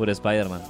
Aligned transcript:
Puro 0.00 0.12
Spider-Man. 0.12 0.62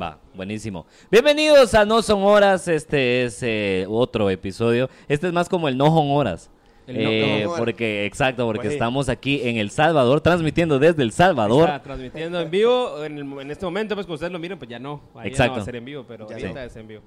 Va, 0.00 0.18
buenísimo. 0.32 0.86
Bienvenidos 1.10 1.74
a 1.74 1.84
No 1.84 2.00
Son 2.00 2.22
Horas. 2.22 2.68
Este 2.68 3.24
es 3.24 3.42
eh, 3.42 3.84
otro 3.86 4.30
episodio. 4.30 4.88
Este 5.08 5.26
es 5.26 5.32
más 5.34 5.46
como 5.50 5.68
el 5.68 5.76
No 5.76 5.88
Son 5.88 6.10
Horas. 6.10 6.50
El 6.86 7.04
no- 7.04 7.10
Eh, 7.10 7.42
no 7.44 7.54
porque, 7.56 8.06
exacto, 8.06 8.46
porque 8.46 8.60
Pues 8.60 8.68
sí. 8.70 8.74
estamos 8.76 9.10
aquí 9.10 9.42
en 9.46 9.58
El 9.58 9.70
Salvador, 9.70 10.22
transmitiendo 10.22 10.78
desde 10.78 11.02
El 11.02 11.12
Salvador. 11.12 11.64
Está 11.68 11.82
transmitiendo 11.82 12.40
en 12.40 12.50
vivo. 12.50 13.04
En, 13.04 13.18
el- 13.18 13.40
en 13.40 13.50
este 13.50 13.66
momento, 13.66 13.94
pues 13.94 14.06
cuando 14.06 14.14
ustedes 14.14 14.32
lo 14.32 14.38
miren, 14.38 14.56
pues 14.58 14.70
ya 14.70 14.78
no. 14.78 15.02
Ahí 15.14 15.24
ya 15.24 15.28
Exacto. 15.28 15.50
no 15.52 15.56
va 15.58 15.62
a 15.62 15.64
ser 15.66 15.76
en 15.76 15.84
vivo, 15.84 16.04
pero 16.08 16.26
Ya 16.30 16.34
ahorita 16.36 16.54
no. 16.54 16.60
es 16.66 16.76
en 16.76 16.88
vivo. 16.88 17.02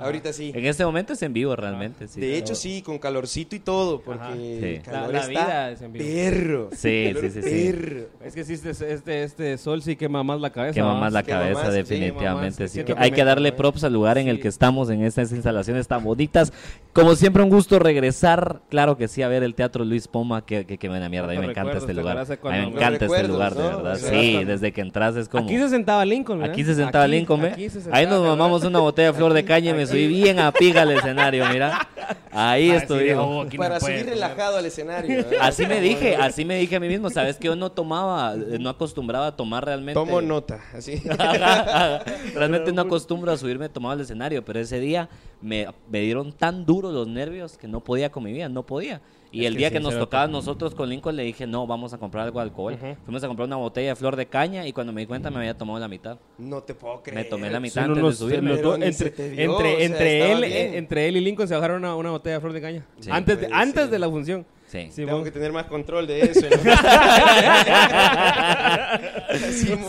Ahorita 0.00 0.32
sí. 0.32 0.52
En 0.54 0.66
este 0.66 0.84
momento 0.84 1.12
es 1.12 1.22
en 1.22 1.32
vivo 1.32 1.54
realmente. 1.56 2.08
sí. 2.08 2.20
De 2.20 2.36
hecho, 2.36 2.54
sí, 2.54 2.82
con 2.82 2.98
calorcito 2.98 3.54
y 3.54 3.60
todo, 3.60 4.00
porque 4.00 4.24
Sí. 4.34 4.66
el 4.76 4.82
calor 4.82 5.06
La- 5.08 5.12
la 5.12 5.18
está 5.20 5.30
vida 5.30 5.70
es 5.70 5.82
en 5.82 5.92
vivo. 5.92 6.04
perro. 6.04 6.68
Sí, 6.72 7.12
sí, 7.20 7.30
sí, 7.30 7.42
sí. 7.42 7.72
perro. 7.72 8.00
Es 8.24 8.34
que 8.34 8.44
sí, 8.44 8.54
este, 8.54 8.70
este, 8.94 9.22
este 9.22 9.58
sol 9.58 9.82
sí 9.82 9.96
quema 9.96 10.22
más 10.22 10.40
la 10.40 10.50
cabeza. 10.50 10.74
Quema 10.74 10.94
más 10.98 11.12
la 11.12 11.22
Quema 11.22 11.40
cabeza, 11.40 11.60
más, 11.64 11.70
sí, 11.70 11.76
definitivamente. 11.76 12.68
Siento 12.68 12.94
que 12.94 13.00
hay 13.02 13.10
que 13.10 13.24
darle 13.24 13.52
props 13.52 13.84
al 13.84 13.92
lugar 13.92 14.18
en 14.18 14.28
el 14.28 14.36
Sí. 14.36 14.42
que 14.42 14.48
estamos 14.48 14.90
en 14.90 15.02
estas 15.02 15.32
instalaciones 15.32 15.86
tan 15.88 16.02
bonitas. 16.04 16.52
Como 16.92 17.14
siempre, 17.14 17.42
un 17.42 17.50
gusto 17.50 17.78
regresar. 17.78 18.60
Claro 18.68 18.96
que 18.96 19.06
sí, 19.08 19.22
a 19.22 19.28
ver 19.28 19.42
el 19.42 19.54
Teatro 19.54 19.84
Luis 19.84 20.08
Poma. 20.08 20.44
Que, 20.44 20.64
que, 20.64 20.78
que 20.78 20.88
buena 20.88 21.08
mierda. 21.08 21.28
A 21.28 21.30
mí 21.32 21.46
me 21.46 21.52
¿Cuántos 21.52 21.62
encanta 21.62 21.78
este 21.78 21.94
lugar. 21.94 22.18
A 22.18 22.24
mí 22.24 22.58
me 22.58 22.76
encanta 22.76 23.04
este 23.06 23.28
lugar, 23.28 23.54
de 23.54 23.62
verdad. 23.62 23.96
Sí, 23.96 24.44
desde 24.44 24.72
que 24.72 24.80
entras 24.80 25.16
es 25.16 25.28
como. 25.28 25.44
Aquí 25.44 25.58
se 25.58 25.68
sentaba 25.68 26.04
Lincoln. 26.04 26.42
Aquí 26.42 26.64
se 26.64 26.74
sentaba 26.74 27.06
Lincoln, 27.06 27.40
se 27.40 27.46
Ahí 27.54 27.70
sentaba, 27.70 28.02
nos 28.06 28.22
mamamos 28.26 28.64
una 28.64 28.78
botella 28.80 29.08
de 29.12 29.14
flor 29.18 29.32
de 29.34 29.44
caña 29.44 29.70
y 29.70 29.74
me 29.74 29.86
subí 29.90 30.06
bien 30.06 30.38
a 30.40 30.52
piga 30.52 30.82
al 30.82 30.90
escenario, 30.92 31.44
mira. 31.48 31.88
Ahí 32.32 32.70
Ah, 32.70 32.76
estoy. 32.76 33.08
sí, 33.08 33.14
oh, 33.14 33.44
no 33.44 33.50
Para 33.56 33.78
puede, 33.78 33.98
subir 34.00 34.10
relajado 34.10 34.56
al 34.58 34.66
escenario. 34.66 35.16
¿verdad? 35.16 35.38
Así 35.42 35.66
me 35.66 35.80
dije, 35.80 36.16
así 36.16 36.44
me 36.44 36.56
dije 36.56 36.76
a 36.76 36.80
mí 36.80 36.88
mismo. 36.88 37.10
Sabes 37.10 37.36
que 37.36 37.46
yo 37.46 37.56
no 37.56 37.70
tomaba, 37.72 38.34
eh, 38.34 38.58
no 38.60 38.70
acostumbraba 38.70 39.26
a 39.28 39.36
tomar 39.36 39.64
realmente. 39.64 39.94
Tomo 39.94 40.20
nota, 40.20 40.60
así. 40.76 41.02
Realmente 42.34 42.72
no 42.72 42.82
acostumbro 42.82 43.32
a 43.32 43.36
subirme 43.36 43.68
tomado 43.68 43.94
al 43.94 44.00
escenario, 44.00 44.44
pero 44.44 44.60
ese 44.60 44.78
día 44.80 45.08
me, 45.42 45.66
me 45.90 46.00
dieron 46.00 46.32
tan 46.32 46.64
duro 46.66 46.90
los 46.92 47.08
nervios 47.08 47.56
que 47.56 47.68
no 47.68 47.80
podía 47.80 48.10
con 48.10 48.24
mi 48.24 48.32
vida, 48.32 48.48
no 48.48 48.64
podía. 48.64 49.00
Y 49.32 49.42
Es 49.42 49.46
el 49.46 49.52
que 49.52 49.58
día 49.58 49.70
que 49.70 49.78
nos 49.78 49.96
tocaba 49.96 50.24
a 50.24 50.26
nosotros 50.26 50.74
con 50.74 50.88
Lincoln 50.88 51.14
le 51.14 51.22
dije, 51.22 51.46
no, 51.46 51.64
vamos 51.64 51.92
a 51.92 51.98
comprar 51.98 52.24
algo 52.24 52.40
de 52.40 52.44
alcohol. 52.46 52.76
Fuimos 53.04 53.22
a 53.22 53.28
comprar 53.28 53.46
una 53.46 53.56
botella 53.56 53.90
de 53.90 53.94
flor 53.96 54.16
de 54.16 54.26
caña 54.26 54.66
y 54.66 54.72
cuando 54.72 54.92
me 54.92 55.02
di 55.02 55.06
cuenta 55.06 55.30
me 55.30 55.36
había 55.38 55.56
tomado 55.56 55.78
la 55.78 55.86
mitad. 55.86 56.18
No 56.36 56.62
te 56.64 56.74
puedo 56.74 57.00
creer. 57.00 57.16
Me 57.16 57.24
tomé 57.30 57.48
la 57.48 57.60
mitad 57.60 57.86
no, 57.86 57.94
antes 57.94 58.04
de 58.04 58.12
subirme. 58.14 58.50
entre, 58.54 58.62
dio, 58.62 58.74
entre, 58.74 59.46
o 59.48 59.58
sea, 59.58 59.84
entre 59.84 60.18
estaba 60.18 60.32
él, 60.32 60.40
bien. 60.44 60.52
eh, 60.74 60.78
entre 60.78 61.08
él 61.08 61.16
y 61.16 61.20
Lincoln 61.20 61.46
se 61.46 61.54
bajaron 61.54 61.76
una, 61.76 61.94
una 61.94 62.10
botella 62.10 62.34
de 62.34 62.40
flor 62.40 62.52
de 62.52 62.60
caña. 62.60 62.86
Sí. 62.98 63.08
antes 63.12 63.40
de, 63.40 63.48
antes 63.52 63.88
de 63.90 63.98
la 64.00 64.10
función. 64.10 64.44
Sí. 64.70 64.88
Sí, 64.92 65.04
Tengo 65.04 65.24
que 65.24 65.32
tener 65.32 65.52
más 65.52 65.66
control 65.66 66.06
de 66.06 66.20
eso. 66.20 66.42
¿no? 66.42 66.56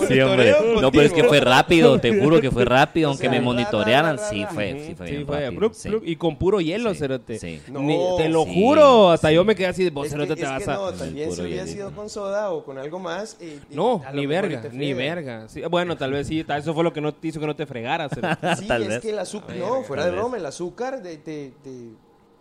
Sí, 0.08 0.20
hombre. 0.22 0.56
No, 0.82 0.92
pero 0.92 1.04
es 1.04 1.14
que 1.14 1.24
fue 1.24 1.40
rápido, 1.40 2.00
te 2.00 2.20
juro 2.20 2.42
que 2.42 2.52
fue 2.52 2.66
rápido, 2.80 3.10
O 3.10 3.12
aunque 3.12 3.24
sea, 3.24 3.32
me 3.32 3.38
ra, 3.38 3.44
monitorearan. 3.44 4.18
ra, 4.18 4.24
ra, 4.24 4.30
Sí, 4.30 4.46
fue, 4.54 4.86
sí 4.88 4.96
fue 4.96 5.08
sí, 5.08 5.14
bien 5.14 5.26
fue, 5.26 5.40
rápido. 5.42 5.60
plup, 5.60 5.74
sí. 5.74 5.90
plup, 5.90 6.04
y 6.06 6.16
con 6.16 6.36
puro 6.38 6.62
hielo, 6.62 6.94
Sí, 6.94 7.00
cerote. 7.00 7.40
sí. 7.40 7.62
Ni- 7.68 7.98
No, 7.98 8.16
te 8.18 8.30
lo 8.30 8.44
sí, 8.46 8.52
juro, 8.54 9.12
hasta 9.12 9.30
sí. 9.30 9.36
yo 9.36 9.44
me 9.46 9.56
quedé 9.56 9.68
así 9.68 9.84
de 9.84 9.90
vos, 9.90 10.08
Es 10.08 10.14
que, 10.14 10.20
cerote, 10.20 10.34
es 10.34 10.40
te 10.40 10.46
vas 10.46 10.64
que 10.64 10.72
a... 10.72 10.74
no, 10.76 10.92
también 10.94 11.32
si 11.32 11.42
hubiera 11.42 11.68
sido 11.68 11.92
con 11.92 12.10
soda 12.10 12.52
o 12.52 12.64
con 12.64 12.78
algo 12.78 13.00
más. 13.00 13.38
eh, 13.40 13.60
No, 13.70 14.02
ni 14.14 14.26
verga, 14.26 14.64
ni 14.72 14.94
verga. 14.94 15.48
Sí, 15.48 15.62
bueno, 15.70 15.96
tal 15.98 16.12
vez 16.12 16.28
sí, 16.28 16.44
tal- 16.44 16.60
eso 16.60 16.74
fue 16.74 16.84
lo 16.84 16.94
que 16.94 17.02
no 17.02 17.14
te 17.14 17.28
hizo 17.28 17.40
que 17.40 17.48
no 17.48 17.56
te 17.56 17.66
fregaras. 17.66 18.12
Sí, 18.60 18.68
es 18.70 19.00
que 19.00 19.10
el 19.12 19.20
azúcar, 19.20 19.56
no, 19.56 19.84
fuera 19.84 20.06
de 20.06 20.12
broma, 20.12 20.38
el 20.38 20.46
azúcar 20.46 21.02
te- 21.02 21.52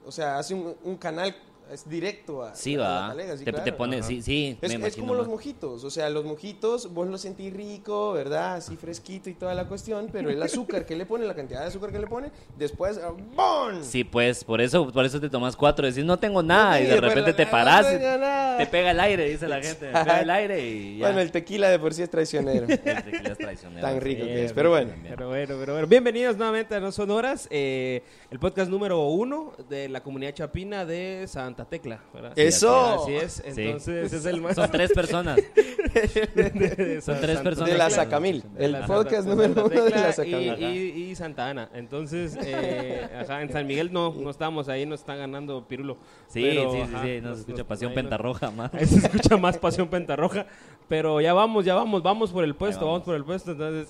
o 0.06 0.12
sea, 0.12 0.38
hace 0.38 0.54
un 0.54 0.96
canal 0.96 1.34
es 1.72 1.88
directo 1.88 2.42
a, 2.42 2.54
Sí, 2.54 2.74
a 2.74 2.78
la 2.78 2.88
va. 2.88 3.08
talega, 3.10 3.36
sí, 3.36 3.44
te, 3.44 3.50
claro. 3.52 3.64
te 3.64 3.72
pone, 3.72 4.02
sí, 4.02 4.22
sí. 4.22 4.58
Es, 4.60 4.68
me 4.68 4.74
es 4.74 4.74
imagino 4.80 5.02
como 5.06 5.14
los 5.14 5.28
mojitos, 5.28 5.84
o 5.84 5.90
sea, 5.90 6.10
los 6.10 6.24
mojitos 6.24 6.92
vos 6.92 7.06
los 7.08 7.20
sentís 7.20 7.52
rico, 7.52 8.12
¿verdad? 8.12 8.54
Así 8.54 8.76
fresquito 8.76 9.30
y 9.30 9.34
toda 9.34 9.54
la 9.54 9.66
cuestión, 9.68 10.08
pero 10.12 10.30
el 10.30 10.42
azúcar 10.42 10.84
que 10.84 10.96
le 10.96 11.06
pone, 11.06 11.24
la 11.26 11.34
cantidad 11.34 11.60
de 11.60 11.66
azúcar 11.68 11.92
que 11.92 11.98
le 12.00 12.06
pone, 12.06 12.30
después, 12.58 12.98
ah, 12.98 13.12
¡bon! 13.34 13.84
Sí, 13.84 14.04
pues, 14.04 14.42
por 14.44 14.60
eso, 14.60 14.90
por 14.92 15.04
eso 15.04 15.20
te 15.20 15.30
tomas 15.30 15.54
cuatro. 15.56 15.86
Decís, 15.86 16.04
no 16.04 16.18
tengo 16.18 16.42
nada. 16.42 16.80
y 16.80 16.86
de 16.86 17.00
repente 17.00 17.30
la- 17.30 17.36
te 17.36 17.44
no 17.44 17.50
parás. 17.50 17.86
y 17.86 17.98
tengo 17.98 18.18
nada. 18.18 18.58
Te 18.58 18.66
pega 18.66 18.90
el 18.90 19.00
aire, 19.00 19.28
dice 19.28 19.46
la 19.48 19.60
gente. 19.62 19.86
Te 19.86 19.92
pega 19.92 20.20
el 20.20 20.30
aire 20.30 20.68
y 20.68 20.98
ya. 20.98 21.06
Bueno, 21.06 21.20
el 21.20 21.30
tequila 21.30 21.68
de 21.70 21.78
por 21.78 21.94
sí 21.94 22.02
es 22.02 22.10
traicionero. 22.10 22.66
El 22.66 22.78
tequila 22.80 23.32
es 23.32 23.38
traicionero. 23.38 23.80
Tan 23.80 24.00
rico 24.00 24.22
Sí, 24.22 24.26
que 24.28 24.44
es, 24.46 24.52
pero 24.52 24.70
bueno. 24.70 24.92
Pero 25.08 25.28
bueno, 25.28 25.54
pero 25.58 25.72
bueno. 25.74 25.86
Bienvenidos 25.86 26.36
nuevamente 26.36 26.74
a 26.74 26.80
No 26.80 26.90
Son 26.92 27.10
Horas, 27.10 27.46
eh, 27.50 28.02
el 28.30 28.38
podcast 28.40 28.70
número 28.70 29.00
uno 29.08 29.52
de 29.68 29.88
la 29.88 30.02
comunidad 30.02 30.32
chapina 30.34 30.84
de 30.84 31.26
Santa 31.28 31.59
Tecla. 31.64 32.00
¿verdad? 32.14 32.32
¡Eso! 32.36 33.02
Así 33.04 33.14
es, 33.16 33.42
Sí. 33.54 33.62
entonces 33.62 34.12
es 34.12 34.24
el 34.26 34.40
más... 34.40 34.54
Son 34.56 34.70
tres 34.70 34.92
personas. 34.92 35.38
Son 35.90 37.16
tres 37.20 37.34
Santa 37.36 37.42
personas. 37.42 37.70
De 37.72 37.78
la. 37.78 37.90
Sacamil, 37.90 38.44
el 38.58 38.72
la 38.72 38.86
podcast 38.86 39.26
Santa- 39.26 39.30
número 39.48 39.54
Santa 39.54 39.74
uno 39.74 39.84
de 39.84 39.90
la 39.90 40.12
Sacamil. 40.12 40.56
Y, 40.60 40.64
y- 40.64 41.10
y 41.10 41.14
Santa 41.16 41.48
Ana. 41.48 41.68
Entonces, 41.74 42.38
eh, 42.42 43.08
ajá, 43.20 43.42
en 43.42 43.50
San 43.52 43.66
Miguel 43.66 43.92
no, 43.92 44.14
no 44.14 44.30
estamos 44.30 44.68
ahí, 44.68 44.86
nos 44.86 45.00
están 45.00 45.18
ganando 45.18 45.66
Pirulo. 45.66 45.96
Sí, 46.28 46.42
Pero, 46.42 46.70
sí, 46.72 46.76
sí, 46.78 46.82
ajá, 46.94 47.02
sí. 47.04 47.20
No 47.22 47.34
se 47.34 47.40
escucha 47.40 47.64
pasión 47.64 47.92
pentarroja 47.94 48.50
más. 48.50 48.72
Ahí 48.74 48.86
se 48.86 48.98
escucha 48.98 49.36
más 49.36 49.58
pasión 49.58 49.88
pentarroja. 49.88 50.46
Pero 50.88 51.20
ya 51.20 51.32
vamos, 51.32 51.64
ya 51.64 51.74
vamos, 51.74 52.02
vamos 52.02 52.30
por 52.30 52.44
el 52.44 52.54
puesto, 52.54 52.80
vamos. 52.86 53.00
vamos 53.00 53.06
por 53.06 53.14
el 53.16 53.24
puesto. 53.24 53.52
Entonces, 53.52 53.88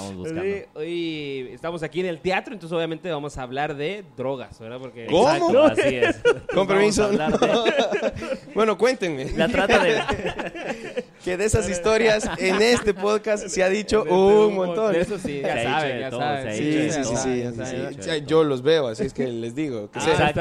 Vamos 0.00 0.16
buscando. 0.16 0.42
Sí, 0.42 0.62
hoy 0.74 1.50
estamos 1.52 1.82
aquí 1.82 2.00
en 2.00 2.06
el 2.06 2.20
teatro, 2.20 2.52
entonces 2.54 2.76
obviamente 2.76 3.10
vamos 3.10 3.36
a 3.38 3.42
hablar 3.42 3.76
de 3.76 4.04
drogas, 4.16 4.58
¿verdad? 4.58 4.78
Porque 4.78 5.06
¿Cómo? 5.06 5.28
Exacto, 5.32 5.64
así 5.64 5.96
es. 5.96 6.20
Con 6.54 6.66
permiso. 6.66 7.08
De- 7.10 7.18
Bueno, 8.54 8.76
cuéntenme. 8.76 9.30
La 9.36 9.48
trata 9.48 9.82
de... 9.82 10.00
Que 11.24 11.36
de 11.36 11.44
esas 11.44 11.68
historias 11.68 12.26
en 12.38 12.62
este 12.62 12.94
podcast 12.94 13.46
se 13.48 13.62
ha 13.62 13.68
dicho 13.68 14.04
un 14.04 14.54
montón. 14.54 14.94
De 14.94 15.02
eso 15.02 15.18
sí, 15.18 15.42
ya 15.42 15.62
saben, 15.62 16.00
ya 16.00 16.10
saben. 16.10 16.54
Sí, 16.56 16.90
sí, 16.90 17.04
sí, 17.04 17.44
sí, 18.00 18.22
Yo 18.26 18.42
los 18.42 18.62
veo, 18.62 18.86
así 18.88 19.04
es 19.04 19.12
que 19.12 19.26
les 19.26 19.54
digo. 19.54 19.90
que 19.90 19.98
Ah, 19.98 20.08
Exacto, 20.10 20.40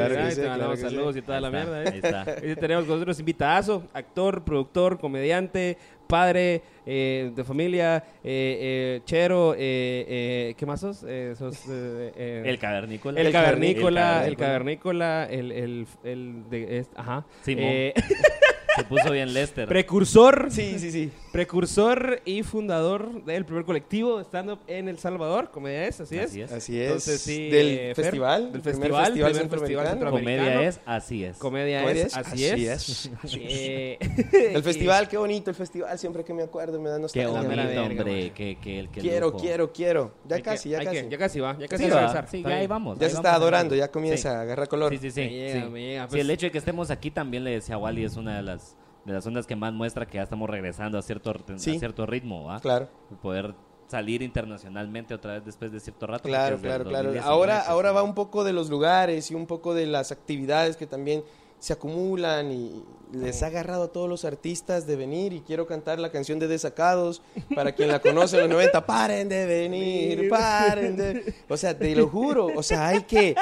exacto, 0.00 0.76
saludos 0.76 1.16
y 1.16 1.22
toda 1.22 1.40
la 1.40 1.50
mierda. 1.50 1.84
¿eh? 1.84 1.88
ahí 1.92 2.00
está. 2.02 2.26
Y 2.44 2.56
tenemos 2.56 2.86
con 2.86 2.94
nosotros 2.94 3.20
invitadazo, 3.20 3.84
actor, 3.94 4.42
productor, 4.42 4.98
comediante, 4.98 5.78
padre 6.10 6.62
eh, 6.84 7.30
de 7.34 7.44
familia, 7.44 8.04
eh, 8.24 8.58
eh, 8.60 9.00
chero, 9.04 9.54
eh, 9.54 9.58
eh, 9.58 10.54
¿qué 10.58 10.66
más 10.66 10.80
sos? 10.80 11.04
Eh, 11.08 11.34
sos 11.38 11.66
El 11.68 12.58
cavernícola. 12.58 13.20
el, 13.20 13.32
cavernícola, 13.32 14.26
el 14.26 14.36
cavernícola. 14.36 15.26
cavernícola, 15.26 15.28
el, 15.30 15.52
el, 15.52 15.86
el 16.04 16.50
de, 16.50 16.78
es- 16.78 16.90
ajá. 16.96 17.24
Simón. 17.42 17.72
Se 18.80 18.84
puso 18.84 19.10
bien 19.12 19.32
Lester. 19.34 19.68
precursor, 19.68 20.46
Sí, 20.50 20.78
sí, 20.78 20.90
sí. 20.90 21.10
precursor 21.32 22.20
y 22.24 22.42
fundador 22.42 23.24
del 23.24 23.44
primer 23.44 23.64
colectivo 23.64 24.18
de 24.18 24.24
stand-up 24.24 24.58
en 24.66 24.88
El 24.88 24.98
Salvador, 24.98 25.50
comedia 25.50 25.86
es, 25.86 26.00
así 26.00 26.16
es. 26.18 26.24
Así 26.30 26.40
es. 26.42 26.52
Así 26.52 26.78
es. 26.80 26.86
Entonces, 26.86 27.20
sí, 27.20 27.48
del 27.50 27.66
eh, 27.68 27.92
Fer, 27.94 28.04
festival. 28.06 28.52
del 28.52 28.62
festival, 28.62 28.90
festival 29.04 29.12
primer 29.32 29.32
festival 29.60 29.86
centroamericano. 29.86 30.10
Comedia 30.10 30.62
es 30.68 30.80
así 30.86 31.24
es. 31.24 31.36
Comedia, 31.38 31.80
Comedia 31.82 32.02
es, 32.02 32.06
es, 32.12 32.16
así, 32.16 32.48
así 32.48 32.66
es. 32.66 32.88
es. 32.88 33.10
Eh, 33.38 33.98
El 34.54 34.62
festival, 34.62 35.08
qué 35.08 35.16
bonito 35.18 35.50
el 35.50 35.56
festival, 35.56 35.98
siempre 35.98 36.24
que 36.24 36.32
me 36.34 36.42
acuerdo 36.42 36.80
me 36.80 36.88
da 36.88 36.96
Qué 36.96 37.02
nostalgia. 37.02 37.32
la 37.32 37.42
bonito, 37.42 37.56
verga, 37.56 37.82
hombre. 37.82 37.96
man. 38.24 38.30
Que, 38.34 38.56
que, 38.60 38.88
que 38.92 39.00
Quiero, 39.00 39.26
lujo. 39.28 39.38
quiero, 39.38 39.72
quiero. 39.72 40.12
Ya 40.28 40.36
hay 40.36 40.42
casi, 40.42 40.68
ya 40.70 40.78
casi. 40.84 40.96
que- 41.02 41.08
ya 41.10 41.18
casi 41.18 41.40
va, 41.40 41.58
ya 41.58 41.68
casi 41.68 41.84
Sí, 41.84 41.90
va 41.90 41.96
a 41.96 42.00
va. 42.00 42.06
empezar. 42.06 42.28
Sí, 42.30 42.42
ya 42.42 42.48
ahí 42.56 42.66
vamos. 42.66 42.98
Ya 42.98 43.06
ahí 43.06 43.10
se 43.10 43.16
vamos 43.16 43.26
está 43.28 43.36
adorando, 43.36 43.74
ya 43.74 43.88
comienza 43.90 44.30
Sí. 44.30 44.36
a 44.36 44.40
agarrar 44.40 44.68
color. 44.68 44.90
Sí, 44.92 44.98
sí, 44.98 45.10
sí. 45.10 45.28
Sí, 45.52 45.62
Pues, 46.08 46.20
el 46.20 46.30
hecho 46.30 46.46
de 46.46 46.52
que 46.52 46.58
estemos 46.58 46.90
aquí 46.90 47.10
también 47.10 47.44
le 47.44 47.50
decía 47.52 47.74
a 47.76 47.78
Wally 47.78 48.04
es 48.04 48.16
una 48.16 48.36
de 48.36 48.42
las 48.42 48.69
de 49.04 49.12
las 49.12 49.26
ondas 49.26 49.46
que 49.46 49.56
más 49.56 49.72
muestra 49.72 50.06
que 50.06 50.16
ya 50.16 50.22
estamos 50.22 50.48
regresando 50.48 50.98
a 50.98 51.02
cierto 51.02 51.30
a 51.30 51.58
cierto 51.58 52.06
ritmo, 52.06 52.44
¿va? 52.44 52.60
Claro, 52.60 52.88
Poder 53.22 53.54
salir 53.88 54.22
internacionalmente 54.22 55.14
otra 55.14 55.34
vez 55.34 55.44
después 55.44 55.72
de 55.72 55.80
cierto 55.80 56.06
rato. 56.06 56.22
claro, 56.22 56.58
claro, 56.58 56.84
claro. 56.84 57.12
2019 57.12 57.20
Ahora, 57.28 57.60
ahora 57.60 57.92
va 57.92 58.02
un 58.02 58.14
poco 58.14 58.44
de 58.44 58.52
los 58.52 58.70
lugares 58.70 59.30
y 59.30 59.34
un 59.34 59.46
poco 59.46 59.74
de 59.74 59.86
las 59.86 60.12
actividades 60.12 60.76
que 60.76 60.86
también 60.86 61.24
se 61.58 61.74
acumulan 61.74 62.50
y 62.50 62.82
les 63.12 63.42
ha 63.42 63.46
agarrado 63.46 63.84
a 63.84 63.88
todos 63.88 64.08
los 64.08 64.24
artistas 64.24 64.86
de 64.86 64.96
venir 64.96 65.32
y 65.34 65.40
quiero 65.40 65.66
cantar 65.66 65.98
la 65.98 66.10
canción 66.10 66.38
de 66.38 66.48
Desacados 66.48 67.20
para 67.54 67.72
quien 67.72 67.88
la 67.88 67.98
conoce 67.98 68.36
en 68.36 68.42
los 68.42 68.50
90, 68.50 68.86
paren 68.86 69.28
de 69.28 69.44
venir, 69.46 70.28
paren 70.30 70.96
de... 70.96 71.34
O 71.48 71.56
sea, 71.56 71.76
te 71.76 71.94
lo 71.94 72.08
juro, 72.08 72.46
o 72.46 72.62
sea, 72.62 72.88
hay 72.88 73.02
que... 73.02 73.34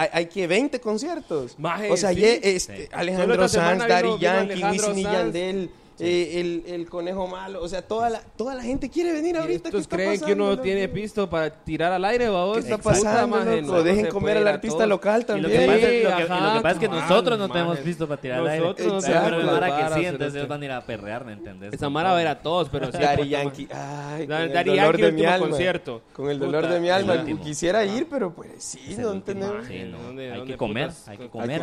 Hay, 0.00 0.08
hay 0.12 0.26
que 0.26 0.46
20 0.46 0.80
conciertos. 0.80 1.58
Maje, 1.58 1.90
o 1.90 1.96
sea, 1.96 2.10
sí. 2.10 2.16
ye- 2.20 2.40
este, 2.42 2.84
Sí. 2.84 2.88
Alejandro 2.90 3.46
Sanz, 3.48 3.84
vino 3.84 4.18
Yankee, 4.18 4.64
Wisin 4.64 4.98
y 4.98 5.02
Sanz. 5.02 5.34
Yandel, 6.00 6.08
eh, 6.08 6.40
el, 6.40 6.64
el 6.74 6.88
conejo 6.88 7.26
malo. 7.26 7.62
O 7.62 7.68
sea, 7.68 7.82
toda 7.82 8.10
la, 8.10 8.20
toda 8.36 8.54
la 8.54 8.62
gente 8.62 8.88
quiere 8.90 9.12
venir 9.12 9.36
¿Y 9.36 9.38
ahorita. 9.38 9.70
¿Qué 9.70 9.76
estos 9.78 9.88
creen 9.88 10.12
que 10.14 10.18
pasando, 10.20 10.34
uno 10.44 10.50
loco? 10.52 10.62
tiene 10.62 10.88
pisto 10.88 11.28
para 11.30 11.50
tirar 11.50 11.92
al 11.92 12.04
aire, 12.04 12.28
babos? 12.28 12.56
¿Qué 12.58 12.62
está 12.64 12.78
pasando, 12.78 13.36
maje, 13.36 13.60
loco? 13.62 13.74
no 13.74 13.82
Dejen 13.82 14.04
se 14.06 14.10
comer 14.10 14.36
al 14.38 14.48
artista 14.48 14.76
todos. 14.78 14.88
local 14.88 15.20
Y 15.22 15.24
también. 15.24 15.42
lo 15.42 15.48
que 15.60 15.66
pasa, 15.66 15.78
es- 15.88 16.04
lo 16.04 16.16
que- 16.16 16.22
ajá, 16.22 16.40
lo 16.48 16.52
que 16.54 16.60
pasa 16.62 16.74
es 16.74 16.78
que 16.80 16.88
nosotros 16.88 17.38
no 17.38 17.48
maje. 17.48 17.58
tenemos 17.60 17.84
visto 17.84 18.08
para 18.08 18.20
tirar 18.20 18.38
al 18.40 18.48
aire. 18.48 18.64
Nosotros 18.66 19.04
no 19.04 19.50
Mara 19.50 19.76
que 19.94 19.94
sí, 20.00 20.06
entonces 20.06 20.34
ellos 20.36 20.48
van 20.48 20.62
a 20.62 20.64
ir 20.64 20.70
a 20.72 20.80
perrear, 20.80 21.24
¿me 21.24 21.32
entendés? 21.32 21.72
Esa 21.72 21.88
mara 21.90 22.10
va 22.10 22.14
a 22.14 22.18
ver 22.18 22.28
a 22.28 22.40
todos, 22.40 22.68
pero 22.68 22.86
sí. 22.86 22.92
Puta, 22.92 23.22
Yankee. 23.22 23.68
Ay, 23.72 24.26
Da- 24.26 24.36
con 24.36 24.44
el 24.46 24.52
Daddy 24.52 24.70
dolor 24.70 24.84
Yankee, 24.84 25.02
de 25.02 25.08
el 25.08 25.14
mi 25.14 25.20
último 25.20 25.34
alma. 25.34 25.48
concierto. 25.48 26.02
Con 26.12 26.30
el 26.30 26.38
dolor 26.38 26.68
de 26.68 26.80
mi 26.80 26.88
alma. 26.90 27.24
Quisiera 27.42 27.84
ir, 27.84 28.06
pero 28.08 28.32
pues 28.32 28.50
sí, 28.58 28.96
no. 28.98 29.12
Sí, 29.66 29.84
no. 29.84 29.98
¿Dónde- 30.02 30.32
Hay 30.32 30.44
que 30.44 30.56
comer, 30.56 30.90
hay 31.06 31.16
que 31.16 31.28
comer. 31.28 31.62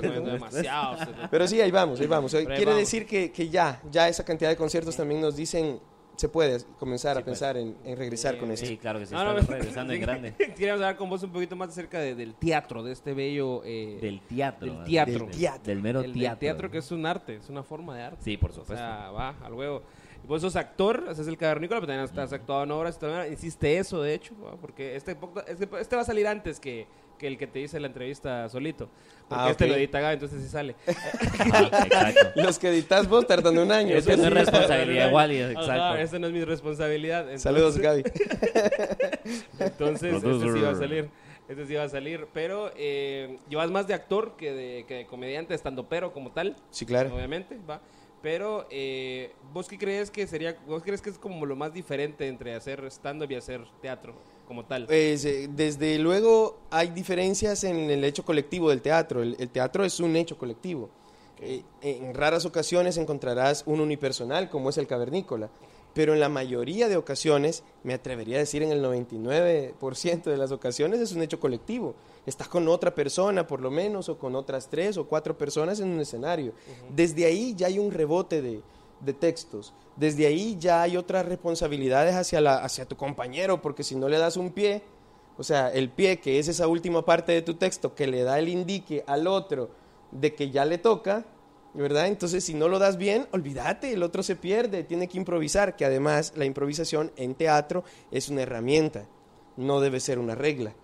que 0.00 0.08
demasiado. 0.08 0.96
Pero 1.30 1.46
sí, 1.48 1.60
ahí 1.60 1.70
vamos, 1.70 2.00
ahí 2.00 2.06
vamos. 2.06 2.34
Quiere 2.34 2.74
decir 2.74 3.06
que, 3.06 3.30
que 3.32 3.48
ya, 3.48 3.73
ya, 3.84 3.90
ya 3.90 4.08
esa 4.08 4.24
cantidad 4.24 4.50
de 4.50 4.56
conciertos 4.56 4.96
también 4.96 5.20
nos 5.20 5.36
dicen, 5.36 5.80
se 6.16 6.28
puede 6.28 6.58
comenzar 6.78 7.16
Sí, 7.16 7.22
a 7.22 7.24
pensar 7.24 7.56
en, 7.56 7.76
en 7.84 7.96
regresar 7.96 8.38
con 8.38 8.50
esto. 8.52 8.66
Sí, 8.66 8.76
claro 8.78 9.00
que 9.00 9.06
sí, 9.06 9.14
No, 9.14 9.24
no, 9.24 9.30
estamos 9.38 9.58
regresando 9.58 9.92
en 9.92 10.00
grande. 10.00 10.32
Queríamos 10.38 10.80
hablar 10.82 10.96
con 10.96 11.10
vos 11.10 11.22
un 11.24 11.30
poquito 11.32 11.56
más 11.56 11.70
acerca 11.70 11.98
de- 11.98 12.14
del 12.14 12.34
teatro, 12.34 12.84
de 12.84 12.92
este 12.92 13.14
bello... 13.14 13.62
eh, 13.64 13.98
Del 14.00 14.20
teatro. 14.20 14.74
Del 14.74 14.84
teatro. 14.84 15.26
Del, 15.26 15.36
Teatro. 15.36 15.62
del 15.64 15.82
mero 15.82 16.00
el 16.00 16.12
del 16.12 16.20
teatro. 16.20 16.38
teatro 16.38 16.70
que 16.70 16.78
es 16.78 16.90
un 16.92 17.04
arte, 17.04 17.36
es 17.36 17.48
una 17.48 17.64
forma 17.64 17.96
de 17.96 18.02
arte. 18.04 18.18
Sí, 18.22 18.36
por 18.36 18.50
O 18.50 18.54
supuesto. 18.54 18.76
sea, 18.76 19.10
va, 19.10 19.30
al 19.42 19.54
huevo. 19.54 19.82
Y 20.22 20.26
Vos 20.28 20.40
sos 20.40 20.54
actor, 20.54 21.04
haces 21.08 21.26
el 21.26 21.36
cavernícola, 21.36 21.80
pero 21.80 21.88
también 21.92 22.04
has, 22.08 22.16
has 22.26 22.32
actuado 22.32 22.62
en 22.62 22.70
obras. 22.70 22.96
y 22.96 23.00
también 23.00 23.32
hiciste 23.32 23.76
eso, 23.78 24.00
de 24.00 24.14
hecho, 24.14 24.34
¿va? 24.42 24.52
porque 24.56 24.94
este, 24.94 25.16
poco- 25.16 25.44
este, 25.46 25.68
este 25.80 25.96
va 25.96 26.02
a 26.02 26.04
salir 26.04 26.28
antes 26.28 26.60
que, 26.60 26.86
que 27.18 27.26
el 27.26 27.36
que 27.36 27.48
te 27.48 27.60
hice 27.60 27.80
la 27.80 27.88
entrevista 27.88 28.48
solito. 28.48 28.88
Porque 29.28 29.42
Ah, 29.44 29.50
este 29.50 29.66
lo 29.66 29.74
edita 29.74 30.00
Gaby, 30.00 30.14
entonces 30.14 30.42
sí 30.42 30.48
sale. 30.48 30.74
Los 32.36 32.58
que 32.58 32.68
editas 32.68 33.08
vos 33.08 33.26
tardan 33.26 33.56
un 33.58 33.72
año. 33.72 33.96
Eso 33.96 34.14
no 34.16 34.24
es 34.24 34.32
responsabilidad 34.32 35.08
igual, 35.08 35.30
exacto. 35.32 35.72
Ajá, 35.72 36.00
esta 36.00 36.18
no 36.18 36.26
es 36.26 36.32
mi 36.32 36.44
responsabilidad. 36.44 37.20
entonces- 37.20 37.42
Saludos, 37.42 37.78
Gaby. 37.78 38.02
Entonces, 39.58 40.14
este 40.14 40.40
sí 40.52 40.60
va 40.60 40.70
a 40.70 40.74
salir. 40.74 41.08
Este 41.48 41.66
sí 41.66 41.74
va 41.74 41.84
a 41.84 41.88
salir. 41.88 42.26
Pero 42.32 42.70
eh, 42.76 43.38
llevas 43.48 43.70
más 43.70 43.86
de 43.86 43.94
actor 43.94 44.36
que 44.36 44.52
de, 44.52 44.84
que 44.86 44.94
de 44.94 45.06
comediante, 45.06 45.54
estando 45.54 45.88
pero 45.88 46.12
como 46.12 46.30
tal. 46.32 46.56
Sí, 46.70 46.84
claro. 46.86 47.14
Obviamente, 47.14 47.58
va. 47.68 47.80
Pero, 48.22 48.66
eh, 48.70 49.32
¿vos 49.52 49.68
qué 49.68 49.76
crees 49.78 50.10
que 50.10 50.26
sería, 50.26 50.56
vos 50.66 50.82
crees 50.82 51.02
que 51.02 51.10
es 51.10 51.18
como 51.18 51.44
lo 51.44 51.56
más 51.56 51.74
diferente 51.74 52.26
entre 52.28 52.54
hacer 52.54 52.82
stand-up 52.86 53.30
y 53.30 53.34
hacer 53.34 53.60
teatro 53.82 54.14
como 54.46 54.64
tal? 54.64 54.86
Pues, 54.86 55.24
eh, 55.24 55.48
desde 55.50 55.98
luego 55.98 56.58
hay 56.70 56.88
diferencias 56.88 57.64
en 57.64 57.90
el 57.90 58.04
hecho 58.04 58.24
colectivo 58.24 58.70
del 58.70 58.82
teatro. 58.82 59.22
El, 59.22 59.36
el 59.38 59.48
teatro 59.48 59.84
es 59.84 60.00
un 60.00 60.16
hecho 60.16 60.38
colectivo. 60.38 60.90
Eh, 61.40 61.62
en 61.82 62.14
raras 62.14 62.44
ocasiones 62.46 62.96
encontrarás 62.96 63.64
un 63.66 63.80
unipersonal 63.80 64.48
como 64.48 64.70
es 64.70 64.78
el 64.78 64.86
cavernícola, 64.86 65.50
pero 65.92 66.14
en 66.14 66.20
la 66.20 66.28
mayoría 66.28 66.88
de 66.88 66.96
ocasiones, 66.96 67.62
me 67.82 67.94
atrevería 67.94 68.36
a 68.36 68.40
decir 68.40 68.62
en 68.62 68.72
el 68.72 68.82
99% 68.82 70.22
de 70.24 70.36
las 70.36 70.52
ocasiones, 70.52 71.00
es 71.00 71.12
un 71.12 71.22
hecho 71.22 71.38
colectivo. 71.38 71.94
Estás 72.26 72.48
con 72.48 72.66
otra 72.68 72.94
persona 72.94 73.46
por 73.46 73.60
lo 73.60 73.70
menos, 73.70 74.08
o 74.08 74.18
con 74.18 74.34
otras 74.34 74.68
tres 74.68 74.96
o 74.96 75.06
cuatro 75.06 75.36
personas 75.36 75.80
en 75.80 75.88
un 75.88 76.00
escenario. 76.00 76.52
Desde 76.88 77.26
ahí 77.26 77.54
ya 77.54 77.66
hay 77.66 77.78
un 77.78 77.92
rebote 77.92 78.40
de, 78.40 78.62
de 79.04 79.12
textos. 79.12 79.72
Desde 79.96 80.26
ahí 80.26 80.56
ya 80.58 80.82
hay 80.82 80.96
otras 80.96 81.26
responsabilidades 81.26 82.14
hacia, 82.14 82.40
la, 82.40 82.56
hacia 82.56 82.86
tu 82.86 82.96
compañero, 82.96 83.62
porque 83.62 83.82
si 83.82 83.94
no 83.94 84.08
le 84.08 84.18
das 84.18 84.36
un 84.36 84.50
pie, 84.50 84.82
o 85.36 85.42
sea, 85.42 85.68
el 85.72 85.90
pie, 85.90 86.18
que 86.20 86.38
es 86.38 86.48
esa 86.48 86.66
última 86.66 87.04
parte 87.04 87.32
de 87.32 87.42
tu 87.42 87.54
texto 87.54 87.94
que 87.94 88.06
le 88.06 88.22
da 88.22 88.38
el 88.38 88.48
indique 88.48 89.04
al 89.06 89.26
otro 89.26 89.70
de 90.10 90.34
que 90.34 90.50
ya 90.50 90.64
le 90.64 90.78
toca, 90.78 91.24
¿verdad? 91.74 92.06
Entonces, 92.06 92.44
si 92.44 92.54
no 92.54 92.68
lo 92.68 92.78
das 92.78 92.96
bien, 92.96 93.26
olvídate, 93.32 93.92
el 93.92 94.02
otro 94.04 94.22
se 94.22 94.36
pierde, 94.36 94.84
tiene 94.84 95.08
que 95.08 95.18
improvisar, 95.18 95.74
que 95.74 95.84
además 95.84 96.32
la 96.36 96.44
improvisación 96.44 97.10
en 97.16 97.34
teatro 97.34 97.82
es 98.12 98.28
una 98.28 98.42
herramienta, 98.42 99.06
no 99.56 99.80
debe 99.80 100.00
ser 100.00 100.18
una 100.18 100.34
regla. 100.34 100.72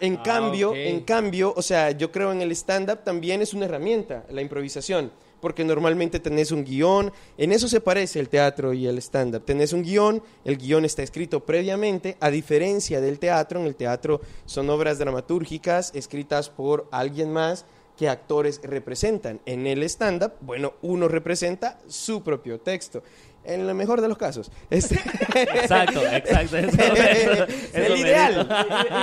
En 0.00 0.18
Ah, 0.18 0.22
cambio, 0.22 0.74
en 0.74 1.00
cambio, 1.04 1.54
o 1.56 1.62
sea, 1.62 1.90
yo 1.90 2.12
creo 2.12 2.30
en 2.32 2.42
el 2.42 2.52
stand-up 2.52 3.02
también 3.02 3.40
es 3.40 3.54
una 3.54 3.64
herramienta, 3.64 4.26
la 4.28 4.42
improvisación, 4.42 5.10
porque 5.44 5.62
normalmente 5.62 6.20
tenés 6.20 6.52
un 6.52 6.64
guion, 6.64 7.12
en 7.36 7.52
eso 7.52 7.68
se 7.68 7.82
parece 7.82 8.18
el 8.18 8.30
teatro 8.30 8.72
y 8.72 8.86
el 8.86 8.96
stand-up, 8.96 9.44
tenés 9.44 9.74
un 9.74 9.82
guion, 9.82 10.22
el 10.46 10.56
guion 10.56 10.86
está 10.86 11.02
escrito 11.02 11.40
previamente, 11.44 12.16
a 12.18 12.30
diferencia 12.30 12.98
del 13.02 13.18
teatro, 13.18 13.60
en 13.60 13.66
el 13.66 13.76
teatro 13.76 14.22
son 14.46 14.70
obras 14.70 14.98
dramatúrgicas 14.98 15.90
escritas 15.94 16.48
por 16.48 16.88
alguien 16.90 17.30
más 17.30 17.66
que 17.98 18.08
actores 18.08 18.58
representan. 18.64 19.38
En 19.44 19.66
el 19.66 19.82
stand-up, 19.82 20.32
bueno, 20.40 20.72
uno 20.80 21.08
representa 21.08 21.78
su 21.88 22.22
propio 22.22 22.58
texto. 22.58 23.02
En 23.44 23.60
el 23.68 23.74
mejor 23.74 24.00
de 24.00 24.08
los 24.08 24.16
casos. 24.16 24.50
Este- 24.70 24.94
Exacto, 25.34 26.00
exacto. 26.06 26.56
Eso, 26.56 26.56
eso- 26.56 27.44
eso 27.74 27.84
el 27.92 27.98
ideal. 27.98 28.48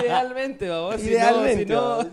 Idealmente, 0.03 0.67
vamos. 0.67 0.95
si 0.95 1.03
no- 1.03 1.11
Idealmente. 1.11 1.63
si 1.65 1.71
no- 1.71 1.81
vamos. 1.81 2.07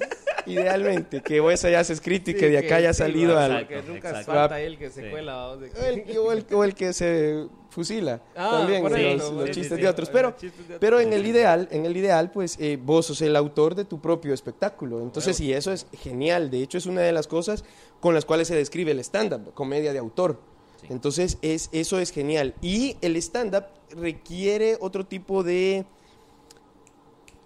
Idealmente. 0.52 1.20
Que 1.22 1.40
vos 1.40 1.64
hayas 1.64 1.90
escrito 1.90 2.30
y 2.30 2.34
Sí, 2.34 2.40
que 2.40 2.48
de 2.50 2.58
acá 2.58 2.76
haya 2.76 2.92
sí, 2.92 2.98
salido 2.98 3.34
va, 3.34 3.44
algo. 3.46 3.68
Que 3.68 3.82
nunca 3.82 4.10
Exacto. 4.10 4.32
falta 4.32 4.60
el 4.60 4.78
que 4.78 4.90
se 4.90 5.02
Sí. 5.04 5.10
cuela. 5.10 5.34
vamos, 5.34 5.60
de- 5.60 5.68
El- 5.88 6.18
o, 6.18 6.32
el, 6.32 6.46
o 6.52 6.64
el 6.64 6.74
que 6.74 6.92
se 6.92 7.46
fusila 7.70 8.20
Ah, 8.34 8.58
también 8.60 8.82
los, 8.82 9.50
chistes 9.50 9.76
sí, 9.76 9.82
de 9.82 9.88
otros 9.88 10.08
sí, 10.08 10.12
pero 10.14 10.34
pero 10.80 11.00
en 11.00 11.12
el 11.12 11.26
ideal 11.26 11.68
en 11.70 11.84
el 11.84 11.96
ideal 11.96 12.30
pues 12.32 12.56
eh, 12.58 12.78
vos 12.82 13.06
sos 13.06 13.20
el 13.22 13.36
autor 13.36 13.74
de 13.74 13.84
tu 13.84 14.00
propio 14.00 14.32
espectáculo 14.32 15.00
entonces 15.02 15.38
y 15.40 15.52
eso 15.52 15.70
es 15.72 15.86
genial 15.92 16.50
de 16.50 16.62
hecho 16.62 16.78
es 16.78 16.86
una 16.86 17.02
de 17.02 17.12
las 17.12 17.26
cosas 17.28 17.64
con 18.00 18.14
las 18.14 18.24
cuales 18.24 18.48
se 18.48 18.56
describe 18.56 18.90
el 18.92 18.98
stand 19.00 19.34
up 19.34 19.54
comedia 19.54 19.92
de 19.92 19.98
autor 19.98 20.40
Sí. 20.80 20.86
entonces 20.90 21.38
es 21.42 21.68
eso 21.72 21.98
es 22.00 22.10
genial 22.10 22.54
y 22.62 22.96
el 23.02 23.16
stand 23.16 23.54
up 23.54 23.64
requiere 24.00 24.76
otro 24.80 25.04
tipo 25.04 25.42
de 25.42 25.84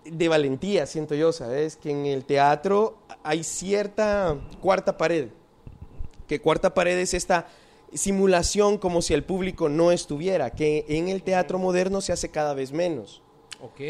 de 0.04 0.28
valentía, 0.28 0.86
siento 0.86 1.14
yo, 1.14 1.32
¿sabes? 1.32 1.76
Que 1.76 1.90
en 1.90 2.06
el 2.06 2.24
teatro 2.24 2.98
hay 3.22 3.44
cierta 3.44 4.36
cuarta 4.60 4.96
pared. 4.96 5.28
Que 6.26 6.40
cuarta 6.40 6.74
pared 6.74 6.98
es 6.98 7.14
esta 7.14 7.46
simulación 7.94 8.78
como 8.78 9.02
si 9.02 9.14
el 9.14 9.24
público 9.24 9.68
no 9.68 9.92
estuviera, 9.92 10.50
que 10.50 10.84
en 10.88 11.08
el 11.08 11.22
teatro 11.22 11.58
moderno 11.58 12.00
se 12.00 12.12
hace 12.12 12.30
cada 12.30 12.54
vez 12.54 12.72
menos. 12.72 13.21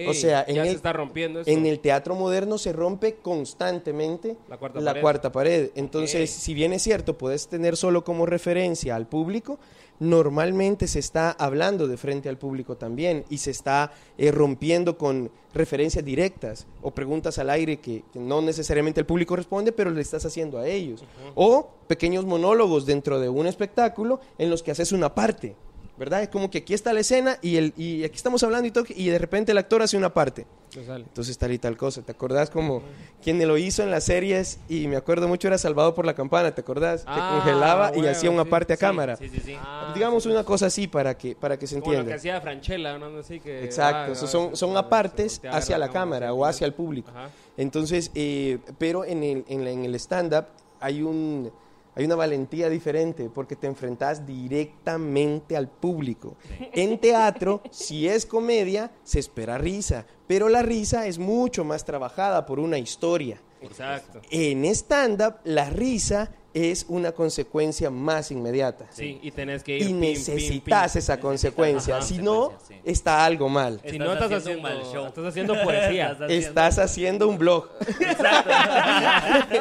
O 0.08 0.14
sea, 0.14 0.44
en 0.46 0.56
ya 0.56 0.62
se 0.64 0.70
el- 0.70 0.76
está 0.76 0.92
rompiendo. 0.92 1.40
En 1.46 1.66
el 1.66 1.80
teatro 1.80 2.14
moderno 2.14 2.58
se 2.58 2.72
rompe 2.72 3.14
constantemente 3.16 4.36
La 4.48 4.58
cuarta 4.58 4.80
la 4.80 4.90
pared. 4.90 5.00
cuarta 5.00 5.32
pared. 5.32 5.70
Entonces, 5.74 6.30
si 6.30 6.54
bien 6.54 6.72
es 6.72 6.82
cierto, 6.82 7.16
puedes 7.16 7.48
tener 7.48 7.76
solo 7.76 8.04
como 8.04 8.26
referencia 8.26 8.96
al 8.96 9.06
público, 9.06 9.58
normalmente 9.98 10.88
se 10.88 10.98
está 10.98 11.30
hablando 11.30 11.86
de 11.86 11.96
frente 11.96 12.28
al 12.28 12.36
público 12.36 12.76
también 12.76 13.24
y 13.30 13.38
se 13.38 13.50
está 13.52 13.92
eh, 14.18 14.30
rompiendo 14.32 14.98
con 14.98 15.30
referencias 15.54 16.04
directas 16.04 16.66
o 16.82 16.90
preguntas 16.90 17.38
al 17.38 17.50
aire 17.50 17.78
que, 17.78 18.02
que 18.12 18.18
no 18.18 18.42
necesariamente 18.42 19.00
el 19.00 19.06
público 19.06 19.36
responde, 19.36 19.70
pero 19.72 19.90
le 19.90 20.00
estás 20.00 20.24
haciendo 20.24 20.58
a 20.58 20.66
ellos. 20.66 21.04
O 21.34 21.68
pequeños 21.86 22.24
monólogos 22.24 22.84
dentro 22.86 23.20
de 23.20 23.28
un 23.28 23.46
espectáculo 23.46 24.18
en 24.38 24.50
los 24.50 24.62
que 24.62 24.70
haces 24.72 24.92
una 24.92 25.14
parte. 25.14 25.54
¿Verdad? 25.96 26.22
Es 26.22 26.28
como 26.30 26.50
que 26.50 26.58
aquí 26.58 26.72
está 26.74 26.92
la 26.94 27.00
escena 27.00 27.38
y, 27.42 27.56
el, 27.56 27.74
y 27.76 28.02
aquí 28.04 28.16
estamos 28.16 28.42
hablando 28.42 28.66
y 28.66 28.70
todo, 28.70 28.84
y 28.88 29.08
de 29.08 29.18
repente 29.18 29.52
el 29.52 29.58
actor 29.58 29.82
hace 29.82 29.96
una 29.96 30.12
parte. 30.12 30.46
Entonces 30.74 31.36
tal 31.36 31.52
y 31.52 31.58
tal 31.58 31.76
cosa. 31.76 32.00
¿Te 32.00 32.12
acordás 32.12 32.48
como 32.48 32.82
quien 33.22 33.46
lo 33.46 33.58
hizo 33.58 33.82
en 33.82 33.90
las 33.90 34.04
series? 34.04 34.58
Y 34.70 34.88
me 34.88 34.96
acuerdo 34.96 35.28
mucho 35.28 35.46
era 35.48 35.58
Salvado 35.58 35.94
por 35.94 36.06
la 36.06 36.14
Campana, 36.14 36.54
¿te 36.54 36.62
acordás? 36.62 37.04
Ah, 37.06 37.14
que 37.14 37.34
congelaba 37.34 37.92
y 37.94 38.06
hacía 38.06 38.30
una 38.30 38.44
sí, 38.44 38.48
parte 38.50 38.72
a 38.72 38.76
Sí, 38.76 38.80
cámara. 38.80 39.16
Sí, 39.16 39.28
sí, 39.28 39.40
sí. 39.44 39.54
Ah, 39.58 39.92
Digamos 39.94 40.22
sí, 40.22 40.30
una 40.30 40.44
cosa 40.44 40.66
así 40.66 40.88
para 40.88 41.18
que, 41.18 41.36
para 41.36 41.58
que 41.58 41.66
se 41.66 41.74
Como 41.78 41.92
lo 41.92 41.96
que 41.96 41.98
entienda. 42.00 42.16
hacía 42.16 42.40
Franchella, 42.40 42.96
¿no? 42.98 43.18
Así 43.18 43.38
que, 43.38 43.62
Exacto, 43.64 44.12
ah, 44.12 44.18
ah, 44.22 44.26
son, 44.26 44.56
son 44.56 44.74
apartes 44.78 45.42
hacia 45.50 45.76
la 45.76 45.90
cámara 45.90 46.32
o 46.32 46.46
hacia 46.46 46.66
el 46.66 46.72
público. 46.72 47.10
Ajá. 47.10 47.28
Entonces, 47.58 48.10
eh, 48.14 48.58
pero 48.78 49.04
en 49.04 49.22
el, 49.22 49.44
en 49.48 49.64
la- 49.64 49.70
en 49.72 49.84
el 49.84 49.94
stand-up 49.96 50.46
hay, 50.80 51.02
un, 51.02 51.52
hay 51.94 52.04
una 52.04 52.14
valentía 52.14 52.68
diferente 52.68 53.28
porque 53.28 53.56
te 53.56 53.66
enfrentas 53.66 54.26
directamente 54.26 55.56
al 55.56 55.68
público. 55.68 56.36
En 56.72 56.98
teatro, 56.98 57.62
si 57.70 58.08
es 58.08 58.24
comedia, 58.24 58.90
se 59.02 59.18
espera 59.18 59.58
risa, 59.58 60.06
pero 60.26 60.48
la 60.48 60.62
risa 60.62 61.06
es 61.06 61.18
mucho 61.18 61.64
más 61.64 61.84
trabajada 61.84 62.46
por 62.46 62.58
una 62.60 62.78
historia. 62.78 63.40
Exacto. 63.60 64.20
En 64.30 64.64
stand-up, 64.64 65.36
la 65.44 65.70
risa 65.70 66.32
es 66.54 66.84
una 66.88 67.12
consecuencia 67.12 67.90
más 67.90 68.30
inmediata. 68.30 68.86
Sí, 68.90 69.18
y 69.22 69.30
tenés 69.30 69.62
que 69.62 69.76
ir 69.76 69.82
Y 69.82 69.86
pim, 69.86 70.00
pim, 70.00 70.10
necesitas 70.10 70.60
pim. 70.60 70.72
esa 70.74 70.84
Necesitas, 71.14 71.18
consecuencia, 71.18 71.96
ajá, 71.96 72.04
si 72.06 72.18
no, 72.18 72.52
sí. 72.68 72.74
está 72.84 73.24
algo 73.24 73.48
mal. 73.48 73.80
Si 73.82 73.88
Estás 73.96 73.98
no 74.06 74.12
estás 74.12 74.32
haciendo 74.32 74.38
haciendo, 74.38 74.68
un 74.68 74.82
mal 74.84 74.92
show. 74.92 75.06
estás 75.06 75.24
haciendo 75.26 75.54
poesía. 75.62 76.04
Estás 76.12 76.22
haciendo- 76.24 76.48
Estás 76.48 76.78
haciendo 76.78 77.28
un 77.28 77.38
blog, 77.38 77.68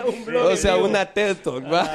un 0.08 0.26
blog 0.26 0.46
o 0.52 0.56
sea, 0.56 0.78
una 0.78 1.06
TED 1.06 1.38
Talk, 1.38 1.64
¿va? 1.72 1.82
Ah, 1.82 1.94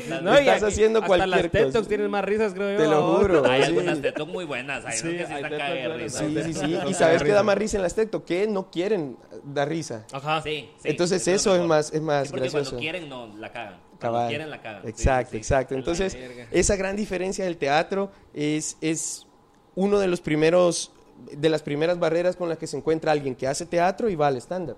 sí. 0.00 0.10
No, 0.22 0.34
estás 0.34 0.62
haciendo 0.62 0.98
hasta 1.00 1.06
cualquier 1.06 1.28
las 1.44 1.50
TED. 1.52 1.72
Talks 1.72 1.88
tienen 1.88 2.10
más 2.10 2.24
risas, 2.24 2.52
creo 2.54 2.72
yo. 2.72 2.78
Te 2.78 2.84
lo 2.90 3.18
juro. 3.18 3.44
Hay 3.48 3.60
Sí. 3.62 3.66
algunas 3.68 4.00
TED 4.00 4.14
Talk 4.14 4.28
muy 4.28 4.44
buenas. 4.44 4.84
Hay 4.84 4.96
Sí, 4.96 5.02
que 5.10 5.26
sí 5.26 5.32
están 5.32 5.50
de 5.50 5.58
Talks 5.58 5.96
risa. 6.02 6.18
Sí, 6.18 6.42
sí, 6.42 6.54
sí. 6.54 6.78
Y 6.88 6.94
sabes 6.94 7.22
que 7.22 7.30
da 7.30 7.42
más 7.42 7.56
risa 7.58 7.76
en 7.76 7.82
las 7.82 7.94
TED 7.94 8.08
Talk, 8.08 8.24
que 8.24 8.46
no 8.46 8.70
quieren 8.70 9.16
dar 9.44 9.68
risa. 9.68 10.04
Ajá. 10.12 10.42
Sí, 10.42 10.70
Entonces 10.84 11.26
eso 11.28 11.54
es 11.56 11.62
más, 11.62 11.92
es 11.92 12.00
más 12.02 12.32
gracioso. 12.32 12.70
cuando 12.70 12.78
quieren, 12.80 13.08
no, 13.08 13.34
la 13.36 13.52
cagan. 13.52 13.87
Cabal. 13.98 14.28
quieren, 14.28 14.50
la 14.50 14.62
cagan. 14.62 14.86
Exacto, 14.86 15.32
sí, 15.32 15.36
exacto. 15.38 15.74
Entonces, 15.74 16.16
esa 16.50 16.76
gran 16.76 16.96
diferencia 16.96 17.44
del 17.44 17.56
teatro 17.56 18.10
es, 18.32 18.76
es 18.80 19.26
uno 19.74 19.98
de 19.98 20.06
los 20.06 20.20
primeros, 20.20 20.92
de 21.32 21.48
las 21.48 21.62
primeras 21.62 21.98
barreras 21.98 22.36
con 22.36 22.48
las 22.48 22.58
que 22.58 22.66
se 22.66 22.76
encuentra 22.76 23.12
alguien 23.12 23.34
que 23.34 23.46
hace 23.46 23.66
teatro 23.66 24.08
y 24.08 24.14
va 24.14 24.28
al 24.28 24.36
stand-up. 24.36 24.76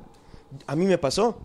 A 0.67 0.75
mí 0.77 0.87
me 0.87 0.99
pasó. 0.99 1.39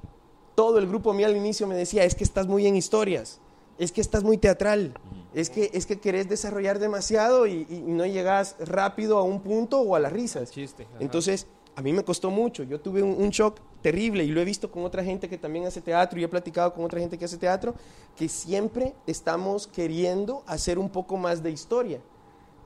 Todo 0.55 0.79
el 0.79 0.87
grupo 0.87 1.13
mío 1.13 1.27
al 1.27 1.35
inicio 1.35 1.67
me 1.67 1.75
decía, 1.75 2.05
es 2.05 2.15
que 2.15 2.23
estás 2.23 2.47
muy 2.47 2.65
en 2.65 2.77
historias, 2.77 3.41
es 3.77 3.91
que 3.91 3.99
estás 3.99 4.23
muy 4.23 4.37
teatral, 4.37 4.93
es 5.33 5.49
que, 5.49 5.69
es 5.73 5.85
que 5.85 5.99
querés 5.99 6.29
desarrollar 6.29 6.79
demasiado 6.79 7.45
y, 7.45 7.67
y 7.69 7.83
no 7.85 8.05
llegas 8.05 8.55
rápido 8.59 9.17
a 9.17 9.23
un 9.23 9.41
punto 9.41 9.81
o 9.81 9.95
a 9.97 9.99
las 9.99 10.13
risas. 10.13 10.51
Chiste. 10.51 10.87
Entonces, 11.01 11.47
a 11.75 11.81
mí 11.81 11.91
me 11.91 12.05
costó 12.05 12.31
mucho. 12.31 12.63
Yo 12.63 12.79
tuve 12.79 13.03
un, 13.03 13.21
un 13.21 13.31
shock 13.31 13.59
terrible 13.85 14.23
y 14.23 14.29
lo 14.29 14.41
he 14.41 14.45
visto 14.45 14.71
con 14.71 14.83
otra 14.83 15.03
gente 15.03 15.29
que 15.29 15.37
también 15.37 15.67
hace 15.67 15.79
teatro 15.79 16.19
y 16.19 16.23
he 16.23 16.27
platicado 16.27 16.73
con 16.73 16.83
otra 16.85 16.99
gente 16.99 17.19
que 17.19 17.25
hace 17.25 17.37
teatro, 17.37 17.75
que 18.17 18.27
siempre 18.27 18.95
estamos 19.05 19.67
queriendo 19.67 20.41
hacer 20.47 20.79
un 20.79 20.89
poco 20.89 21.17
más 21.17 21.43
de 21.43 21.51
historia, 21.51 21.99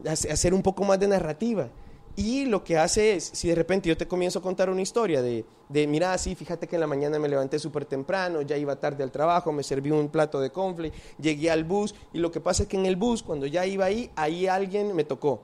hace- 0.08 0.32
hacer 0.32 0.54
un 0.54 0.62
poco 0.62 0.86
más 0.86 0.98
de 0.98 1.10
narrativa. 1.10 1.68
Y 2.16 2.46
lo 2.46 2.64
que 2.64 2.78
hace 2.78 3.16
es, 3.16 3.26
si 3.34 3.50
de 3.50 3.56
repente 3.56 3.90
yo 3.90 3.98
te 3.98 4.08
comienzo 4.08 4.40
a 4.40 4.42
contar 4.42 4.70
una 4.70 4.82
historia 4.82 5.22
de, 5.22 5.44
de 5.68 5.88
mira, 5.88 6.18
sí, 6.18 6.36
fíjate 6.36 6.68
que 6.70 6.78
en 6.78 6.82
la 6.82 6.88
mañana 6.88 7.20
me 7.20 7.28
levanté 7.28 7.60
súper 7.60 7.84
temprano, 7.84 8.42
ya 8.42 8.56
iba 8.56 8.78
tarde 8.78 9.04
al 9.04 9.12
trabajo, 9.12 9.52
me 9.52 9.64
serví 9.64 9.92
un 9.92 10.08
plato 10.08 10.40
de 10.40 10.52
confle, 10.52 10.94
llegué 11.20 11.52
al 11.52 11.66
bus, 11.66 11.94
y 12.14 12.20
lo 12.20 12.32
que 12.32 12.40
pasa 12.40 12.64
es 12.64 12.70
que 12.70 12.78
en 12.78 12.86
el 12.86 12.96
bus, 12.96 13.24
cuando 13.24 13.46
ya 13.46 13.66
iba 13.66 13.84
ahí, 13.84 14.10
ahí 14.16 14.48
alguien 14.48 14.96
me 14.96 15.04
tocó. 15.04 15.42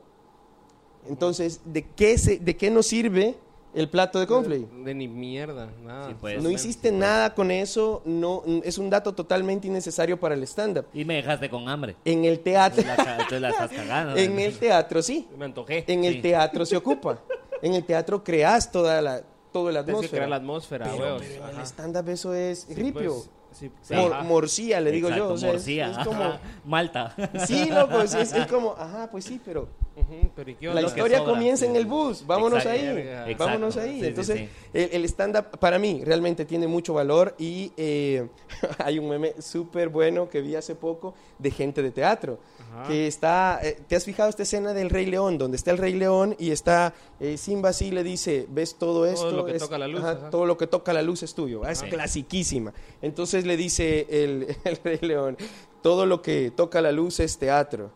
Entonces, 1.09 1.59
¿de 1.65 1.83
qué, 1.83 2.17
se, 2.17 2.39
de 2.39 2.55
qué 2.55 2.71
nos 2.71 2.87
sirve 2.87 3.35
el 3.75 3.89
plato 3.89 4.19
de 4.19 4.25
confle? 4.27 4.65
De 4.83 4.93
ni 4.95 5.07
mierda, 5.07 5.67
nada. 5.83 6.07
Sí, 6.09 6.15
pues. 6.19 6.41
No 6.41 6.49
hiciste 6.49 6.91
nada 6.91 7.33
con 7.35 7.51
eso, 7.51 8.01
no, 8.05 8.41
es 8.63 8.77
un 8.77 8.89
dato 8.89 9.13
totalmente 9.13 9.67
innecesario 9.67 10.19
para 10.19 10.33
el 10.35 10.43
stand-up. 10.43 10.85
Y 10.93 11.05
me 11.05 11.15
dejaste 11.15 11.49
con 11.49 11.67
hambre. 11.69 11.95
En 12.05 12.25
el 12.25 12.39
teatro, 12.39 12.81
Entonces 12.81 13.31
la, 13.31 13.39
la 13.39 13.49
estás 13.49 13.71
cagando. 13.71 14.15
en 14.17 14.39
el 14.39 14.57
teatro 14.57 15.01
sí, 15.01 15.27
Me 15.37 15.45
antojé. 15.45 15.83
en 15.87 16.03
el 16.05 16.13
Sí. 16.15 16.21
teatro 16.21 16.65
se 16.65 16.77
ocupa. 16.77 17.19
En 17.61 17.73
el 17.73 17.83
teatro 17.85 18.23
creas 18.23 18.71
toda 18.71 19.01
la, 19.01 19.21
todo 19.51 19.69
el 19.69 19.83
Tienes 19.85 20.01
que 20.03 20.09
crear 20.09 20.29
la 20.29 20.35
atmósfera. 20.37 20.85
atmósfera, 20.85 21.19
Pero, 21.37 21.49
en 21.51 21.59
el 21.59 21.65
stand-up 21.65 22.09
eso 22.09 22.33
es 22.33 22.59
Sí, 22.67 22.73
ripio. 22.75 23.13
pues, 23.13 23.29
sí, 23.51 23.71
Sí. 23.81 23.93
Mor- 23.95 24.13
ajá. 24.13 24.23
morcilla, 24.23 24.81
le 24.81 24.91
digo 24.91 25.07
Exacto, 25.07 25.29
yo. 25.29 25.33
o 25.33 25.37
sea, 25.37 25.49
es- 25.49 25.55
morcilla. 25.55 25.91
es 25.91 25.97
como, 26.07 26.23
Malta. 26.65 27.15
sí, 27.47 27.69
loco, 27.69 28.01
es, 28.01 28.13
es- 28.13 28.33
es 28.33 28.47
como, 28.47 28.73
ajá, 28.77 29.09
pues 29.09 29.23
sí, 29.25 29.39
pero 29.43 29.67
Ujú, 29.97 30.29
pero 30.35 30.51
¿y 30.51 30.55
qué 30.55 30.67
la 30.73 30.81
historia 30.81 31.23
comienza 31.23 31.65
en 31.65 31.75
el 31.75 31.85
bus, 31.85 32.25
vámonos 32.27 32.65
Exacto. 32.65 32.81
ahí, 32.91 32.97
Exacto. 32.99 33.45
vámonos 33.45 33.77
ahí. 33.77 33.99
Sí, 34.01 34.07
Entonces, 34.07 34.37
sí. 34.39 34.49
el, 34.73 34.89
el 34.91 35.05
stand-up 35.05 35.57
para 35.57 35.79
mí 35.79 36.01
realmente 36.03 36.43
tiene 36.43 36.67
mucho 36.67 36.93
valor 36.93 37.33
y 37.39 37.71
eh, 37.77 38.27
hay 38.83 38.99
un 38.99 39.07
meme 39.07 39.33
súper 39.39 39.87
bueno 39.87 40.27
que 40.27 40.41
vi 40.41 40.55
hace 40.55 40.75
poco 40.75 41.13
de 41.39 41.49
gente 41.49 41.81
de 41.81 41.91
teatro. 41.91 42.39
Ajá. 42.59 42.87
Que 42.89 43.07
está, 43.07 43.59
eh, 43.63 43.77
¿te 43.87 43.95
has 43.95 44.03
fijado 44.03 44.29
esta 44.29 44.43
escena 44.43 44.73
del 44.73 44.89
Rey 44.89 45.05
León? 45.05 45.37
Donde 45.37 45.55
está 45.55 45.71
el 45.71 45.77
Rey 45.77 45.93
León 45.93 46.35
y 46.37 46.51
está 46.51 46.93
eh, 47.21 47.37
Simba 47.37 47.69
así 47.69 47.89
le 47.91 48.03
dice, 48.03 48.47
¿ves 48.49 48.75
todo 48.75 49.05
esto? 49.05 49.31
lo 49.31 49.45
que 49.45 49.53
Es- 49.55 49.61
toca 49.63 49.77
la 49.77 49.87
luz, 49.87 50.01
ajá, 50.01 50.11
ajá. 50.11 50.29
todo 50.29 50.45
lo 50.45 50.57
que 50.57 50.67
toca 50.67 50.91
la 50.91 51.01
luz 51.03 51.23
es 51.23 51.33
tuyo. 51.33 51.61
Ah, 51.63 51.71
Es 51.71 51.83
clasiquísima. 51.83 52.73
Entonces 53.01 53.45
le 53.45 53.55
dice 53.55 54.07
el, 54.09 54.57
el 54.65 54.77
Rey 54.83 54.99
León, 55.01 55.37
todo 55.81 56.05
lo 56.05 56.21
que 56.21 56.51
toca 56.51 56.81
la 56.81 56.91
luz 56.91 57.21
es 57.21 57.37
teatro. 57.37 57.91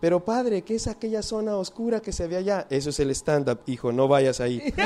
Pero 0.00 0.24
padre, 0.24 0.62
¿qué 0.62 0.74
es 0.74 0.86
aquella 0.86 1.22
zona 1.22 1.56
oscura 1.56 2.00
que 2.00 2.12
se 2.12 2.26
ve 2.26 2.36
allá? 2.36 2.66
Eso 2.68 2.90
es 2.90 3.00
el 3.00 3.10
stand-up, 3.12 3.60
hijo, 3.66 3.92
no 3.92 4.08
vayas 4.08 4.40
ahí. 4.40 4.58
no 4.76 4.82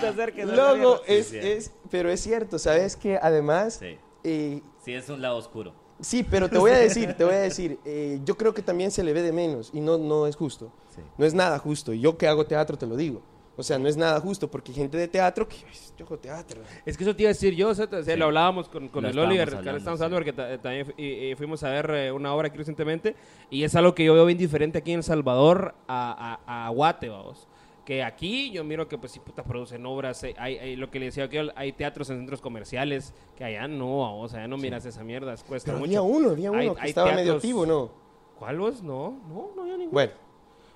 te 0.00 0.06
acerques. 0.08 0.44
a 0.44 0.46
la 0.46 0.54
Luego, 0.54 1.00
es, 1.06 1.28
sí. 1.28 1.38
es, 1.38 1.70
pero 1.90 2.10
es 2.10 2.20
cierto, 2.20 2.58
¿sabes 2.58 2.96
que 2.96 3.18
Además, 3.20 3.74
Sí. 3.80 3.96
eh, 4.24 4.62
Sí, 4.84 4.92
es 4.94 5.08
un 5.08 5.20
lado 5.22 5.36
oscuro. 5.36 5.72
sí, 6.00 6.22
pero 6.24 6.48
te 6.48 6.58
voy 6.58 6.70
a 6.70 6.76
decir, 6.78 7.14
te 7.14 7.24
voy 7.24 7.34
a 7.34 7.38
decir, 7.40 7.78
eh, 7.84 8.20
yo 8.24 8.36
creo 8.36 8.54
que 8.54 8.62
también 8.62 8.90
se 8.90 9.02
le 9.04 9.12
ve 9.12 9.22
de 9.22 9.32
menos 9.32 9.70
y 9.72 9.80
no, 9.80 9.98
no 9.98 10.26
es 10.26 10.36
justo. 10.36 10.70
Sí. 10.94 11.00
No 11.18 11.26
es 11.26 11.34
nada 11.34 11.58
justo. 11.58 11.92
Y 11.92 12.00
Yo 12.00 12.16
que 12.16 12.26
hago 12.28 12.46
teatro 12.46 12.78
te 12.78 12.86
lo 12.86 12.96
digo. 12.96 13.20
O 13.56 13.62
sea, 13.62 13.78
no 13.78 13.86
es 13.88 13.96
nada 13.96 14.18
justo 14.20 14.50
porque 14.50 14.72
hay 14.72 14.78
gente 14.78 14.98
de 14.98 15.06
teatro 15.06 15.46
que 15.46 15.56
"Ay, 15.56 15.76
yo 15.96 16.04
hago 16.06 16.18
teatro. 16.18 16.60
Es 16.84 16.96
que 16.96 17.04
eso 17.04 17.14
te 17.14 17.22
iba 17.22 17.28
a 17.28 17.32
decir 17.34 17.54
yo, 17.54 17.68
o 17.68 17.74
sea, 17.74 17.86
Sí. 18.02 18.16
lo 18.16 18.24
hablábamos 18.26 18.68
con, 18.68 18.88
con 18.88 19.04
Lo 19.04 19.10
el 19.10 19.18
Oliver, 19.18 19.48
estábamos 19.48 19.62
que 19.62 19.68
ahora 19.68 19.78
estamos 19.78 20.00
hablando, 20.00 20.16
hablando 20.16 20.42
porque 20.42 20.58
ta- 20.58 20.62
también 20.62 20.94
y- 20.96 21.30
y 21.30 21.34
fuimos 21.36 21.62
a 21.62 21.70
ver 21.70 21.90
eh, 21.90 22.12
una 22.12 22.34
obra 22.34 22.48
aquí 22.48 22.58
recientemente 22.58 23.14
y 23.50 23.62
es 23.62 23.74
algo 23.76 23.94
que 23.94 24.04
yo 24.04 24.12
veo 24.14 24.26
bien 24.26 24.38
diferente 24.38 24.78
aquí 24.78 24.90
en 24.92 24.98
El 24.98 25.04
Salvador 25.04 25.74
a, 25.86 26.40
a, 26.46 26.66
a 26.66 26.70
Guate, 26.70 27.08
vamos. 27.08 27.46
Que 27.84 28.02
aquí 28.02 28.50
yo 28.50 28.64
miro 28.64 28.88
que 28.88 28.96
pues 28.98 29.12
sí 29.12 29.20
puta 29.20 29.44
producen 29.44 29.84
obras, 29.86 30.24
eh, 30.24 30.34
hay, 30.38 30.56
hay- 30.58 30.74
lo 30.76 30.90
que 30.90 30.98
le 30.98 31.04
decía 31.06 31.28
que 31.28 31.50
hay 31.54 31.72
teatros 31.74 32.08
en 32.10 32.16
centros 32.16 32.40
comerciales, 32.40 33.12
que 33.36 33.44
allá 33.44 33.68
no, 33.68 34.00
vamos, 34.00 34.32
allá 34.34 34.48
no 34.48 34.56
miras 34.56 34.84
esa 34.86 35.04
mierda, 35.04 35.36
cuesta 35.46 35.66
Pero 35.66 35.78
mucho. 35.78 35.90
había 35.90 36.02
uno, 36.02 36.30
había 36.30 36.50
uno 36.50 36.60
Hay- 36.60 36.70
que 36.70 36.80
hay 36.80 36.88
estaba 36.88 37.10
medio 37.12 37.34
teatros- 37.34 37.36
activo, 37.36 37.66
¿no? 37.66 37.90
¿Cuál 38.38 38.58
vos? 38.58 38.82
No, 38.82 39.20
no, 39.28 39.50
no 39.54 39.62
había 39.62 39.74
ninguno. 39.76 39.92
Bueno, 39.92 40.12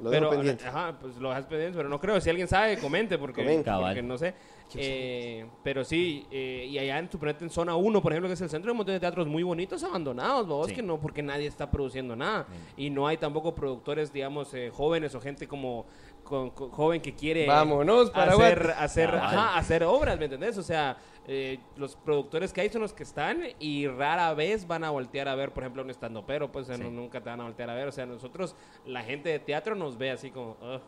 lo 0.01 0.11
dejo 0.11 0.21
pero, 0.27 0.31
pendiente. 0.31 0.67
Ajá, 0.67 0.97
pues 1.01 1.17
lo 1.17 1.29
dejas 1.31 1.47
pendiente, 1.47 1.77
pero 1.77 1.89
no 1.89 1.99
creo. 2.01 2.21
Si 2.21 2.31
alguien 2.31 2.49
sabe, 2.49 2.79
comente, 2.79 3.19
porque, 3.19 3.43
Comenta. 3.43 3.79
porque 3.81 4.03
no 4.03 4.17
sé. 4.19 4.35
Eh, 4.75 5.47
pero 5.65 5.83
sí, 5.83 6.27
eh, 6.31 6.67
y 6.69 6.79
allá 6.79 6.99
en 6.99 7.11
suponete 7.11 7.43
en 7.45 7.51
zona 7.51 7.75
1, 7.75 8.03
por 8.03 8.13
ejemplo, 8.13 8.29
que 8.29 8.35
es 8.35 8.41
el 8.43 8.51
centro, 8.51 8.69
hay 8.69 8.73
un 8.73 8.77
montón 8.79 8.95
de 8.95 9.01
teatros 9.01 9.27
muy 9.27 9.43
bonitos 9.43 9.83
abandonados, 9.83 10.47
vos 10.47 10.69
Sí. 10.69 10.75
que 10.75 10.83
no, 10.83 11.01
porque 11.01 11.23
nadie 11.23 11.47
está 11.47 11.71
produciendo 11.71 12.15
nada. 12.15 12.47
Y 12.77 12.91
no 12.91 13.07
hay 13.07 13.17
tampoco 13.17 13.55
productores, 13.55 14.13
digamos, 14.13 14.53
eh, 14.55 14.71
jóvenes 14.73 15.15
o 15.15 15.21
gente 15.21 15.49
como 15.49 15.87
con- 16.23 16.51
con- 16.51 16.71
joven 16.71 17.01
que 17.01 17.15
quiere 17.15 17.47
Vámonos 17.47 18.11
para 18.11 18.33
hacer, 18.35 18.75
hacer, 18.77 19.15
ajá, 19.15 19.57
hacer 19.57 19.83
obras, 19.85 20.19
¿me 20.19 20.27
entendés? 20.27 20.59
O 20.59 20.63
sea, 20.63 20.99
eh, 21.31 21.59
los 21.77 21.95
productores 21.95 22.53
que 22.55 22.63
hay 22.63 22.71
son 22.71 22.81
los 22.83 22.93
que 22.95 23.03
están 23.03 23.43
y 23.61 23.87
rara 23.87 24.33
vez 24.35 24.67
van 24.67 24.83
a 24.83 24.91
voltear 24.91 25.29
a 25.29 25.35
ver, 25.35 25.53
por 25.53 25.63
ejemplo, 25.63 25.83
un 25.83 25.91
estando 25.91 26.25
pero, 26.27 26.51
pues 26.51 26.67
Sí. 26.67 26.73
no- 26.79 26.91
nunca 26.91 27.21
te 27.23 27.29
van 27.29 27.41
a 27.41 27.45
voltear 27.45 27.69
a 27.71 27.75
ver. 27.75 27.87
O 27.89 27.93
sea, 27.93 28.07
nosotros, 28.07 28.57
la 28.87 29.03
gente 29.03 29.29
de 29.29 29.39
teatro 29.39 29.75
nos 29.75 29.99
ve 29.99 30.11
así 30.11 30.31
como... 30.31 30.57
"Ugh". 30.63 30.81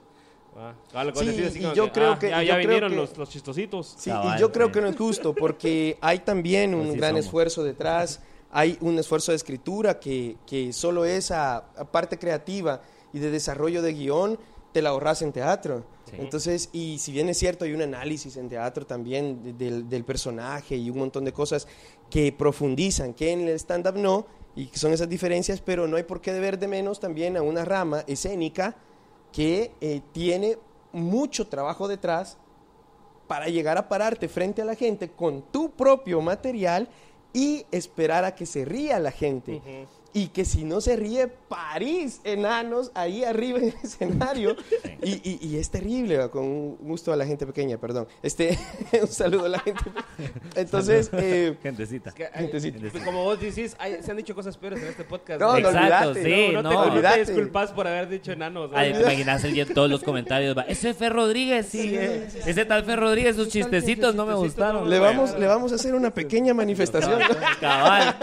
Ah, 0.57 0.75
Sí, 1.15 1.27
decir 1.27 1.45
así 1.47 1.59
y 1.65 1.75
yo 1.77 1.93
creo 1.93 2.19
que- 2.19 2.31
ya, 2.31 2.43
ya 2.43 2.57
vinieron 2.57 2.91
que- 2.91 2.97
los, 2.97 3.17
los 3.17 3.29
chistositos. 3.31 3.95
Sí, 3.97 4.11
Cabal, 4.11 4.37
y 4.37 4.41
yo 4.41 4.51
creo 4.51 4.67
sí. 4.67 4.73
que 4.73 4.81
no 4.81 4.89
es 4.89 4.97
justo 4.97 5.33
porque 5.33 5.97
hay 6.01 6.19
también 6.21 6.75
un 6.75 6.89
Así 6.89 6.97
gran 6.97 7.11
somos. 7.11 7.25
esfuerzo 7.27 7.63
detrás, 7.63 8.21
hay 8.51 8.77
un 8.81 8.99
esfuerzo 8.99 9.31
de 9.31 9.37
escritura 9.37 10.01
que, 10.01 10.37
que 10.49 10.73
solo 10.73 11.05
esa 11.05 11.67
parte 11.93 12.19
creativa 12.19 12.81
y 13.13 13.21
de 13.21 13.31
desarrollo 13.31 13.81
de 13.81 13.93
guion 13.93 14.39
te 14.73 14.83
la 14.83 14.91
ahorras 14.91 15.23
en 15.23 15.33
teatro. 15.33 15.85
Sí. 16.11 16.17
Entonces, 16.19 16.69
y 16.73 16.99
si 16.99 17.13
bien 17.13 17.29
es 17.29 17.39
cierto, 17.39 17.65
hay 17.65 17.73
un 17.73 17.83
análisis 17.83 18.37
en 18.37 18.49
teatro 18.49 18.87
también 18.87 19.43
de- 19.43 19.53
del, 19.53 19.89
del 19.89 20.05
personaje 20.05 20.77
y 20.77 20.91
un 20.91 20.99
montón 20.99 21.25
de 21.25 21.33
cosas 21.33 21.67
que 22.09 22.33
profundizan, 22.33 23.15
que 23.15 23.33
en 23.33 23.41
el 23.43 23.51
stand-up 23.59 23.97
no, 23.97 24.27
y 24.57 24.67
que 24.67 24.79
son 24.79 24.93
esas 24.93 25.09
diferencias, 25.09 25.61
pero 25.61 25.87
no 25.87 25.97
hay 25.97 26.03
por 26.03 26.21
qué 26.21 26.33
deber 26.33 26.59
de 26.59 26.67
menos 26.69 26.99
también 27.01 27.37
a 27.37 27.43
una 27.43 27.65
rama 27.65 28.03
escénica 28.07 28.77
que 29.33 29.71
eh, 29.81 30.01
tiene 30.13 30.59
mucho 30.93 31.47
trabajo 31.47 31.87
detrás 31.87 32.37
para 33.29 33.47
llegar 33.47 33.79
a 33.79 33.89
pararte 33.89 34.29
frente 34.29 34.61
a 34.63 34.65
la 34.65 34.75
gente 34.75 35.09
con 35.11 35.43
tu 35.53 35.71
propio 35.71 36.21
material 36.21 36.89
y 37.33 37.65
esperar 37.71 38.25
a 38.25 38.35
que 38.35 38.45
se 38.45 38.65
ría 38.65 38.99
la 38.99 39.13
gente. 39.13 39.63
Y 40.13 40.29
que 40.29 40.45
si 40.45 40.65
no 40.65 40.81
se 40.81 40.97
ríe, 40.97 41.29
París, 41.29 42.21
enanos, 42.25 42.91
ahí 42.95 43.23
arriba 43.23 43.59
en 43.59 43.65
el 43.67 43.75
escenario. 43.85 44.57
Y, 45.03 45.13
y- 45.29 45.39
y 45.41 45.57
es 45.59 45.71
terrible, 45.71 46.17
va, 46.19 46.31
con 46.31 46.45
un 46.45 46.77
gusto 46.81 47.13
a 47.13 47.17
la 47.17 47.25
gente 47.27 47.47
pequeña, 47.47 47.79
perdón. 47.79 48.09
Este, 48.23 48.59
un 49.01 49.07
saludo 49.09 49.45
a 49.47 49.49
la 49.51 49.61
gente. 49.61 49.83
Entonces, 50.57 51.11
eh, 51.13 51.57
Gentecita. 51.63 52.11
Que 52.11 52.25
hay- 52.27 52.49
Gentecita. 52.49 52.79
pues, 52.91 53.05
como 53.05 53.23
vos 53.25 53.41
decís, 53.41 53.77
hay- 53.79 54.03
se 54.03 54.11
han 54.11 54.17
dicho 54.17 54.35
cosas 54.35 54.57
peores 54.57 54.83
en 54.83 54.89
este 54.89 55.05
podcast. 55.05 55.41
No, 55.41 55.53
no 55.53 55.59
Exacto, 55.59 55.79
olvidate, 56.11 56.25
sí, 56.25 56.53
no, 56.55 56.63
no. 56.63 56.69
te, 56.93 57.03
no 57.03 57.15
disculpas 57.17 57.71
por 57.73 57.87
haber 57.87 58.09
dicho 58.09 58.33
enanos. 58.33 58.71
Ay, 58.75 58.91
¿no? 58.93 58.99
te 58.99 59.03
imaginas 59.05 59.45
el 59.45 59.53
día 59.55 59.63
en 59.63 59.75
todos 59.75 59.89
los 59.89 60.03
comentarios. 60.03 60.57
va, 60.59 60.63
Ese 60.63 60.93
Fer 60.93 61.13
Rodríguez, 61.13 61.67
sí. 61.67 61.95
eh, 61.95 62.29
Ese 62.47 62.65
tal 62.65 62.85
Fer 62.85 62.99
Rodríguez, 62.99 63.37
sus 63.37 63.49
chistecitos 63.49 64.15
no 64.17 64.27
me 64.27 64.35
gustaron. 64.35 64.85
no 64.85 64.91
le, 64.91 64.99
vamos, 64.99 65.39
le 65.39 65.47
vamos 65.47 65.71
a 65.71 65.77
hacer 65.77 65.95
una 65.95 66.11
pequeña 66.13 66.53
manifestación. 66.53 67.21
Cabal. 67.61 68.17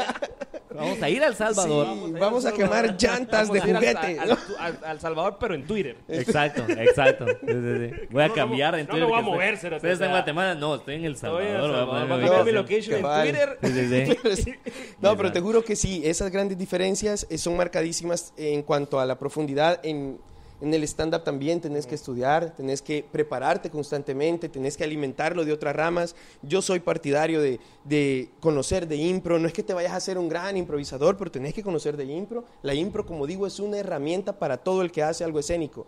Vamos 0.78 1.02
a 1.02 1.10
ir 1.10 1.24
al 1.24 1.36
Salvador. 1.36 1.88
Sí, 2.06 2.12
vamos 2.20 2.46
a 2.46 2.52
quemar 2.54 2.96
llantas 2.98 3.52
de 3.52 3.60
juguete. 3.62 4.20
Al, 4.20 4.32
al- 4.32 4.38
al- 4.60 4.80
al 4.86 5.00
Salvador, 5.00 5.38
pero 5.40 5.54
en 5.56 5.66
Twitter. 5.66 5.98
Exacto, 6.08 6.64
exacto. 6.70 7.26
Sí, 7.28 7.36
sí, 7.48 7.90
sí. 7.90 8.08
Voy 8.10 8.24
a 8.24 8.28
No, 8.28 8.30
no, 8.30 8.36
cambiar 8.36 8.74
no 8.74 8.80
en 8.80 8.88
Twitter. 8.88 9.06
voy 9.08 9.20
a 9.20 9.22
mover, 9.22 9.58
cerote, 9.58 9.78
Ustedes 9.78 10.02
en 10.02 10.10
Guatemala, 10.12 10.56
no, 10.56 10.76
estoy 10.76 10.96
en 10.96 11.06
El 11.06 11.14
Estoy 11.14 11.46
en 11.46 11.56
El 11.56 11.62
Salvador. 11.62 11.86
Voy 11.88 11.98
a 11.98 12.08
poner 12.08 12.28
cambiar 12.30 12.46
mi 12.46 12.52
location 12.52 13.06
en. 13.06 13.22
Twitter. 13.24 13.60
Sí, 13.64 14.36
sí, 14.36 14.36
sí. 14.44 14.54
No, 15.02 15.18
pero 15.18 15.32
te 15.32 15.40
juro 15.42 15.64
que 15.64 15.76
sí, 15.76 16.02
esas 16.06 16.32
grandes 16.32 16.58
diferencias 16.58 17.28
eh, 17.30 17.38
son 17.38 17.58
marcadísimas 17.58 18.34
en 18.38 18.62
cuanto 18.64 19.00
a 19.00 19.06
la 19.06 19.18
profundidad 19.18 19.80
en, 19.84 20.20
en 20.60 20.74
el 20.74 20.84
stand-up 20.84 21.24
también 21.24 21.62
tenés 21.62 21.86
que 21.86 21.96
estudiar, 21.96 22.56
tenés 22.56 22.82
que 22.82 23.06
prepararte 23.12 23.70
constantemente, 23.70 24.50
tenés 24.50 24.76
que 24.76 24.84
alimentarlo 24.84 25.46
de 25.46 25.54
otras 25.54 25.76
ramas. 25.76 26.16
Yo 26.42 26.62
soy 26.62 26.80
partidario 26.80 27.42
de, 27.42 27.60
de 27.84 28.30
conocer 28.40 28.88
de 28.88 28.96
impro, 28.96 29.40
no 29.40 29.48
es 29.48 29.54
que 29.54 29.64
te 29.64 29.74
vayas 29.74 29.94
a 29.94 30.00
ser 30.00 30.18
un 30.18 30.30
gran 30.30 30.58
improvisador, 30.58 31.18
pero 31.18 31.32
tenés 31.32 31.54
que 31.54 31.64
conocer 31.64 31.96
de 31.96 32.06
impro. 32.06 32.44
La 32.64 32.74
impro, 32.74 33.06
como 33.06 33.28
digo, 33.28 33.46
es 33.46 33.60
una 33.60 33.78
herramienta 33.78 34.40
para 34.40 34.58
todo 34.58 34.82
el 34.82 34.92
que 34.92 35.04
hace 35.04 35.24
algo 35.24 35.40
escénico. 35.40 35.86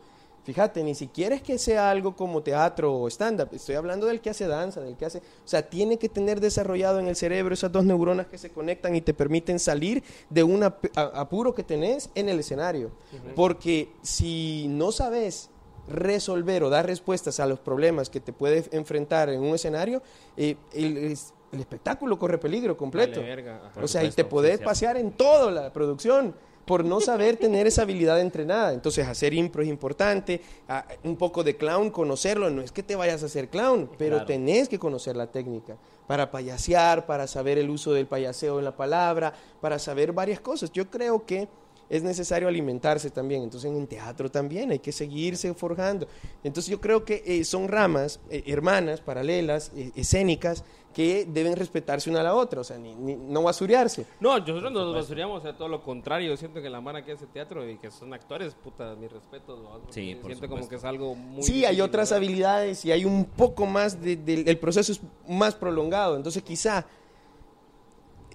Fíjate, 0.49 0.83
ni 0.83 0.95
siquiera 0.95 1.35
es 1.35 1.43
que 1.43 1.59
sea 1.59 1.91
algo 1.91 2.15
como 2.15 2.41
teatro 2.41 2.91
o 2.95 3.07
stand-up, 3.07 3.49
estoy 3.51 3.75
hablando 3.75 4.07
del 4.07 4.19
que 4.19 4.31
hace 4.31 4.47
danza, 4.47 4.81
del 4.81 4.97
que 4.97 5.05
hace... 5.05 5.19
O 5.19 5.47
sea, 5.47 5.69
tiene 5.69 5.99
que 5.99 6.09
tener 6.09 6.39
desarrollado 6.39 6.99
en 6.99 7.07
el 7.07 7.15
cerebro 7.15 7.53
esas 7.53 7.71
dos 7.71 7.85
neuronas 7.85 8.25
que 8.25 8.39
se 8.39 8.49
conectan 8.49 8.95
y 8.95 9.01
te 9.01 9.13
permiten 9.13 9.59
salir 9.59 10.03
de 10.31 10.41
un 10.41 10.63
ap- 10.63 10.83
apuro 10.95 11.53
que 11.53 11.61
tenés 11.61 12.09
en 12.15 12.29
el 12.29 12.39
escenario. 12.39 12.89
Porque 13.35 13.91
si 14.01 14.65
no 14.69 14.91
sabes 14.91 15.51
resolver 15.87 16.63
o 16.63 16.71
dar 16.71 16.87
respuestas 16.87 17.39
a 17.39 17.45
los 17.45 17.59
problemas 17.59 18.09
que 18.09 18.19
te 18.19 18.33
puedes 18.33 18.69
enfrentar 18.73 19.29
en 19.29 19.41
un 19.41 19.53
escenario, 19.53 20.01
eh, 20.35 20.55
el, 20.73 20.97
es- 20.97 21.31
el 21.51 21.59
espectáculo 21.59 22.17
corre 22.17 22.39
peligro 22.39 22.75
completo. 22.75 23.19
Vale, 23.21 23.35
verga. 23.35 23.71
O 23.83 23.87
sea, 23.87 24.03
y 24.03 24.09
te 24.15 24.23
podés 24.25 24.51
pasear 24.65 24.97
en 24.97 25.11
toda 25.11 25.51
la 25.51 25.71
producción. 25.71 26.33
Por 26.69 26.85
no 26.85 27.01
saber 27.01 27.35
tener 27.37 27.65
esa 27.65 27.81
habilidad 27.81 28.21
entrenada. 28.21 28.73
Entonces, 28.75 29.07
hacer 29.07 29.33
impro 29.33 29.63
es 29.63 29.69
importante, 29.69 30.39
a- 30.67 30.85
un 31.03 31.15
poco 31.17 31.43
de 31.43 31.57
clown, 31.57 31.89
conocerlo. 31.89 32.47
No 32.51 32.61
es 32.61 32.71
que 32.71 32.83
te 32.83 32.95
vayas 32.95 33.23
a 33.23 33.25
hacer 33.25 33.49
clown, 33.49 33.89
pero 33.97 34.17
Claro. 34.17 34.27
tenés 34.27 34.69
que 34.69 34.77
conocer 34.77 35.15
la 35.15 35.25
técnica 35.31 35.77
para 36.05 36.29
payasear, 36.29 37.07
para 37.07 37.25
saber 37.25 37.57
el 37.57 37.71
uso 37.71 37.91
del 37.91 38.05
payaseo 38.05 38.59
en 38.59 38.65
la 38.65 38.77
palabra, 38.77 39.33
para 39.61 39.79
saber 39.79 40.11
varias 40.13 40.41
cosas. 40.41 40.71
Yo 40.71 40.91
creo 40.91 41.25
que 41.25 41.47
es 41.89 42.03
necesario 42.03 42.47
alimentarse 42.47 43.09
también. 43.09 43.41
Entonces, 43.41 43.71
en 43.71 43.87
teatro 43.87 44.29
también 44.29 44.69
hay 44.69 44.77
que 44.77 44.91
seguirse 44.91 45.51
forjando. 45.55 46.07
Entonces, 46.43 46.69
yo 46.69 46.79
creo 46.79 47.03
que 47.03 47.23
eh, 47.25 47.43
son 47.45 47.67
ramas 47.67 48.19
eh, 48.29 48.43
hermanas, 48.45 49.01
paralelas, 49.01 49.71
eh, 49.75 49.89
escénicas, 49.95 50.63
que 50.93 51.25
deben 51.25 51.55
respetarse 51.55 52.09
una 52.09 52.21
a 52.21 52.23
la 52.23 52.33
otra, 52.35 52.61
o 52.61 52.63
sea, 52.63 52.77
ni- 52.77 52.95
ni- 52.95 53.15
no 53.15 53.43
basurearse. 53.43 54.05
No, 54.19 54.37
nosotros 54.39 54.71
nos 54.71 54.93
basuríamos 54.93 55.45
a 55.45 55.55
todo 55.55 55.67
lo 55.67 55.83
contrario. 55.83 56.29
Yo 56.31 56.37
siento 56.37 56.61
que 56.61 56.69
la 56.69 56.81
mara 56.81 57.05
que 57.05 57.11
hace 57.11 57.27
teatro 57.27 57.67
y 57.69 57.77
que 57.77 57.91
son 57.91 58.13
actores, 58.13 58.55
puta, 58.55 58.95
mi 58.95 59.07
respeto. 59.07 59.55
¿no? 59.57 59.91
Sí, 59.93 60.15
por 60.15 60.31
Siento 60.31 60.49
como 60.49 60.67
que 60.67 60.75
es 60.75 60.83
algo 60.83 61.13
muy. 61.15 61.43
Sí, 61.43 61.63
hay 61.63 61.79
otras 61.81 62.09
¿verdad? 62.09 62.17
habilidades 62.25 62.83
y 62.85 62.91
hay 62.91 63.05
un 63.05 63.25
poco 63.25 63.65
más 63.67 64.01
de, 64.01 64.15
de- 64.15 64.41
el 64.49 64.57
proceso 64.57 64.91
es 64.91 64.99
más 65.27 65.53
prolongado. 65.55 66.15
Entonces, 66.15 66.41
quizá 66.41 66.85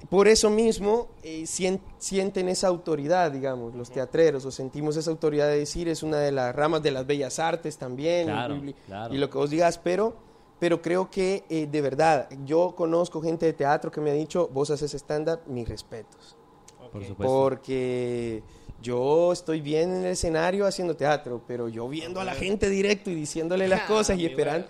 por 0.09 0.29
eso 0.29 0.51
mismo 0.51 1.09
eh, 1.23 1.47
sien- 1.47 1.81
sienten 1.99 2.49
esa 2.49 2.69
autoridad, 2.69 3.33
digamos, 3.33 3.75
los 3.75 3.91
teatreros, 3.91 4.45
o 4.45 4.51
sentimos 4.51 4.97
esa 4.97 5.11
autoridad 5.11 5.49
de 5.49 5.59
decir, 5.59 5.89
es 5.89 6.03
una 6.03 6.19
de 6.19 6.31
las 6.31 6.55
ramas 6.55 6.83
de 6.83 6.91
las 6.91 7.07
bellas 7.07 7.39
artes 7.39 7.79
también, 7.79 8.27
Claro, 8.27 8.57
y, 8.57 8.69
y- 8.71 8.73
claro. 8.87 9.15
y 9.15 9.19
lo 9.19 9.31
que 9.31 9.39
vos 9.39 9.51
digas, 9.51 9.79
pero, 9.79 10.15
pero 10.59 10.81
creo 10.81 11.11
que 11.11 11.45
eh, 11.49 11.67
de 11.67 11.81
verdad, 11.81 12.29
yo 12.45 12.75
conozco 12.77 13.21
gente 13.21 13.47
de 13.47 13.53
teatro 13.53 13.91
que 13.91 14.01
me 14.01 14.11
ha 14.11 14.15
dicho, 14.15 14.49
vos 14.53 14.71
haces 14.71 14.95
stand-up, 14.95 15.41
mis 15.47 15.69
respetos. 15.69 16.37
Por 16.93 17.05
supuesto. 17.05 17.35
Porque 17.35 18.43
yo 18.85 19.33
estoy 19.33 19.63
bien 19.63 19.91
en 19.91 20.05
el 20.05 20.11
escenario 20.13 20.67
haciendo 20.67 20.95
teatro, 20.95 21.43
pero 21.49 21.69
yo 21.71 21.89
viendo 21.89 22.21
a 22.21 22.25
la 22.25 22.35
gente 22.35 22.69
directo 22.69 23.11
y 23.11 23.15
diciéndole 23.15 23.67
las 23.67 23.81
cosas 23.83 24.19
y 24.19 24.27
esperando. 24.27 24.67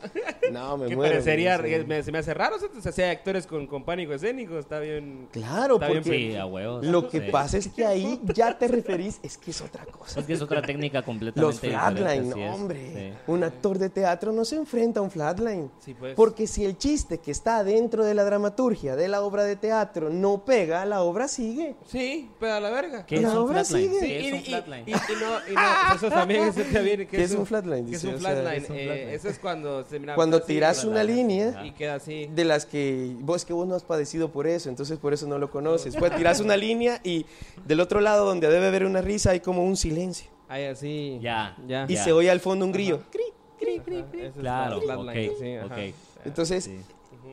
No, 0.53 0.77
me 0.79 0.87
Que 0.89 0.95
muero. 0.97 1.13
parecería, 1.15 1.59
me- 1.59 1.83
me- 1.85 2.03
se 2.03 2.13
me 2.13 2.19
hace 2.19 2.33
raro, 2.33 2.57
o 2.57 2.81
sea, 2.81 2.93
sea 2.93 3.11
actores 3.11 3.47
con, 3.47 3.67
con 3.67 3.85
pánico 3.85 4.13
escénico, 4.15 4.57
está 4.59 4.79
bien. 4.79 5.27
Claro, 5.33 5.75
Está 5.75 5.89
bien, 5.89 6.03
porque 6.05 6.31
Sí, 6.31 6.37
a 6.37 6.47
huevos. 6.47 6.87
lo 6.87 7.09
que 7.09 7.21
Sí. 7.23 7.31
pasa 7.33 7.59
es 7.59 7.67
que 7.69 7.85
ahí 7.85 8.21
ya 8.33 8.57
te 8.57 8.69
referís, 8.69 9.19
es 9.23 9.37
que 9.37 9.51
es 9.51 9.61
otra 9.61 9.85
cosa. 9.87 10.21
Es 10.21 10.27
que 10.27 10.35
es 10.35 10.41
otra 10.43 10.63
técnica 10.63 10.99
Los 10.99 11.07
completamente 11.07 11.69
flatline, 11.71 12.25
diferente. 12.25 12.35
sí 12.35 12.41
es. 12.43 12.55
hombre. 12.55 12.93
Sí. 12.95 13.19
Un 13.33 13.43
actor 13.45 13.79
de 13.79 13.91
teatro 13.91 14.31
no 14.33 14.45
se 14.45 14.55
enfrenta 14.57 15.01
a 15.01 15.03
un 15.03 15.11
flatline. 15.11 15.71
Sí, 15.81 15.95
pues. 15.95 16.15
Porque 16.15 16.47
si 16.47 16.65
el 16.65 16.79
chiste 16.79 17.19
que 17.19 17.33
está 17.33 17.65
dentro 17.65 18.05
de 18.05 18.15
la 18.15 18.23
dramaturgia 18.25 18.95
de 18.95 19.09
la 19.09 19.23
obra 19.23 19.43
de 19.43 19.57
teatro 19.57 20.09
no 20.09 20.45
pega, 20.45 20.85
la 20.85 21.03
obra 21.03 21.27
sigue. 21.27 21.75
Sí, 21.87 22.31
pero 22.39 22.53
a 22.55 22.61
la 22.61 22.71
verga. 22.71 23.05
¿Qué 23.07 23.17
La 23.21 23.29
es 23.29 23.35
un 23.35 23.41
obra 23.41 23.65
flatline? 23.65 23.91
sigue. 23.95 24.04
Sí, 24.05 24.11
Sí, 24.11 24.15
es 24.17 24.25
y, 24.25 24.33
un 24.33 24.39
y- 24.39 24.43
flatline. 24.45 24.85
y- 24.87 24.91
y 24.93 24.95
no, 24.95 25.51
y 25.51 25.55
no, 25.55 25.95
eso 25.97 26.11
también 26.11 26.43
es, 26.45 26.73
también, 26.73 27.07
¿Qué 27.09 27.23
es 27.23 27.33
un 27.33 27.47
flatline? 27.47 27.87
¿Qué 27.87 27.97
es 27.97 28.03
Dice, 28.03 28.09
un 28.09 28.15
o 28.15 28.19
sea, 28.21 28.31
flatline? 28.33 28.63
es 28.65 28.71
un 28.71 28.77
Eh, 28.77 28.85
flatline. 28.85 29.09
eso 29.11 29.29
es 29.29 29.39
cuando 29.39 29.85
se 29.85 29.99
mira 29.99 30.15
Cuando 30.15 30.43
tiras 30.43 30.85
una 30.85 31.03
línea 31.03 31.65
y 31.65 31.71
queda 31.73 31.95
así. 31.95 32.27
de 32.35 32.45
las 32.45 32.67
que 32.67 33.15
vos 33.21 33.45
que 33.45 33.53
vos 33.53 33.67
no 33.67 33.75
has 33.75 33.83
padecido 33.85 34.31
por 34.31 34.47
eso, 34.47 34.69
entonces 34.69 34.99
por 34.99 35.13
eso 35.15 35.27
no 35.27 35.39
lo 35.39 35.51
conoces. 35.51 35.97
Pues 35.97 36.15
tiras 36.17 36.41
una 36.41 36.57
línea 36.57 37.01
y 37.03 37.25
del 37.65 37.81
otro 37.81 38.01
lado 38.01 38.27
donde 38.27 38.49
debe 38.49 38.67
haber 38.67 38.85
una 38.85 39.01
risa 39.01 39.31
hay 39.31 39.41
como 39.41 39.65
un 39.65 39.77
silencio 39.77 40.29
Ahí 40.49 40.65
así. 40.67 41.19
Ya. 41.23 41.57
Ya. 41.67 41.87
y 41.89 41.95
Ya. 41.95 42.05
se 42.05 42.13
oye 42.13 42.31
al 42.31 42.41
fondo 42.41 42.65
un 42.67 42.73
grillo. 42.73 43.01
Cri, 43.11 43.23
cri, 43.59 43.81
cri, 43.81 43.97
Ajá, 43.99 44.11
cri. 44.11 44.21
es 44.21 44.33
Claro, 44.35 44.73
el 44.77 44.79
ok, 44.79 44.85
flatline, 44.85 45.33
sí, 45.41 45.55
ajá. 45.57 45.67
ok. 45.67 45.95
Entonces, 46.27 46.65
Sí. 46.65 46.79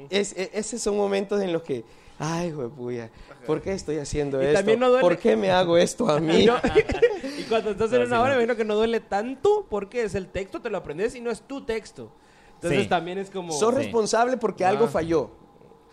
es, 0.10 0.34
e- 0.38 0.50
esos 0.54 0.82
son 0.82 0.96
momentos 0.96 1.42
en 1.42 1.51
los 1.51 1.62
que, 1.62 1.84
ay, 2.18 2.54
puya, 2.75 3.10
¿por 3.46 3.62
qué 3.62 3.74
estoy 3.74 3.98
haciendo 3.98 4.42
Y 4.42 4.46
esto? 4.46 4.60
también 4.60 4.80
no 4.80 4.90
duele- 4.90 5.02
¿Por 5.02 5.18
qué 5.18 5.36
me 5.36 5.52
hago 5.52 5.78
esto 5.78 6.10
a 6.10 6.20
mí? 6.20 6.44
Y, 6.44 6.46
no- 6.46 6.56
y 7.40 7.44
cuando 7.44 7.72
estás 7.72 7.92
en 7.94 8.02
una 8.04 8.16
sí, 8.18 8.22
obra, 8.22 8.30
no. 8.32 8.38
me 8.38 8.44
imagino 8.44 8.56
que 8.56 8.66
no 8.66 8.76
duele 8.76 9.00
tanto 9.00 9.68
porque 9.70 10.04
es 10.04 10.16
el 10.16 10.28
texto, 10.28 10.62
te 10.62 10.70
lo 10.70 10.78
aprendes 10.78 11.16
y 11.16 11.22
no 11.22 11.32
es 11.32 11.42
tu 11.42 11.62
texto. 11.66 12.12
Entonces 12.56 12.84
Sí. 12.84 12.90
también 12.90 13.18
es 13.18 13.30
como... 13.32 13.51
Sos 13.54 13.74
responsable 13.74 14.38
porque 14.38 14.64
Ah. 14.66 14.70
algo 14.70 14.88
falló. 14.88 15.32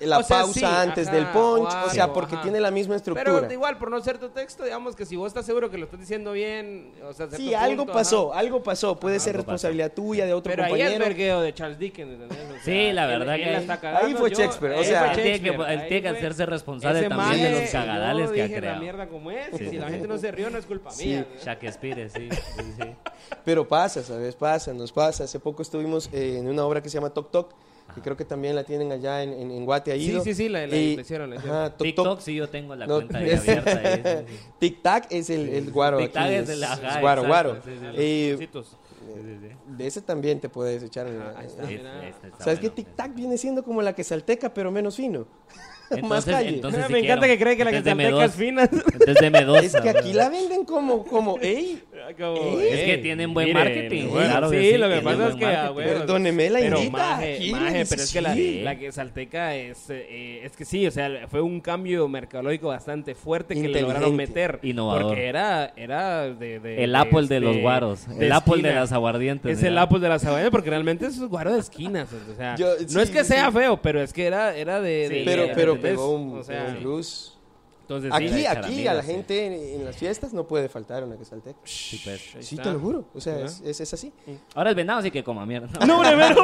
La 0.01 0.19
O 0.19 0.23
sea, 0.23 0.43
pausa 0.43 0.53
sí, 0.61 0.65
antes 0.65 1.09
ajá, 1.09 1.17
del 1.17 1.27
punch, 1.27 1.73
o 1.75 1.87
o 1.87 1.91
sea, 1.91 2.05
algo, 2.05 2.15
porque 2.15 2.35
ajá. 2.35 2.43
tiene 2.45 2.61
la 2.61 2.71
misma 2.71 2.95
estructura. 2.95 3.33
Pero 3.41 3.53
igual, 3.53 3.79
por 3.79 3.91
no 3.91 4.01
ser 4.01 4.19
tu 4.19 4.29
texto, 4.29 4.63
digamos 4.63 4.95
que 4.95 5.05
si 5.05 5.17
vos 5.17 5.27
estás 5.27 5.45
seguro 5.45 5.71
que 5.71 5.77
lo 5.79 5.87
estás 5.87 5.99
diciendo 5.99 6.31
bien, 6.33 6.93
o 7.05 7.13
sea, 7.13 7.29
Sí, 7.31 7.53
algo 7.53 7.79
punto, 7.85 7.93
pasó, 7.95 8.31
ajá. 8.31 8.39
algo 8.41 8.63
pasó. 8.63 8.95
Puede 9.01 9.19
ser 9.19 9.35
responsabilidad 9.35 9.93
tuya, 9.93 10.25
de 10.25 10.35
otro 10.35 10.51
Pero 10.53 10.63
ahí 10.65 10.73
es 10.75 10.79
compañero. 10.79 11.05
vergueo 11.05 11.41
de 11.41 11.53
Charles 11.53 11.79
Dickens, 11.81 12.13
¿entendés? 12.13 12.39
O 12.49 12.53
sea, 12.53 12.63
Sí, 12.63 12.93
la 12.93 13.13
él- 13.13 13.19
verdad 13.19 13.35
él 13.35 13.41
que 13.41 13.51
la 13.51 13.57
ahí- 13.57 13.63
está 13.65 13.81
cagando, 13.81 14.07
ahí 14.07 14.15
fue 14.15 14.31
yo- 14.31 14.37
Shakespeare, 14.39 14.75
o 14.75 14.79
ahí 14.79 14.85
sea, 14.85 15.13
Él 15.13 15.21
tiene 15.23 15.41
que, 15.41 15.49
él 15.49 15.63
ahí 15.63 15.89
tiene 15.89 16.09
hacerse 16.11 16.47
responsable 16.47 17.09
también 17.09 17.43
de 17.55 17.61
los 17.63 17.71
cagadales 17.71 18.31
que 18.31 18.43
ha 18.43 18.49
la 18.49 18.57
creado. 18.57 18.81
mierda 18.81 19.09
como 19.09 19.31
es, 19.33 19.53
y 19.55 19.59
Sí. 19.59 19.71
si 19.71 19.79
la 19.79 19.89
gente 19.89 20.07
no 20.07 20.17
se 20.19 20.31
rió, 20.31 20.49
no 20.51 20.59
es 20.59 20.67
culpa 20.67 20.93
Sí. 20.93 21.07
mía. 21.09 21.27
Shakespeare, 21.45 22.09
sí. 22.09 22.29
sí, 22.31 22.73
sí. 22.81 22.95
Pero 23.45 23.67
pasa, 23.67 24.03
¿sabes? 24.05 24.37
Pasa, 24.37 24.73
nos 24.73 24.93
pasa. 24.93 25.25
Hace 25.25 25.41
poco 25.41 25.63
estuvimos 25.63 26.09
eh, 26.13 26.37
en 26.39 26.49
una 26.49 26.65
obra 26.65 26.81
que 26.83 26.89
se 26.89 26.95
llama 26.95 27.11
Tok 27.11 27.31
Tok, 27.33 27.55
que 27.95 28.01
creo 28.03 28.17
que 28.17 28.25
también 28.25 28.55
la 28.55 28.65
tienen 28.65 28.93
allá 28.93 29.23
en, 29.23 29.33
en, 29.33 29.51
en 29.51 29.65
Guate. 29.65 29.93
ha 29.93 29.97
Sí, 29.97 30.11
ido. 30.11 30.23
sí, 30.23 30.35
sí, 30.35 30.49
la- 30.49 30.67
la- 30.67 30.77
Y- 30.77 30.97
la 30.97 31.03
hicieron, 31.03 31.31
la 31.31 31.37
hicieron. 31.37 31.57
Ajá, 31.59 31.77
TikTok 31.77 32.05
Tok. 32.05 32.21
sí 32.21 32.35
yo 32.35 32.49
tengo 32.49 32.75
la 32.77 32.87
No, 32.87 32.97
cuenta 32.97 33.19
ahí 33.19 33.31
abierta. 33.35 33.71
ahí, 33.71 34.25
sí, 34.27 34.35
sí. 34.35 34.39
Tic 34.59 34.83
Tac 34.83 35.07
es 35.11 35.31
el, 35.31 35.49
el 35.49 35.71
guaro 35.71 35.99
Tic 35.99 36.17
aquí. 36.17 36.35
es 36.35 36.49
el- 36.49 36.65
ajá, 36.65 36.75
es 36.75 37.01
guaro, 37.01 37.23
exacto, 37.23 37.27
guaro. 37.27 37.55
sí. 37.65 37.71
Eh, 37.95 38.49
de 39.67 39.87
ese 39.87 40.03
también 40.03 40.39
te 40.41 40.49
puedes 40.49 40.83
echar. 40.83 41.07
en 41.07 41.19
la- 41.19 41.31
ahí 41.39 41.47
está. 41.47 41.63
Este 41.71 42.27
está 42.29 42.45
¿Sabes 42.45 42.61
bueno, 42.61 42.75
qué? 42.75 42.83
Tic 42.83 42.95
Tac 42.97 43.09
sí. 43.09 43.13
viene 43.17 43.39
siendo 43.39 43.63
como 43.65 43.83
la 43.83 43.95
que 43.95 44.05
salteca, 44.05 44.53
pero 44.53 44.71
menos 44.71 44.97
fino. 44.97 45.27
Más 45.91 45.99
Entonces, 45.99 46.35
calle. 46.35 46.49
entonces 46.51 46.91
me 46.91 46.99
encanta 46.99 47.27
quiero. 47.27 47.39
que 47.39 47.43
cree 47.45 47.57
que 47.57 47.65
la 47.65 47.71
salteca 47.83 48.25
es 48.25 48.35
fina. 48.35 48.63
Entonces 48.71 49.17
deme 49.21 49.45
dos. 49.45 49.63
Es 49.63 49.77
que 49.77 49.89
aquí 49.91 50.13
la 50.13 50.29
venden 50.29 50.65
como, 50.65 51.05
como, 51.05 51.39
ey, 51.41 51.83
Como, 52.19 52.59
Es 52.61 52.81
que 52.85 52.95
"Ey, 52.95 53.03
tienen 53.03 53.35
buen 53.35 53.49
mire, 53.49 53.59
marketing, 53.59 54.09
bueno, 54.09 54.31
claro 54.31 54.51
sí, 54.51 54.57
que 54.57 54.71
sí, 54.73 54.79
lo 54.79 54.89
que 54.89 55.01
pasa 55.03 55.29
es 55.29 55.35
que, 55.35 55.45
ah, 55.47 55.71
huevos, 55.73 55.93
Perdóneme 55.95 56.49
la 56.51 56.59
pero 56.61 56.79
indita, 56.79 56.97
maje, 56.99 57.35
aquí, 57.35 57.51
maje, 57.53 57.87
pero 57.87 58.03
es 58.03 58.13
que 58.13 58.21
la, 58.23 58.35
la 58.35 58.79
que 58.79 58.93
salteca 58.93 59.55
es, 59.57 59.87
eh, 59.91 60.41
es 60.45 60.57
que 60.57 60.65
sí, 60.65 60.87
o 60.87 60.91
sea, 60.91 61.27
fue 61.29 61.43
un 61.43 61.61
cambio 61.61 62.09
mercadológico 62.09 62.69
bastante 62.69 63.15
fuerte 63.15 63.55
que 63.55 63.69
le 63.69 63.83
lograron 63.83 64.17
meter. 64.17 64.59
Innovador. 64.63 65.03
Porque 65.09 65.27
era, 65.27 65.73
era 65.77 66.31
de, 66.33 66.61
de- 66.61 66.85
El 66.85 66.93
de 66.93 66.99
Apple 66.99 67.19
de 67.27 67.37
este, 67.37 67.41
los 67.41 67.59
guaros. 67.59 68.07
El 68.19 68.33
Apple 68.33 68.63
de 68.63 68.75
las 68.75 68.93
aguardientes. 68.93 69.59
Es 69.59 69.65
el. 69.65 69.77
Apple 69.77 69.99
de 70.01 70.09
las 70.09 70.25
aguadas 70.25 70.49
porque 70.51 70.71
realmente 70.71 71.07
es 71.07 71.19
un 71.19 71.29
guaro 71.29 71.53
de 71.53 71.61
esquinas. 71.61 72.09
O 72.13 72.37
sea, 72.37 72.57
Yo- 72.57 72.73
no 72.91 73.01
es 73.03 73.11
que 73.11 73.23
sí. 73.25 73.33
sea 73.33 73.53
feo, 73.53 73.81
pero 73.83 74.01
es 74.03 74.13
que 74.15 74.27
era, 74.27 74.57
era 74.57 74.81
de. 74.81 75.07
Sí, 75.11 75.15
de- 75.19 75.25
pero, 75.25 75.43
de- 75.49 75.55
pero 75.55 75.78
¿entendés? 75.79 75.99
pegó 75.99 76.11
un, 76.11 76.39
O 76.39 76.43
sea, 76.43 76.67
pegó 76.67 76.77
un 76.77 76.83
plus. 76.83 77.38
Entonces 77.89 78.13
sí. 78.19 78.25
Aquí, 78.27 78.47
aquí, 78.47 78.87
a 78.87 78.93
la 78.93 79.03
sí. 79.03 79.11
gente 79.13 79.47
en, 79.47 79.53
en 79.81 79.85
las 79.87 79.97
fiestas 79.97 80.35
no 80.35 80.47
puede 80.47 80.69
faltar 80.69 81.05
una 81.05 81.17
que 81.17 81.25
salteca. 81.25 81.59
Sí, 81.65 81.99
pues. 82.05 82.21
Sí, 82.47 82.57
te 82.57 82.71
lo 82.71 82.79
juro. 82.79 83.07
O 83.15 83.21
sea, 83.21 83.39
es, 83.41 83.63
es, 83.65 83.81
es 83.81 83.95
así. 83.95 84.13
Ahora 84.55 84.71
es 84.71 84.77
venado, 84.77 84.99
así 85.01 85.11
que 85.11 85.25
coma 85.25 85.47
mierda. 85.47 85.69
No, 85.87 85.97
hombre, 86.01 86.17
pero- 86.17 86.43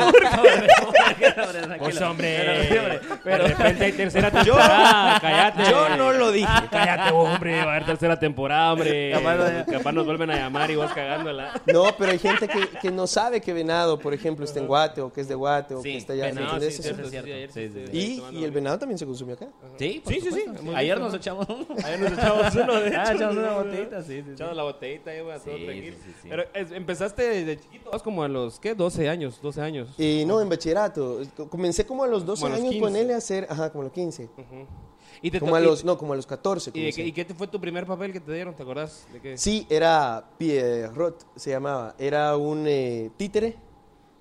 Pues 1.18 1.78
Pues 1.78 2.00
hombre, 2.00 3.00
pero 3.22 3.44
de 3.44 3.48
repente 3.54 3.84
hay 3.84 3.92
tercera 3.92 4.30
temporada, 4.30 5.20
cállate. 5.20 5.70
Yo 5.70 5.96
no 5.96 6.12
lo 6.12 6.32
dije. 6.32 6.48
Cállate, 6.70 7.12
hombre, 7.12 7.56
va 7.58 7.62
a 7.72 7.74
haber 7.76 7.86
tercera 7.86 8.18
temporada, 8.18 8.72
hombre. 8.72 9.10
Capaz 9.12 9.36
no- 9.36 9.66
Capaz 9.72 9.92
nos 9.92 10.06
vuelven 10.06 10.30
a 10.30 10.36
llamar 10.36 10.70
y 10.70 10.76
vos 10.76 10.90
cagándola. 10.92 11.60
No, 11.66 11.94
pero 11.98 12.12
hay 12.12 12.18
gente 12.18 12.48
que, 12.48 12.68
que 12.80 12.90
no 12.90 13.06
sabe 13.06 13.40
que 13.40 13.52
Venado, 13.52 13.98
por 13.98 14.14
ejemplo, 14.14 14.44
está 14.44 14.60
en 14.60 14.66
Guate 14.66 15.00
o 15.00 15.12
que 15.12 15.20
es 15.20 15.28
de 15.28 15.34
Guate 15.34 15.74
o 15.74 15.82
que 15.82 15.90
Sí, 15.92 15.96
está 15.98 16.12
allá. 16.14 16.26
Venado, 16.26 16.60
sí, 16.60 16.70
sí, 16.70 16.82
Sí, 16.82 17.52
sí, 17.52 17.84
y, 17.92 18.38
y 18.38 18.44
el 18.44 18.50
venado 18.50 18.78
también 18.78 18.98
se 18.98 19.06
consume 19.06 19.34
acá. 19.34 19.48
Sí, 19.78 20.02
Sí, 20.06 20.20
sí, 20.20 20.30
sí. 20.32 20.44
Ayer 20.74 20.98
nos 20.98 21.12
¿no? 21.12 21.20
Echamos 21.42 21.48
uno. 21.68 21.76
Ayer 21.84 22.00
nos 22.00 22.12
echamos 22.12 22.54
uno, 22.54 22.74
de 22.80 22.88
hecho. 22.88 22.98
Ah, 23.00 23.12
echamos 23.14 23.36
una 23.36 23.52
botellita, 23.54 24.02
sí, 24.02 24.08
sí, 24.08 24.22
sí. 24.26 24.30
Echamos 24.32 24.56
la 24.56 24.62
botellita 24.62 25.10
ahí, 25.10 25.20
güey, 25.20 25.38
todo 25.40 25.56
Sí, 25.56 25.64
tranquilo. 25.64 25.96
sí, 25.96 26.02
sí, 26.06 26.14
sí. 26.22 26.28
Pero 26.28 26.44
es- 26.54 26.70
empezaste 26.72 27.22
desde 27.28 27.60
chiquito, 27.60 27.90
como 28.02 28.22
a 28.22 28.28
los, 28.28 28.58
¿qué? 28.60 28.74
12 28.74 29.08
años, 29.08 29.40
12 29.42 29.60
años. 29.60 29.88
Eh, 29.98 30.24
no, 30.26 30.40
en 30.40 30.48
bachillerato. 30.48 31.20
Co- 31.36 31.48
Comencé 31.48 31.84
como 31.86 32.04
a 32.04 32.06
los 32.06 32.24
12 32.24 32.42
Como 32.42 32.54
años 32.54 32.68
15. 32.70 32.80
con 32.80 32.96
él 32.96 33.10
a 33.10 33.16
hacer, 33.16 33.46
ajá, 33.50 33.70
como 33.70 33.82
a 33.82 33.84
los 33.84 33.92
15. 33.92 34.24
Ujú. 34.24 34.66
¿Y 35.22 35.30
te 35.30 35.40
Como 35.40 35.54
a 35.56 35.60
y- 35.60 35.64
los, 35.64 35.84
no, 35.84 35.96
como 35.96 36.12
a 36.12 36.16
los 36.16 36.26
14. 36.26 36.70
¿Y, 36.74 36.84
de 36.84 36.92
qué, 36.92 37.06
¿Y 37.06 37.12
qué 37.12 37.24
te 37.24 37.34
fue 37.34 37.46
tu 37.46 37.60
primer 37.60 37.86
papel 37.86 38.12
que 38.12 38.20
te 38.20 38.32
dieron? 38.32 38.54
¿Te 38.54 38.62
acordás? 38.62 39.06
¿De 39.12 39.20
qué? 39.20 39.38
Sí, 39.38 39.66
era 39.70 40.24
Pierrot, 40.38 41.24
se 41.36 41.50
llamaba. 41.50 41.94
Era 41.98 42.36
un 42.36 42.64
eh, 42.66 43.10
títere 43.16 43.56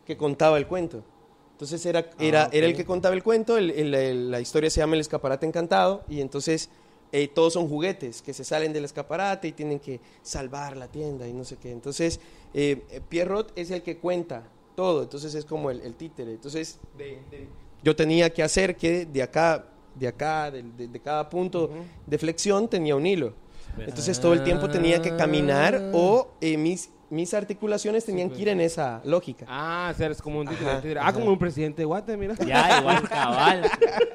que 0.05 0.15
contaba 0.15 0.57
el 0.57 0.67
cuento. 0.67 1.03
Entonces 1.51 1.85
era, 1.85 2.09
era, 2.19 2.45
ok. 2.45 2.53
era 2.53 2.67
el 2.67 2.75
que 2.75 2.83
contaba 2.85 3.15
el 3.15 3.23
cuento, 3.23 3.57
el- 3.57 3.71
el- 3.71 3.93
el- 3.93 4.31
la 4.31 4.39
historia 4.41 4.69
se 4.69 4.79
llama 4.81 4.95
El 4.95 5.01
escaparate 5.01 5.45
encantado 5.45 6.03
y 6.09 6.19
entonces 6.21 6.69
eh, 7.13 7.29
todos 7.29 7.53
son 7.53 7.69
juguetes 7.69 8.21
que 8.21 8.33
se 8.33 8.43
salen 8.43 8.73
del 8.73 8.83
escaparate 8.83 9.47
y 9.47 9.51
tienen 9.53 9.79
que 9.79 10.01
salvar 10.23 10.75
la 10.75 10.87
tienda 10.89 11.25
y 11.27 11.31
no 11.31 11.45
sé 11.45 11.55
qué. 11.55 11.71
Entonces 11.71 12.19
eh, 12.53 12.83
eh, 12.89 12.99
Pierrot 13.07 13.53
es 13.55 13.71
el 13.71 13.81
que 13.83 13.97
cuenta 13.97 14.43
todo, 14.75 15.03
entonces 15.03 15.33
es 15.35 15.45
como 15.45 15.69
el, 15.71 15.79
el 15.81 15.93
títere. 15.95 16.31
Entonces 16.33 16.79
de- 16.97 17.19
de- 17.31 17.47
yo 17.83 17.95
tenía 17.95 18.31
que 18.33 18.41
hacer 18.43 18.75
que 18.75 19.05
de 19.05 19.21
acá, 19.21 19.65
de 19.95 20.07
acá, 20.07 20.49
de, 20.51 20.63
de- 20.63 20.87
de 20.87 20.99
cada 20.99 21.29
punto 21.29 21.69
de 22.07 22.17
flexión 22.17 22.67
tenía 22.67 22.95
un 22.95 23.05
hilo. 23.05 23.33
Entonces 23.77 24.19
todo 24.19 24.33
el 24.33 24.43
tiempo 24.43 24.69
tenía 24.69 25.01
que 25.01 25.15
caminar 25.15 25.91
o 25.93 26.31
eh, 26.41 26.57
mis, 26.57 26.89
mis 27.13 27.33
articulaciones 27.33 28.03
tenían 28.05 28.29
que 28.29 28.41
ir 28.41 28.49
en 28.49 28.59
esa 28.61 29.01
lógica. 29.05 29.45
Ah, 29.47 29.91
o 29.93 29.97
sea, 29.97 30.07
eres 30.07 30.21
como 30.21 30.39
un 30.39 30.47
títere, 30.47 30.69
Ajá, 30.69 30.81
títere. 30.81 30.99
ajá. 30.99 31.09
Ah, 31.09 31.13
como 31.13 31.27
un 31.31 31.37
presidente 31.39 31.81
de 31.81 31.85
Guate, 31.85 32.17
mira. 32.17 32.35
Ya, 32.45 32.79
igual, 32.79 33.03
cabal. 33.07 33.61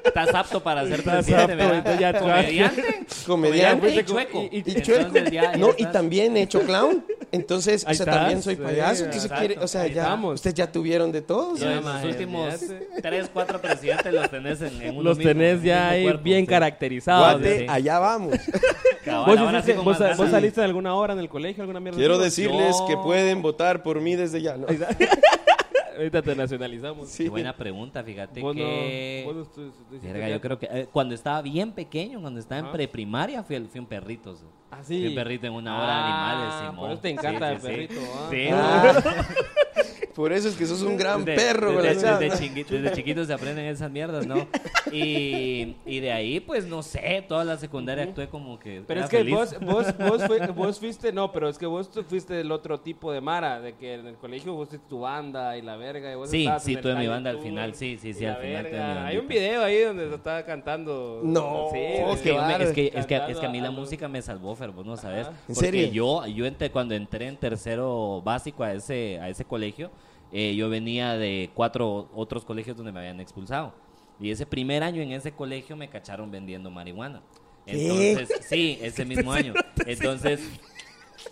Estás 0.03 0.33
apto 0.35 0.61
para 0.61 0.85
ser 0.87 1.03
presidente, 1.03 1.55
¿verdad? 1.55 1.99
ya. 1.99 2.19
Comediante. 2.19 3.05
Comediante. 3.25 3.95
y 3.95 4.03
chueco. 4.03 4.41
Y- 4.43 4.45
y- 4.45 4.49
Y 4.51 4.57
Entonces 4.57 4.83
chueco. 4.83 5.13
ya- 5.31 5.51
ya 5.53 5.57
no, 5.57 5.69
y 5.77 5.85
también 5.85 6.35
he 6.37 6.41
hecho 6.43 6.61
clown. 6.61 7.03
Entonces, 7.31 7.83
o 7.83 7.85
sea, 7.85 7.91
estás, 7.91 8.05
también 8.15 8.41
soy 8.41 8.55
payaso. 8.55 9.05
¿Qué 9.05 9.11
se 9.13 9.27
exacto, 9.27 9.35
quiere? 9.45 9.59
O 9.63 9.67
sea, 9.67 9.85
ya, 9.87 10.01
estamos. 10.03 10.35
ustedes 10.35 10.53
ya 10.55 10.71
tuvieron 10.71 11.11
de 11.11 11.21
todos. 11.21 11.61
En 11.61 11.69
Ya, 11.69 11.81
los 11.81 12.03
últimos 12.03 12.55
tres, 13.03 13.29
cuatro 13.31 13.61
presidentes 13.61 14.11
los 14.13 14.29
tenés 14.31 14.61
en, 14.61 14.81
en 14.81 15.03
Los 15.03 15.17
mismo, 15.17 15.31
tenés 15.31 15.59
en 15.59 15.63
ya 15.63 15.89
ahí 15.89 16.03
cuerpo, 16.03 16.23
bien 16.23 16.41
sí. 16.41 16.47
caracterizados. 16.47 17.33
Guate, 17.41 17.59
sí. 17.59 17.65
allá 17.69 17.99
vamos. 17.99 18.33
Cabal, 19.05 19.37
¿Vos, 19.37 19.51
hiciste- 19.53 19.73
sí 19.73 19.79
vos- 19.83 20.17
vos 20.17 20.29
saliste 20.31 20.61
de 20.61 20.65
alguna 20.65 20.95
hora 20.95 21.13
en 21.13 21.19
el 21.19 21.29
colegio, 21.29 21.61
alguna 21.63 21.79
mierda? 21.79 21.97
Quiero 21.97 22.17
decirles 22.17 22.75
Yo- 22.79 22.87
que 22.87 22.97
pueden 22.97 23.41
votar 23.41 23.83
por 23.83 24.01
mí 24.01 24.15
desde 24.15 24.41
ya. 24.41 24.57
¿no? 24.57 24.65
Ahorita 25.97 26.21
te 26.21 26.35
nacionalizamos. 26.35 27.09
Sí. 27.09 27.25
Qué 27.25 27.29
buena 27.29 27.55
pregunta, 27.55 28.01
fíjate 28.03 28.39
Vos 28.41 28.55
no- 28.55 28.61
que... 28.61 29.23
no 29.27 29.31
estu- 29.43 29.67
estu- 29.69 29.71
hiciste 29.91 30.13
Verga, 30.13 30.29
yo 30.29 30.39
creo 30.41 30.57
que 30.57 30.67
eh, 30.71 30.87
cuando 30.91 31.13
estaba 31.13 31.41
bien 31.41 31.73
pequeño, 31.73 32.21
cuando 32.21 32.39
estaba 32.39 32.59
en 32.59 32.65
Ajá. 32.65 32.73
preprimaria, 32.73 33.43
fui, 33.43 33.59
fui 33.69 33.79
un 33.79 33.85
perrito. 33.85 34.35
sí. 34.35 34.45
Ah, 34.71 34.83
sí. 34.83 34.99
Fui 34.99 35.07
un 35.09 35.15
perrito 35.15 35.47
en 35.47 35.53
una 35.53 35.77
hora 35.77 35.87
de 35.87 35.91
Ah, 36.01 36.31
animales, 36.31 36.59
Simón. 36.59 36.75
por 36.75 36.91
eso 36.91 37.01
te 37.01 37.09
encanta 37.09 37.51
el 37.51 37.59
perrito, 37.59 37.93
Sí, 38.29 38.49
ah. 38.53 38.93
Sí, 39.01 39.09
Ah, 39.09 39.25
por 40.19 40.33
eso 40.33 40.49
es 40.49 40.55
que 40.57 40.65
sos 40.65 40.81
un 40.81 40.97
gran 40.97 41.23
Desde- 41.23 41.41
perro, 41.41 41.81
desde, 41.81 42.17
desde, 42.17 42.29
chingui- 42.45 42.65
desde 42.67 42.91
chiquitos 42.91 43.27
se 43.27 43.33
aprenden 43.33 43.63
esas 43.67 43.89
mierdas, 43.89 44.27
¿no? 44.27 44.45
Y, 44.91 45.77
y 45.85 45.99
de 46.01 46.11
ahí, 46.11 46.41
pues, 46.41 46.65
no 46.67 46.83
sé, 46.83 47.23
toda 47.25 47.45
la 47.45 47.55
secundaria 47.55 48.03
actué 48.03 48.27
como 48.27 48.59
que 48.59 48.83
Pero 48.85 48.99
era 48.99 49.05
es 49.05 49.09
que 49.09 49.17
feliz. 49.19 49.33
vos, 49.35 49.55
vos, 49.61 49.97
vos, 49.97 50.23
fue- 50.27 50.45
vos 50.55 50.77
fuiste, 50.77 51.13
no, 51.13 51.31
pero 51.31 51.47
es 51.47 51.57
que 51.57 51.65
vos 51.65 51.89
fuiste 52.07 52.41
el 52.41 52.51
otro 52.51 52.81
tipo 52.81 53.13
de 53.13 53.21
Mara, 53.21 53.61
de 53.61 53.75
que 53.75 53.93
en 53.93 54.07
el 54.07 54.15
colegio 54.15 54.53
vos 54.55 54.67
tuviste 54.67 54.87
tu 54.89 54.99
banda 54.99 55.57
y 55.57 55.61
la 55.61 55.77
verga. 55.77 56.11
Y 56.11 56.15
vos 56.15 56.29
Sí, 56.29 56.49
sí, 56.59 56.75
tuve 56.75 56.95
mi 56.95 57.07
banda 57.07 57.29
al 57.29 57.39
final, 57.39 57.73
sí, 57.75 57.97
sí, 57.97 58.13
sí, 58.13 58.25
al 58.25 58.37
final 58.41 58.65
tuve 58.67 58.77
mi 58.77 58.99
Hay 58.99 59.17
un 59.17 59.27
video 59.29 59.63
ahí 59.63 59.79
donde 59.83 60.09
se 60.09 60.15
estaba 60.15 60.43
cantando. 60.43 61.21
No, 61.23 61.67
sí, 61.71 61.79
Es 61.79 62.19
que, 62.21 62.33
me- 62.33 62.63
es, 62.63 62.71
que, 62.73 62.91
es, 62.93 63.05
que, 63.05 63.21
es 63.29 63.37
que 63.37 63.45
a 63.45 63.49
mí 63.49 63.61
la 63.61 63.71
música 63.71 64.09
me 64.09 64.21
salvó, 64.21 64.53
Fer, 64.53 64.71
vos 64.71 64.85
no 64.85 64.97
sabes. 64.97 65.27
Ajá. 65.27 65.37
¿En 65.47 65.55
Porque 65.55 65.65
serio? 65.71 65.87
yo, 65.93 66.27
yo 66.27 66.45
entré, 66.45 66.71
cuando 66.71 66.93
entré 66.93 67.27
en 67.27 67.37
tercero 67.37 68.21
básico 68.25 68.63
a 68.63 68.73
ese, 68.73 69.17
a 69.21 69.29
ese 69.29 69.45
colegio, 69.45 69.89
eh, 70.31 70.55
yo 70.55 70.69
venía 70.69 71.17
de 71.17 71.49
cuatro 71.53 72.09
otros 72.13 72.45
colegios 72.45 72.77
donde 72.77 72.91
me 72.91 72.99
habían 72.99 73.19
expulsado. 73.19 73.73
Y 74.19 74.31
ese 74.31 74.45
primer 74.45 74.83
año 74.83 75.01
en 75.01 75.11
ese 75.11 75.31
colegio 75.31 75.75
me 75.75 75.89
cacharon 75.89 76.29
vendiendo 76.29 76.69
marihuana. 76.69 77.21
¿Qué? 77.65 78.11
Entonces, 78.11 78.45
sí, 78.47 78.77
ese 78.81 79.05
mismo 79.05 79.31
año. 79.31 79.53
Entonces, 79.85 80.41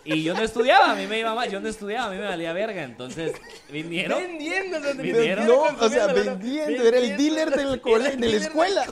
y 0.04 0.22
yo 0.22 0.34
no 0.34 0.42
estudiaba, 0.42 0.92
a 0.92 0.94
mí 0.94 1.06
me 1.06 1.18
iba 1.18 1.34
mal, 1.34 1.50
yo 1.50 1.60
no 1.60 1.68
estudiaba, 1.68 2.06
a 2.06 2.10
mí 2.10 2.16
me 2.16 2.24
valía 2.24 2.52
verga. 2.52 2.82
Entonces, 2.82 3.34
vinieron. 3.70 4.22
Vendiendo, 4.22 4.80
donde 4.80 5.02
Vinieron. 5.02 5.46
No, 5.46 5.62
o 5.64 5.88
sea, 5.88 6.06
vendiendo, 6.08 6.82
era 6.84 6.98
el 6.98 7.16
dealer 7.16 7.50
del 7.50 7.80
cole, 7.80 8.16
de 8.16 8.28
la 8.28 8.36
escuela. 8.36 8.86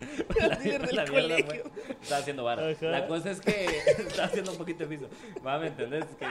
la, 0.40 0.48
la 0.48 1.06
mierda 1.06 1.36
fue- 1.46 1.64
estaba 2.00 2.20
haciendo 2.20 2.44
vara. 2.44 2.74
La 2.80 3.06
cosa 3.06 3.30
es 3.30 3.40
que 3.40 3.66
estaba 3.98 4.28
haciendo 4.28 4.52
un 4.52 4.58
poquito 4.58 4.86
de 4.86 4.96
piso. 4.96 5.08
Va, 5.46 5.58
¿me 5.58 5.68
entendés? 5.68 6.04
Es 6.10 6.16
que 6.16 6.26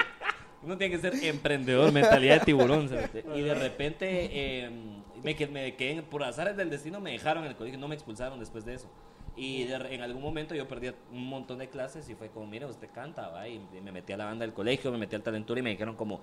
uno 0.64 0.78
tiene 0.78 0.96
que 0.96 1.02
ser 1.02 1.24
emprendedor, 1.24 1.92
mentalidad 1.92 2.40
de 2.40 2.46
tiburón. 2.46 2.90
¿sabes? 2.90 3.10
Y 3.36 3.42
de 3.42 3.54
repente 3.56 4.08
eh, 4.32 4.70
me, 5.24 5.36
me 5.48 5.76
quedé, 5.76 6.02
por 6.04 6.24
azares 6.24 6.58
del 6.58 6.70
destino, 6.70 7.00
me 7.00 7.12
dejaron 7.12 7.44
en 7.44 7.52
el 7.52 7.56
colegio, 7.56 7.80
no 7.80 7.88
me 7.88 7.96
expulsaron 7.96 8.40
después 8.40 8.66
de 8.66 8.76
eso. 8.76 8.90
Y 9.36 9.64
de 9.64 9.76
en 9.76 10.02
algún 10.02 10.22
momento 10.22 10.54
yo 10.54 10.68
perdí 10.68 10.92
un 11.12 11.28
montón 11.30 11.60
de 11.60 11.70
clases 11.70 12.10
y 12.10 12.16
fue 12.16 12.30
como, 12.30 12.46
mire, 12.48 12.66
usted 12.66 12.90
canta, 12.94 13.30
va. 13.30 13.48
Y 13.48 13.62
me 13.82 13.92
metí 13.92 14.12
a 14.12 14.18
la 14.18 14.26
banda 14.26 14.46
del 14.46 14.54
colegio, 14.54 14.92
me 14.92 14.98
metí 14.98 15.16
al 15.16 15.24
talentura 15.24 15.60
y 15.62 15.64
me 15.64 15.70
dijeron 15.70 15.96
como, 15.96 16.20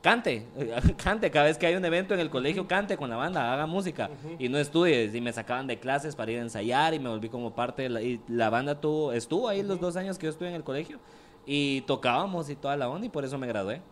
cante, 0.00 0.46
cante, 0.96 1.30
cada 1.30 1.46
vez 1.46 1.58
que 1.58 1.66
hay 1.66 1.74
un 1.74 1.84
evento 1.84 2.14
en 2.14 2.20
el 2.20 2.30
colegio, 2.30 2.66
cante 2.66 2.96
con 2.96 3.10
la 3.10 3.16
banda, 3.16 3.52
haga 3.52 3.66
música 3.66 4.08
y 4.38 4.48
no 4.48 4.56
estudie. 4.56 5.10
Y 5.12 5.20
me 5.20 5.32
sacaban 5.32 5.66
de 5.66 5.78
clases 5.78 6.16
para 6.16 6.32
ir 6.32 6.38
a 6.38 6.42
ensayar 6.42 6.94
y 6.94 6.98
me 6.98 7.10
volví 7.10 7.28
como 7.28 7.54
parte 7.54 7.82
de 7.82 7.88
la, 7.90 8.00
y 8.00 8.18
la 8.28 8.48
banda 8.48 8.80
tuvo, 8.80 9.12
estuvo 9.12 9.46
ahí 9.46 9.62
los 9.62 9.78
dos 9.78 9.96
años 9.96 10.16
que 10.16 10.24
yo 10.24 10.30
estuve 10.30 10.48
en 10.48 10.54
el 10.54 10.64
colegio 10.64 10.98
y 11.46 11.82
tocábamos 11.82 12.50
y 12.50 12.56
toda 12.56 12.76
la 12.76 12.88
onda 12.88 13.06
y 13.06 13.10
por 13.10 13.24
eso 13.24 13.38
me 13.38 13.46
gradué. 13.46 13.82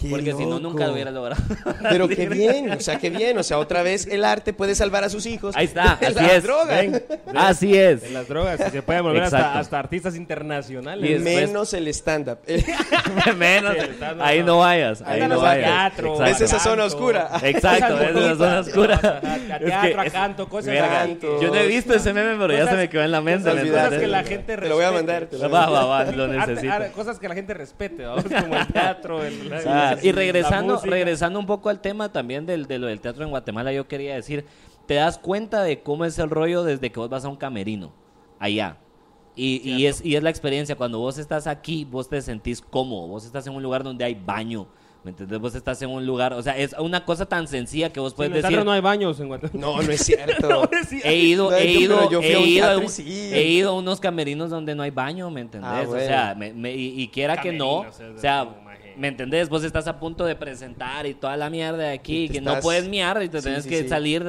Qué 0.00 0.08
Porque 0.10 0.32
si 0.34 0.46
no, 0.46 0.60
nunca 0.60 0.86
lo 0.86 0.92
hubiera 0.92 1.10
logrado. 1.10 1.42
Pero 1.90 2.08
qué 2.08 2.28
bien, 2.28 2.70
o 2.70 2.80
sea, 2.80 2.98
qué 2.98 3.10
bien. 3.10 3.36
O 3.38 3.42
sea, 3.42 3.58
otra 3.58 3.82
vez 3.82 4.06
el 4.06 4.24
arte 4.24 4.52
puede 4.52 4.74
salvar 4.74 5.02
a 5.04 5.08
sus 5.10 5.26
hijos. 5.26 5.56
Ahí 5.56 5.64
está, 5.66 5.96
de 6.00 6.06
así 6.06 6.14
las 6.14 6.32
es. 6.32 6.42
drogas. 6.44 6.68
Ven, 6.68 7.04
Así 7.34 7.76
es. 7.76 8.02
En 8.04 8.14
las 8.14 8.28
drogas, 8.28 8.60
y 8.66 8.70
se 8.70 8.82
pueden 8.82 9.02
volver 9.02 9.24
hasta, 9.24 9.58
hasta 9.58 9.78
artistas 9.78 10.14
internacionales. 10.14 11.08
Y 11.10 11.14
después- 11.14 11.48
Menos 11.48 11.72
el 11.74 11.88
stand-up. 11.88 12.38
Menos. 13.36 13.74
Sí, 13.74 13.80
está- 13.90 14.14
no, 14.14 14.24
Ahí 14.24 14.42
no. 14.42 14.58
vayas. 14.58 15.02
Ahí 15.02 15.20
no 15.22 15.40
vayas. 15.40 15.42
vayas. 15.42 15.94
Teatro. 15.94 16.24
Es 16.24 16.40
esa 16.40 16.58
zona 16.58 16.84
oscura. 16.84 17.30
Exacto, 17.42 18.00
es 18.00 18.14
una 18.16 18.34
zona 18.36 18.60
oscura. 18.60 19.00
a- 19.02 19.26
a 19.26 19.36
Es 19.56 19.64
teatro, 19.64 20.00
a 20.00 20.06
es- 20.06 20.12
canto, 20.12 20.48
cosas 20.48 20.68
así. 20.78 20.88
Canto. 20.88 21.40
Yo 21.42 21.48
no 21.48 21.54
he 21.56 21.66
visto 21.66 21.94
ese 21.94 22.12
meme, 22.12 22.36
pero 22.38 22.52
ya 22.56 22.68
se 22.70 22.76
me 22.76 22.88
quedó 22.88 23.02
en 23.02 23.10
la 23.12 23.20
mente. 23.20 23.44
cosas- 23.50 23.54
¿me 23.56 23.60
olvidar. 23.62 23.84
cosas 23.86 24.00
que 24.00 24.06
la 24.06 24.22
gente 24.24 24.56
Te 24.56 24.68
lo 24.68 24.74
voy 24.76 24.84
a 24.84 24.90
respete. 24.90 25.06
mandar. 25.12 25.26
te 25.28 25.38
lo 25.38 25.48
voy 25.48 25.48
a 25.48 25.60
Va, 25.60 25.66
mandar. 25.66 25.82
va, 25.84 26.04
va, 26.04 26.12
lo 26.12 26.28
necesito. 26.28 26.92
cosas 26.94 27.18
que 27.18 27.28
la 27.28 27.34
gente 27.34 27.54
respete, 27.54 28.04
como 28.04 28.56
el 28.56 28.66
teatro, 28.68 29.24
el, 29.24 29.52
Y 30.02 30.12
regresando, 30.12 30.80
regresando 30.82 31.38
un 31.38 31.46
poco 31.46 31.68
al 31.68 31.80
tema 31.80 32.10
también 32.12 32.46
del, 32.46 32.66
de 32.66 32.78
lo 32.78 32.86
del 32.86 33.00
teatro 33.00 33.24
en 33.24 33.30
Guatemala, 33.30 33.72
yo 33.72 33.86
quería 33.88 34.14
decir, 34.14 34.44
te 34.86 34.94
das 34.94 35.18
cuenta 35.18 35.62
de 35.62 35.82
cómo 35.82 36.04
es 36.04 36.18
el 36.18 36.30
rollo 36.30 36.62
desde 36.64 36.90
que 36.90 36.98
vos 37.00 37.08
vas 37.08 37.24
a 37.24 37.28
un 37.28 37.36
camerino, 37.36 37.92
allá. 38.38 38.76
Y, 39.36 39.60
y 39.70 39.86
es, 39.86 40.04
y 40.04 40.16
es 40.16 40.22
la 40.22 40.30
experiencia, 40.30 40.74
cuando 40.74 40.98
vos 40.98 41.16
estás 41.16 41.46
aquí, 41.46 41.84
vos 41.84 42.08
te 42.08 42.20
sentís 42.22 42.60
cómodo, 42.60 43.06
vos 43.06 43.24
estás 43.24 43.46
en 43.46 43.54
un 43.54 43.62
lugar 43.62 43.84
donde 43.84 44.04
hay 44.04 44.14
baño, 44.16 44.66
¿me 45.04 45.10
entendés? 45.12 45.38
Vos 45.38 45.54
estás 45.54 45.80
en 45.82 45.90
un 45.90 46.04
lugar, 46.04 46.32
o 46.32 46.42
sea, 46.42 46.56
es 46.58 46.74
una 46.76 47.04
cosa 47.04 47.24
tan 47.24 47.46
sencilla 47.46 47.92
que 47.92 48.00
vos 48.00 48.10
Sí, 48.12 48.16
puedes 48.16 48.32
en 48.32 48.36
el 48.38 48.42
decir... 48.42 48.64
no 48.64 48.72
hay 48.72 48.80
baños 48.80 49.20
en 49.20 49.28
Guatemala. 49.28 49.60
No, 49.60 49.80
no 49.80 49.92
es 49.92 50.04
cierto. 50.04 50.68
He 51.04 51.14
ido, 51.18 51.50
No, 51.52 51.56
he 51.56 51.66
ido, 51.70 52.10
yo 52.10 52.20
he 52.20 52.40
ido, 52.40 52.66
a 52.68 52.78
un- 52.78 52.88
sí. 52.88 53.30
he 53.32 53.44
ido 53.44 53.70
a 53.70 53.74
unos 53.74 54.00
camerinos 54.00 54.50
donde 54.50 54.74
no 54.74 54.82
hay 54.82 54.90
baño, 54.90 55.30
¿me 55.30 55.42
entendés? 55.42 55.70
Ah, 55.72 55.84
O 55.88 55.92
sea, 55.96 56.34
me- 56.36 56.52
me- 56.52 56.74
y, 56.74 57.00
y 57.02 57.06
quiera 57.06 57.40
que 57.40 57.52
no, 57.52 57.80
o 57.82 57.86
sea. 58.16 58.48
¿Me 58.98 59.08
entendés? 59.08 59.48
Vos 59.48 59.64
estás 59.64 59.86
a 59.86 59.98
punto 59.98 60.24
de 60.24 60.36
presentar 60.36 61.06
y 61.06 61.14
toda 61.14 61.36
la 61.36 61.48
mierda 61.50 61.78
de 61.84 61.90
aquí, 61.92 62.28
que 62.28 62.40
no 62.40 62.60
puedes 62.60 62.88
miar 62.88 63.22
y 63.22 63.28
te 63.28 63.38
Sí, 63.38 63.44
tenés 63.44 63.64
sí, 63.64 63.70
que 63.70 63.88
salir 63.88 64.24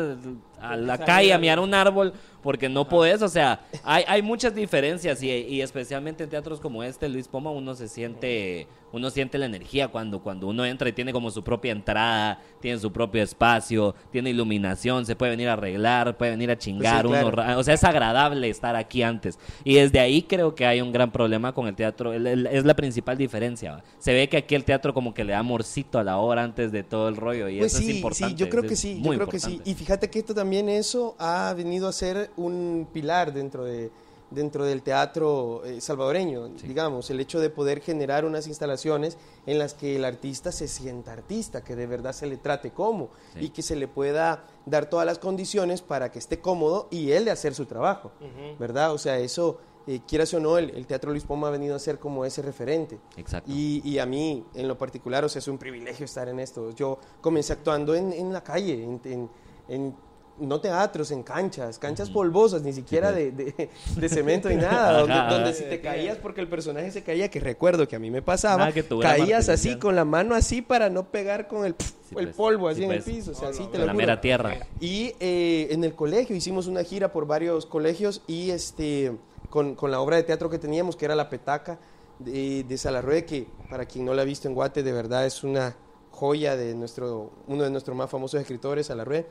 a 0.61 0.75
la 0.75 0.97
calle 0.97 1.33
a 1.33 1.37
miar 1.37 1.59
un 1.59 1.73
árbol 1.73 2.13
porque 2.41 2.69
no 2.69 2.87
podés, 2.87 3.21
o 3.21 3.27
sea, 3.27 3.59
hay, 3.83 4.05
hay 4.07 4.21
muchas 4.21 4.55
diferencias 4.55 5.21
y, 5.21 5.29
y 5.29 5.61
especialmente 5.61 6.23
en 6.23 6.29
teatros 6.29 6.61
como 6.61 6.83
este, 6.83 7.09
Luis 7.09 7.27
Poma, 7.27 7.51
uno 7.51 7.75
se 7.75 7.89
siente, 7.89 8.65
uno 8.93 9.09
siente 9.09 9.37
la 9.37 9.45
energía 9.45 9.89
cuando, 9.89 10.21
cuando 10.21 10.47
uno 10.47 10.63
entra 10.65 10.87
y 10.87 10.93
tiene 10.93 11.11
como 11.11 11.31
su 11.31 11.43
propia 11.43 11.73
entrada, 11.73 12.39
tiene 12.61 12.79
su 12.79 12.93
propio 12.93 13.21
espacio, 13.23 13.93
tiene 14.09 14.29
iluminación, 14.29 15.05
se 15.05 15.17
puede 15.17 15.31
venir 15.31 15.49
a 15.49 15.53
arreglar, 15.53 16.15
puede 16.15 16.31
venir 16.31 16.49
a 16.49 16.57
chingar, 16.57 17.05
Pues 17.05 17.19
claro. 17.21 17.43
uno 17.51 17.59
o 17.59 17.63
sea, 17.63 17.73
es 17.73 17.83
agradable 17.83 18.49
estar 18.49 18.73
aquí 18.77 19.03
antes. 19.03 19.37
Y 19.65 19.75
desde 19.75 19.99
ahí 19.99 20.21
creo 20.21 20.55
que 20.55 20.65
hay 20.65 20.79
un 20.79 20.93
gran 20.93 21.11
problema 21.11 21.53
con 21.53 21.67
el 21.67 21.75
teatro, 21.75 22.13
el- 22.13 22.25
el- 22.25 22.47
es 22.47 22.63
la 22.63 22.73
principal 22.73 23.17
diferencia. 23.17 23.73
¿va? 23.73 23.83
Se 23.97 24.13
ve 24.13 24.29
que 24.29 24.37
aquí 24.37 24.55
el 24.55 24.63
teatro 24.63 24.93
como 24.93 25.13
que 25.13 25.25
le 25.25 25.33
da 25.33 25.39
amorcito 25.39 25.99
a 25.99 26.05
la 26.05 26.17
hora 26.19 26.41
antes 26.43 26.71
de 26.71 26.83
todo 26.83 27.09
el 27.09 27.17
rollo 27.17 27.49
y 27.49 27.59
Pues 27.59 27.73
eso 27.73 27.83
sí, 27.83 27.89
es 27.89 27.95
importante. 27.97 28.33
sí, 28.37 28.39
yo 28.39 28.49
creo 28.49 28.63
que 28.63 28.75
sí, 28.77 29.01
yo 29.03 29.11
creo 29.11 29.27
que 29.27 29.39
sí. 29.41 29.59
Y 29.65 29.73
fíjate 29.73 30.09
que 30.09 30.19
esto 30.19 30.33
también 30.33 30.48
eso 30.53 31.15
ha 31.19 31.53
venido 31.55 31.87
a 31.87 31.91
ser 31.93 32.31
un 32.37 32.87
pilar 32.91 33.33
dentro 33.33 33.63
de 33.65 33.91
dentro 34.31 34.63
del 34.63 34.83
teatro 34.83 35.63
eh, 35.65 35.81
salvadoreño, 35.81 36.49
digamos, 36.49 37.09
el 37.09 37.19
hecho 37.19 37.39
de 37.39 37.49
poder 37.49 37.81
generar 37.81 38.25
unas 38.25 38.45
instalaciones 38.45 39.17
en 39.47 39.57
las 39.57 39.73
que 39.73 39.95
el 39.95 40.05
artista 40.05 40.51
se 40.51 40.67
sienta 40.67 41.13
artista, 41.13 41.63
que 41.63 41.75
de 41.75 41.87
verdad 41.87 42.13
se 42.13 42.27
le 42.27 42.37
trate 42.37 42.69
como 42.69 43.09
Sí. 43.33 43.45
y 43.45 43.49
que 43.49 43.63
se 43.63 43.75
le 43.75 43.87
pueda 43.87 44.45
dar 44.67 44.87
todas 44.87 45.07
las 45.07 45.17
condiciones 45.17 45.81
para 45.81 46.11
que 46.11 46.19
esté 46.19 46.39
cómodo 46.41 46.87
y 46.91 47.09
él 47.09 47.25
de 47.25 47.31
hacer 47.31 47.55
su 47.55 47.65
trabajo, 47.65 48.11
¿verdad? 48.59 48.93
O 48.93 48.99
sea, 48.99 49.17
eso, 49.17 49.57
eh, 49.87 50.01
quieras 50.07 50.31
o 50.35 50.39
no, 50.39 50.59
el, 50.59 50.69
el 50.77 50.85
Teatro 50.85 51.09
Luis 51.09 51.23
Poma 51.23 51.47
ha 51.47 51.51
venido 51.51 51.75
a 51.75 51.79
ser 51.79 51.97
como 51.97 52.23
ese 52.23 52.43
referente. 52.43 52.99
Exacto. 53.17 53.49
Y, 53.51 53.81
y 53.83 53.97
a 53.97 54.05
mí, 54.05 54.45
en 54.53 54.67
lo 54.67 54.77
particular, 54.77 55.25
o 55.25 55.29
sea, 55.29 55.39
es 55.39 55.47
un 55.47 55.57
privilegio 55.57 56.05
estar 56.05 56.29
en 56.29 56.39
esto. 56.39 56.69
Yo 56.75 56.99
comencé 57.19 57.53
actuando 57.53 57.95
en, 57.95 58.13
en 58.13 58.31
la 58.31 58.43
calle, 58.43 58.83
en, 58.83 59.01
en- 59.05 59.29
en- 59.69 60.08
no 60.39 60.61
teatros, 60.61 61.11
en 61.11 61.23
canchas, 61.23 61.77
canchas 61.79 62.09
polvosas, 62.09 62.61
ni 62.61 62.73
siquiera 62.73 63.11
de, 63.11 63.31
de- 63.31 63.69
de 63.95 64.09
cemento 64.09 64.49
ni 64.49 64.55
nada, 64.57 64.99
donde, 64.99 65.15
donde 65.35 65.53
si 65.53 65.63
te 65.63 65.81
caías 65.81 66.17
porque 66.17 66.41
el 66.41 66.47
personaje 66.47 66.91
se 66.91 67.03
caía, 67.03 67.29
que 67.29 67.39
recuerdo 67.39 67.87
que 67.87 67.95
a 67.95 67.99
mí 67.99 68.09
me 68.11 68.21
pasaba, 68.21 68.71
que 68.71 68.83
caías 69.01 69.49
así 69.49 69.77
con 69.77 69.95
la 69.95 70.05
mano 70.05 70.35
así 70.35 70.61
para 70.61 70.89
no 70.89 71.05
pegar 71.05 71.47
con 71.47 71.65
el, 71.65 71.75
el 72.11 72.13
pues, 72.13 72.35
polvo 72.35 72.67
así 72.69 72.79
sí, 72.79 72.83
en 72.85 72.91
el 72.91 73.03
pues. 73.03 73.15
piso, 73.15 73.31
o 73.31 73.35
sea, 73.35 73.49
así 73.49 73.65
te 73.71 73.77
lo 73.77 73.85
la 73.85 73.91
juro. 73.93 74.01
mera 74.01 74.21
tierra. 74.21 74.55
Y 74.79 75.13
eh, 75.19 75.67
en 75.71 75.83
el 75.83 75.93
colegio 75.95 76.35
hicimos 76.35 76.67
una 76.67 76.83
gira 76.83 77.11
por 77.11 77.27
varios 77.27 77.65
colegios 77.65 78.21
y 78.27 78.51
este 78.51 79.11
con, 79.49 79.75
con 79.75 79.91
la 79.91 79.99
obra 79.99 80.15
de 80.17 80.23
teatro 80.23 80.49
que 80.49 80.59
teníamos, 80.59 80.95
que 80.95 81.05
era 81.05 81.15
La 81.15 81.29
Petaca 81.29 81.79
de, 82.19 82.63
de 82.63 82.77
Salarrué, 82.77 83.25
que 83.25 83.47
para 83.69 83.85
quien 83.85 84.05
no 84.05 84.13
la 84.13 84.21
ha 84.21 84.25
visto 84.25 84.47
en 84.47 84.53
Guate, 84.53 84.83
de 84.83 84.91
verdad 84.91 85.25
es 85.25 85.43
una 85.43 85.75
joya 86.11 86.55
de 86.57 86.75
nuestro, 86.75 87.31
uno 87.47 87.63
de 87.63 87.69
nuestros 87.69 87.95
más 87.95 88.09
famosos 88.09 88.41
escritores, 88.41 88.87
Salarrué. 88.87 89.25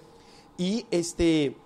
Y 0.58 0.84
este, 0.90 1.56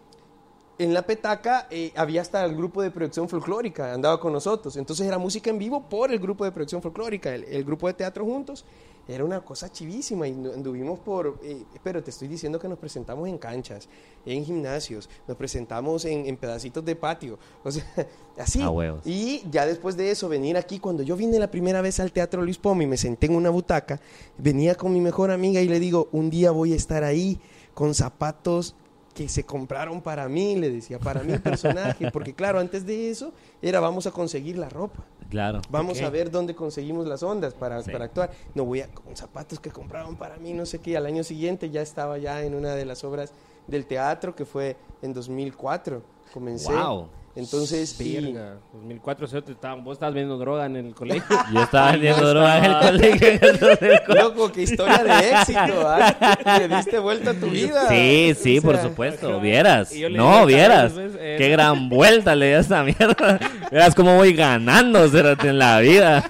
en 0.79 0.93
la 0.93 1.03
petaca 1.03 1.67
eh, 1.71 1.93
había 1.97 2.21
hasta 2.21 2.45
el 2.45 2.55
grupo 2.55 2.83
de 2.83 2.91
proyección 2.91 3.29
folclórica, 3.29 3.93
andaba 3.93 4.21
con 4.21 4.33
nosotros. 4.33 4.77
Entonces 4.77 5.07
era 5.07 5.17
música 5.17 5.49
en 5.49 5.59
vivo 5.59 5.89
por 5.89 6.13
el 6.13 6.19
grupo 6.19 6.45
de 6.45 6.53
proyección 6.53 6.83
folclórica, 6.83 7.35
el, 7.35 7.45
el 7.45 7.65
grupo 7.65 7.87
de 7.87 7.95
teatro 7.95 8.25
juntos. 8.25 8.67
Era 9.09 9.25
una 9.25 9.41
cosa 9.41 9.73
chivísima 9.73 10.29
y 10.29 10.33
anduvimos 10.33 11.01
por... 11.01 11.41
Eh, 11.43 11.65
pero 11.83 12.05
te 12.05 12.11
estoy 12.11 12.29
diciendo 12.29 12.61
que 12.61 12.69
nos 12.69 12.79
presentamos 12.79 13.29
en 13.29 13.37
canchas, 13.37 13.89
en 14.25 14.45
gimnasios, 14.45 15.09
nos 15.27 15.37
presentamos 15.37 16.05
en, 16.05 16.27
en 16.27 16.37
pedacitos 16.37 16.85
de 16.85 16.95
patio, 16.95 17.39
o 17.65 17.71
sea, 17.73 17.85
así. 18.39 18.63
Y 19.05 19.43
ya 19.51 19.67
después 19.67 19.97
de 19.97 20.11
eso, 20.13 20.29
venir 20.29 20.57
aquí, 20.57 20.79
cuando 20.79 21.03
yo 21.03 21.17
vine 21.17 21.41
la 21.41 21.51
primera 21.51 21.81
vez 21.81 21.99
al 21.99 22.13
Teatro 22.13 22.43
Luis 22.43 22.59
Pomo 22.59 22.83
y 22.83 22.87
me 22.87 22.97
senté 22.97 23.27
en 23.27 23.35
una 23.35 23.51
butaca, 23.51 24.01
venía 24.39 24.77
con 24.77 24.93
mi 24.93 25.01
mejor 25.01 25.33
amiga 25.33 25.61
y 25.61 25.67
le 25.67 25.81
digo, 25.81 26.09
un 26.13 26.31
día 26.31 26.53
voy 26.53 26.73
a 26.73 26.77
estar 26.77 27.03
ahí 27.03 27.41
con 27.75 27.95
zapatos 27.95 28.77
que 29.15 29.29
se 29.29 29.45
compraron 29.45 30.01
para 30.01 30.29
mí, 30.29 30.57
le 30.57 30.71
decía, 30.71 30.99
para 30.99 31.23
mi 31.23 31.37
personaje, 31.39 32.11
porque 32.11 32.35
claro, 32.35 32.59
antes 32.59 32.87
de 32.87 33.11
eso 33.11 33.33
era 33.61 33.79
vamos 33.81 34.07
a 34.07 34.11
conseguir 34.11 34.57
la 34.57 34.69
ropa. 34.69 35.05
Claro. 35.29 35.61
Vamos 35.71 36.01
a 36.03 36.11
ver 36.11 36.31
dónde 36.31 36.55
conseguimos 36.55 37.07
las 37.07 37.23
ondas 37.23 37.55
para, 37.55 37.83
Sí. 37.83 37.91
para 37.91 38.05
actuar. 38.07 38.31
No 38.55 38.65
voy 38.65 38.81
a 38.81 38.89
con 38.89 39.17
zapatos 39.17 39.61
que 39.61 39.71
compraron 39.71 40.17
para 40.17 40.37
mí, 40.37 40.53
no 40.53 40.67
sé 40.67 40.79
qué. 40.81 40.97
Al 40.97 41.07
año 41.07 41.25
siguiente 41.25 41.71
ya 41.71 41.81
estaba 41.83 42.19
ya 42.19 42.43
en 42.43 42.55
una 42.55 42.75
de 42.75 42.85
las 42.85 43.03
obras 43.05 43.33
del 43.67 43.87
teatro 43.87 44.35
que 44.35 44.45
fue 44.45 44.77
en 45.01 45.13
2004. 45.15 46.03
Comencé. 46.35 46.73
Wow. 46.73 47.09
Entonces, 47.35 47.99
y- 47.99 48.15
Verga, 48.21 48.57
2004. 48.75 49.27
Te 49.43 49.53
estaban- 49.53 49.83
vos 49.83 49.95
estabas 49.95 50.15
viendo 50.15 50.37
droga 50.37 50.67
en 50.67 50.77
el 50.77 50.95
colegio. 50.95 51.25
Yo 51.55 51.63
estaba 51.63 51.93
vendiendo 51.93 52.29
droga 52.29 52.59
en 52.59 52.65
el 52.65 52.79
colegio. 52.79 54.15
loco, 54.15 54.53
qué 54.53 54.63
historia 54.63 55.03
de 55.03 55.31
éxito. 55.31 55.87
¿ah? 55.89 56.37
Le 56.59 56.69
diste 56.69 56.99
vuelta 56.99 57.31
a 57.31 57.35
tu 57.35 57.47
vida. 57.47 57.89
Sí, 57.89 58.35
sí, 58.39 58.59
O 58.59 58.63
por 58.63 58.77
supuesto. 58.83 59.41
Vieras. 59.41 59.95
Y 59.95 60.03
No, 60.11 60.47
dije, 60.47 60.59
vieras. 60.59 60.93
Eh, 60.97 61.37
Qué 61.39 61.49
gran 61.49 61.89
vuelta 61.89 62.35
le 62.35 62.49
di 62.49 62.53
a 62.53 62.59
esa 62.61 62.83
mierda. 62.85 63.39
Vieras 63.71 63.95
cómo 63.95 64.17
voy 64.17 64.35
ganando, 64.35 65.05
en 65.05 65.59
la 65.59 65.81
vida. 65.81 66.25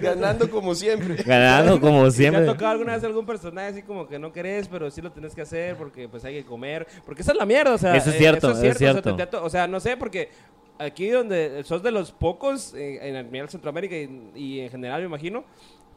Ganando 0.00 0.50
como 0.50 0.74
siempre. 0.74 1.14
Ganando 1.22 1.80
como 1.80 2.02
¿Te 2.02 2.08
ha 2.08 2.10
siempre. 2.12 2.44
tocado 2.46 2.72
alguna 2.72 2.94
vez 2.94 3.04
algún 3.04 3.26
personaje 3.26 3.68
así 3.68 3.82
como 3.82 4.06
que 4.08 4.18
no 4.18 4.32
querés, 4.32 4.68
pero 4.68 4.90
sí 4.90 5.00
lo 5.00 5.12
tenés 5.12 5.34
que 5.34 5.42
hacer 5.42 5.76
porque 5.76 6.08
pues 6.08 6.24
hay 6.24 6.34
que 6.34 6.44
comer? 6.44 6.86
Porque 7.04 7.22
esa 7.22 7.32
es 7.32 7.38
la 7.38 7.46
mierda, 7.46 7.74
o 7.74 7.78
sea. 7.78 7.94
Eso 7.96 8.10
es 8.10 8.16
eh, 8.16 8.18
cierto, 8.18 8.50
es 8.50 8.58
o 8.58 8.60
sea, 8.60 8.74
cierto. 8.74 9.14
te- 9.16 9.26
te- 9.26 9.36
o 9.36 9.50
sea, 9.50 9.66
no 9.66 9.80
sé, 9.80 9.96
porque 9.96 10.28
aquí 10.78 11.08
donde 11.08 11.62
sos 11.64 11.82
de 11.82 11.90
los 11.90 12.10
pocos 12.12 12.72
eh, 12.74 12.98
en 13.02 13.16
el 13.16 13.30
nivel 13.30 13.48
Centroamérica 13.48 13.94
y, 13.96 14.30
y 14.34 14.60
en 14.60 14.70
general 14.70 15.00
me 15.00 15.06
imagino 15.06 15.44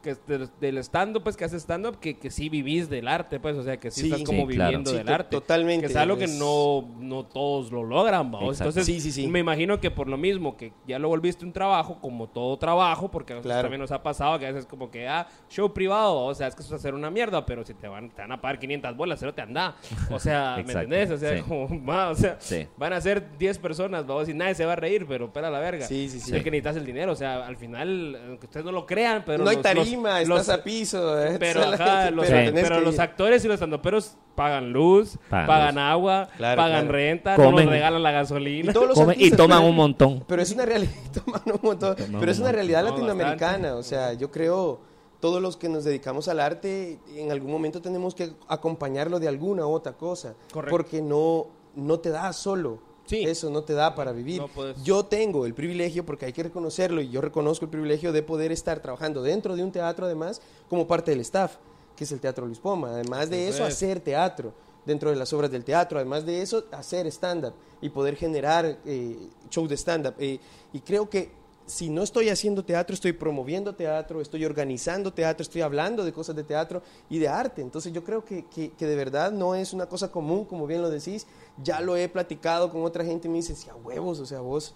que 0.04 0.14
del, 0.28 0.48
del 0.60 0.78
stand-up, 0.78 1.22
pues 1.24 1.36
que 1.36 1.44
haces 1.44 1.62
stand-up, 1.62 1.98
que, 1.98 2.18
que 2.18 2.30
sí 2.30 2.48
vivís 2.48 2.88
del 2.88 3.08
arte, 3.08 3.40
pues, 3.40 3.56
o 3.56 3.62
sea, 3.64 3.78
que 3.80 3.90
sí, 3.90 4.02
Sí, 4.02 4.06
estás 4.12 4.22
como 4.22 4.46
viviendo 4.46 4.92
del 4.92 5.08
arte. 5.08 5.30
totalmente, 5.30 5.86
Que 5.86 5.92
es 5.92 5.96
algo 5.96 6.16
que 6.18 6.26
no, 6.28 6.86
no 7.00 7.24
todos 7.24 7.72
lo 7.72 7.82
logran, 7.82 8.30
vamos. 8.30 8.60
Entonces, 8.60 9.18
me 9.26 9.38
imagino 9.40 9.80
que 9.80 9.90
por 9.90 10.06
lo 10.08 10.16
mismo, 10.16 10.56
que 10.56 10.72
ya 10.86 10.98
lo 10.98 11.08
volviste 11.08 11.44
un 11.44 11.52
trabajo, 11.52 11.98
como 12.00 12.28
todo 12.28 12.56
trabajo, 12.58 13.10
porque 13.10 13.32
a 13.32 13.40
Claro. 13.40 13.62
también 13.62 13.80
nos 13.80 13.90
ha 13.92 14.02
pasado 14.02 14.38
que 14.38 14.46
a 14.46 14.52
veces 14.52 14.66
como 14.66 14.90
que, 14.90 15.08
ah, 15.08 15.26
show 15.48 15.72
privado, 15.72 16.16
o 16.26 16.34
sea, 16.34 16.46
es 16.48 16.54
que 16.54 16.62
eso 16.62 16.74
es 16.74 16.80
hacer 16.80 16.94
una 16.94 17.10
mierda, 17.10 17.44
pero 17.46 17.64
si 17.64 17.72
te 17.74 17.88
van, 17.88 18.10
te 18.10 18.20
van 18.22 18.32
a 18.32 18.40
pagar 18.40 18.58
500 18.58 18.96
bolas, 18.96 19.18
cero 19.18 19.32
te 19.34 19.40
anda. 19.42 19.74
O 20.10 20.18
sea, 20.18 20.56
¿me 20.66 20.72
entendés? 20.72 21.10
O 21.10 21.16
sea, 21.16 21.42
como, 21.42 21.68
va, 21.84 22.10
o 22.10 22.14
sea, 22.14 22.38
van 22.76 22.92
a 22.92 23.00
ser 23.00 23.36
10 23.38 23.58
personas, 23.58 24.06
vamos, 24.06 24.28
y 24.28 24.34
nadie 24.34 24.54
se 24.54 24.66
va 24.66 24.74
a 24.74 24.76
reír, 24.76 25.06
pero 25.08 25.32
pela 25.32 25.50
la 25.50 25.60
verga. 25.60 25.86
Sí, 25.86 26.08
sí, 26.10 26.20
sí. 26.20 26.36
Es 26.36 26.42
que 26.42 26.50
necesitas 26.50 26.76
el 26.76 26.84
dinero, 26.84 27.12
o 27.12 27.16
sea, 27.16 27.46
al 27.46 27.56
final, 27.56 28.18
aunque 28.28 28.46
ustedes 28.46 28.66
no 28.66 28.72
lo 28.72 28.84
crean, 28.84 29.22
pero... 29.24 29.42
no 29.44 29.48
hay 29.50 29.56
los- 29.56 29.62
tarima, 29.94 30.20
estás 30.20 30.28
los- 30.28 30.48
a 30.48 30.62
piso. 30.62 31.22
eh, 31.22 31.36
pero, 31.38 31.62
ajá, 31.62 32.10
los, 32.10 32.26
pero 32.26 32.80
los 32.80 32.98
actores 32.98 33.44
y 33.44 33.48
los 33.48 33.54
estandoperos 33.54 34.16
pagan 34.34 34.72
luz, 34.72 35.16
Pagan 35.30 35.46
pagan, 35.46 35.74
luz. 35.76 35.82
agua, 35.84 36.28
Claro, 36.36 36.56
pagan 36.62 36.80
claro. 36.82 36.92
renta, 36.92 37.36
no 37.36 37.44
Comen. 37.44 37.64
nos 37.66 37.72
regalan 37.74 38.02
la 38.02 38.10
Y 38.10 38.14
gasolina. 38.14 38.72
todos 38.72 38.88
los 38.88 38.98
Comen 38.98 39.16
y 39.20 39.30
toman 39.30 39.58
pero- 39.58 39.70
un 39.70 39.76
montón. 39.76 40.24
Pero 40.26 40.42
es 40.42 40.50
una 40.52 40.64
realidad, 40.66 40.92
toman 41.24 41.42
un 41.46 41.60
montón, 41.62 41.96
Toman 41.96 42.20
pero 42.20 42.32
es 42.32 42.38
un 42.38 42.42
una 42.44 42.50
montón. 42.50 42.54
realidad 42.54 42.82
No, 42.82 42.90
latinoamericana. 42.90 43.74
O 43.76 43.82
sea, 43.82 44.12
yo 44.14 44.30
creo 44.30 44.80
todos 45.20 45.40
los 45.40 45.56
que 45.56 45.68
nos 45.68 45.84
dedicamos 45.84 46.28
al 46.28 46.40
arte, 46.40 46.98
en 47.16 47.30
algún 47.30 47.50
momento 47.50 47.80
tenemos 47.80 48.14
que 48.14 48.32
acompañarlo 48.48 49.18
de 49.20 49.28
alguna 49.28 49.66
otra 49.66 49.92
cosa, 49.94 50.34
Correcto. 50.52 50.70
porque 50.76 51.00
no 51.00 51.46
no 51.76 51.98
te 51.98 52.10
da 52.10 52.32
solo. 52.32 52.78
Sí. 53.06 53.24
Eso 53.24 53.50
no 53.50 53.62
te 53.62 53.74
da 53.74 53.94
para 53.94 54.12
vivir. 54.12 54.40
No 54.40 54.48
Yo 54.82 55.04
tengo 55.04 55.46
el 55.46 55.54
privilegio, 55.54 56.06
porque 56.06 56.26
hay 56.26 56.32
que 56.32 56.42
reconocerlo, 56.42 57.00
y 57.00 57.10
yo 57.10 57.20
reconozco 57.20 57.66
el 57.66 57.70
privilegio 57.70 58.12
de 58.12 58.22
poder 58.22 58.52
estar 58.52 58.80
trabajando 58.80 59.22
dentro 59.22 59.56
de 59.56 59.62
un 59.62 59.72
teatro, 59.72 60.06
además, 60.06 60.40
como 60.68 60.86
parte 60.86 61.10
del 61.10 61.20
staff, 61.20 61.56
que 61.96 62.04
es 62.04 62.12
el 62.12 62.20
Teatro 62.20 62.46
Luis 62.46 62.58
Poma. 62.58 62.90
Además 62.90 63.30
de 63.30 63.48
eso, 63.48 63.64
hacer 63.64 64.00
teatro 64.00 64.52
dentro 64.84 65.10
de 65.10 65.16
las 65.16 65.32
obras 65.32 65.50
del 65.50 65.64
teatro. 65.64 65.98
Además 65.98 66.26
de 66.26 66.42
eso, 66.42 66.64
hacer 66.72 67.06
stand-up 67.06 67.54
y 67.80 67.90
poder 67.90 68.16
generar 68.16 68.78
eh, 68.84 69.28
shows 69.50 69.68
de 69.68 69.76
stand-up. 69.76 70.14
Eh, 70.18 70.38
y 70.72 70.80
creo 70.80 71.08
que 71.08 71.30
si 71.66 71.88
no 71.88 72.02
estoy 72.02 72.28
haciendo 72.28 72.64
teatro, 72.64 72.92
estoy 72.92 73.12
promoviendo 73.12 73.74
teatro, 73.74 74.20
estoy 74.20 74.44
organizando 74.44 75.12
teatro, 75.12 75.42
estoy 75.42 75.62
hablando 75.62 76.04
de 76.04 76.12
cosas 76.12 76.36
de 76.36 76.44
teatro 76.44 76.82
y 77.08 77.18
de 77.18 77.28
arte. 77.28 77.62
Entonces 77.62 77.92
yo 77.92 78.04
creo 78.04 78.24
que, 78.24 78.44
que, 78.46 78.72
que 78.72 78.86
de 78.86 78.96
verdad 78.96 79.32
no 79.32 79.54
es 79.54 79.72
una 79.72 79.86
cosa 79.86 80.10
común, 80.10 80.44
como 80.44 80.66
bien 80.66 80.82
lo 80.82 80.90
decís. 80.90 81.26
Ya 81.62 81.80
lo 81.80 81.96
he 81.96 82.08
platicado 82.08 82.70
con 82.72 82.82
otra 82.84 83.04
gente 83.04 83.28
y 83.28 83.30
me 83.30 83.36
dicen, 83.36 83.54
sí, 83.56 83.68
a 83.70 83.74
huevos, 83.76 84.18
o 84.20 84.26
sea, 84.26 84.40
vos 84.40 84.74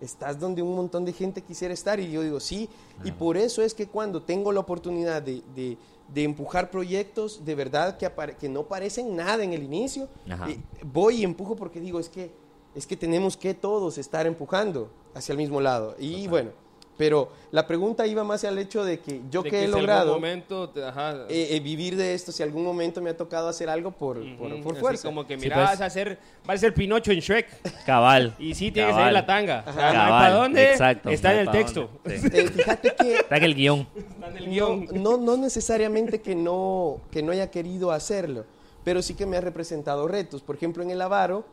estás 0.00 0.38
donde 0.38 0.60
un 0.60 0.74
montón 0.74 1.04
de 1.04 1.12
gente 1.12 1.40
quisiera 1.42 1.72
estar. 1.72 2.00
Y 2.00 2.10
yo 2.10 2.22
digo, 2.22 2.40
sí. 2.40 2.68
Y 3.04 3.12
por 3.12 3.36
eso 3.36 3.62
es 3.62 3.74
que 3.74 3.86
cuando 3.86 4.22
tengo 4.22 4.50
la 4.52 4.60
oportunidad 4.60 5.22
de, 5.22 5.42
de- 5.54 5.76
de 6.12 6.22
empujar 6.22 6.70
proyectos 6.70 7.44
de 7.44 7.54
verdad 7.56 7.96
que, 7.96 8.08
que 8.38 8.48
no 8.48 8.62
parecen 8.64 9.16
nada 9.16 9.42
en 9.42 9.52
el 9.52 9.64
inicio, 9.64 10.08
eh, 10.48 10.60
voy 10.84 11.16
y 11.16 11.24
empujo 11.24 11.56
porque 11.56 11.80
digo, 11.80 11.98
es 11.98 12.08
que, 12.08 12.30
es 12.76 12.86
que 12.86 12.96
tenemos 12.96 13.36
que 13.36 13.54
todos 13.54 13.98
estar 13.98 14.24
empujando 14.26 14.88
hacia 15.14 15.32
el 15.32 15.38
mismo 15.38 15.60
lado. 15.60 15.96
Y 15.98 16.28
bueno, 16.28 16.50
pero 16.96 17.30
la 17.50 17.66
pregunta 17.66 18.06
iba 18.06 18.24
más 18.24 18.42
al 18.44 18.58
hecho 18.58 18.84
de 18.84 19.00
que 19.00 19.20
yo 19.30 19.42
De 19.42 19.50
que 19.50 19.56
he 19.56 19.60
si 19.60 19.64
algún 19.66 19.80
logrado 19.82 20.14
momento 20.14 20.70
te- 20.70 20.82
ajá, 20.84 21.26
eh, 21.28 21.48
eh, 21.50 21.60
vivir 21.60 21.94
de 21.96 22.14
esto, 22.14 22.32
si 22.32 22.42
algún 22.42 22.64
momento 22.64 23.02
me 23.02 23.10
ha 23.10 23.16
tocado 23.16 23.48
hacer 23.48 23.68
algo 23.68 23.90
por, 23.90 24.16
por, 24.38 24.60
por 24.62 24.72
así 24.72 24.80
fuerza. 24.80 25.08
como 25.08 25.26
que 25.26 25.34
Sí, 25.34 25.42
mira, 25.42 25.56
pues. 25.56 25.68
vas 25.68 25.80
a 25.82 25.84
hacer, 25.86 26.18
vas 26.46 26.54
a 26.56 26.58
ser 26.58 26.74
Pinocho 26.74 27.12
en 27.12 27.20
Shrek. 27.20 27.84
Cabal. 27.84 28.34
Y 28.38 28.54
sí 28.54 28.72
tiene 28.72 28.88
que 28.88 28.94
salir 28.94 29.12
la 29.12 29.26
tanga. 29.26 29.62
Cabal, 29.64 29.94
para 30.08 30.34
dónde. 30.34 30.70
exacto, 30.70 31.10
está 31.10 31.32
en 31.34 31.38
el 31.40 31.50
texto. 31.50 31.90
dónde. 32.02 32.18
Sí. 32.18 32.28
Eh, 32.32 32.48
fíjate 32.48 32.94
que 32.98 33.14
Está 33.20 33.36
en 33.36 33.44
el 33.44 33.54
guion. 33.54 33.86
Está 33.96 34.28
en 34.30 34.36
el 34.38 34.44
no, 34.46 34.50
guion. 34.50 34.88
no, 35.02 35.16
no 35.18 35.36
necesariamente 35.36 36.20
que 36.22 36.34
no, 36.34 37.00
que 37.10 37.22
no 37.22 37.32
haya 37.32 37.50
querido 37.50 37.92
hacerlo, 37.92 38.44
pero 38.84 39.02
sí 39.02 39.14
que 39.14 39.26
me 39.26 39.36
ha 39.36 39.40
representado 39.42 40.08
retos. 40.08 40.40
Por 40.42 40.56
ejemplo, 40.56 40.82
en 40.82 40.90
el 40.90 41.02
Avaro, 41.02 41.44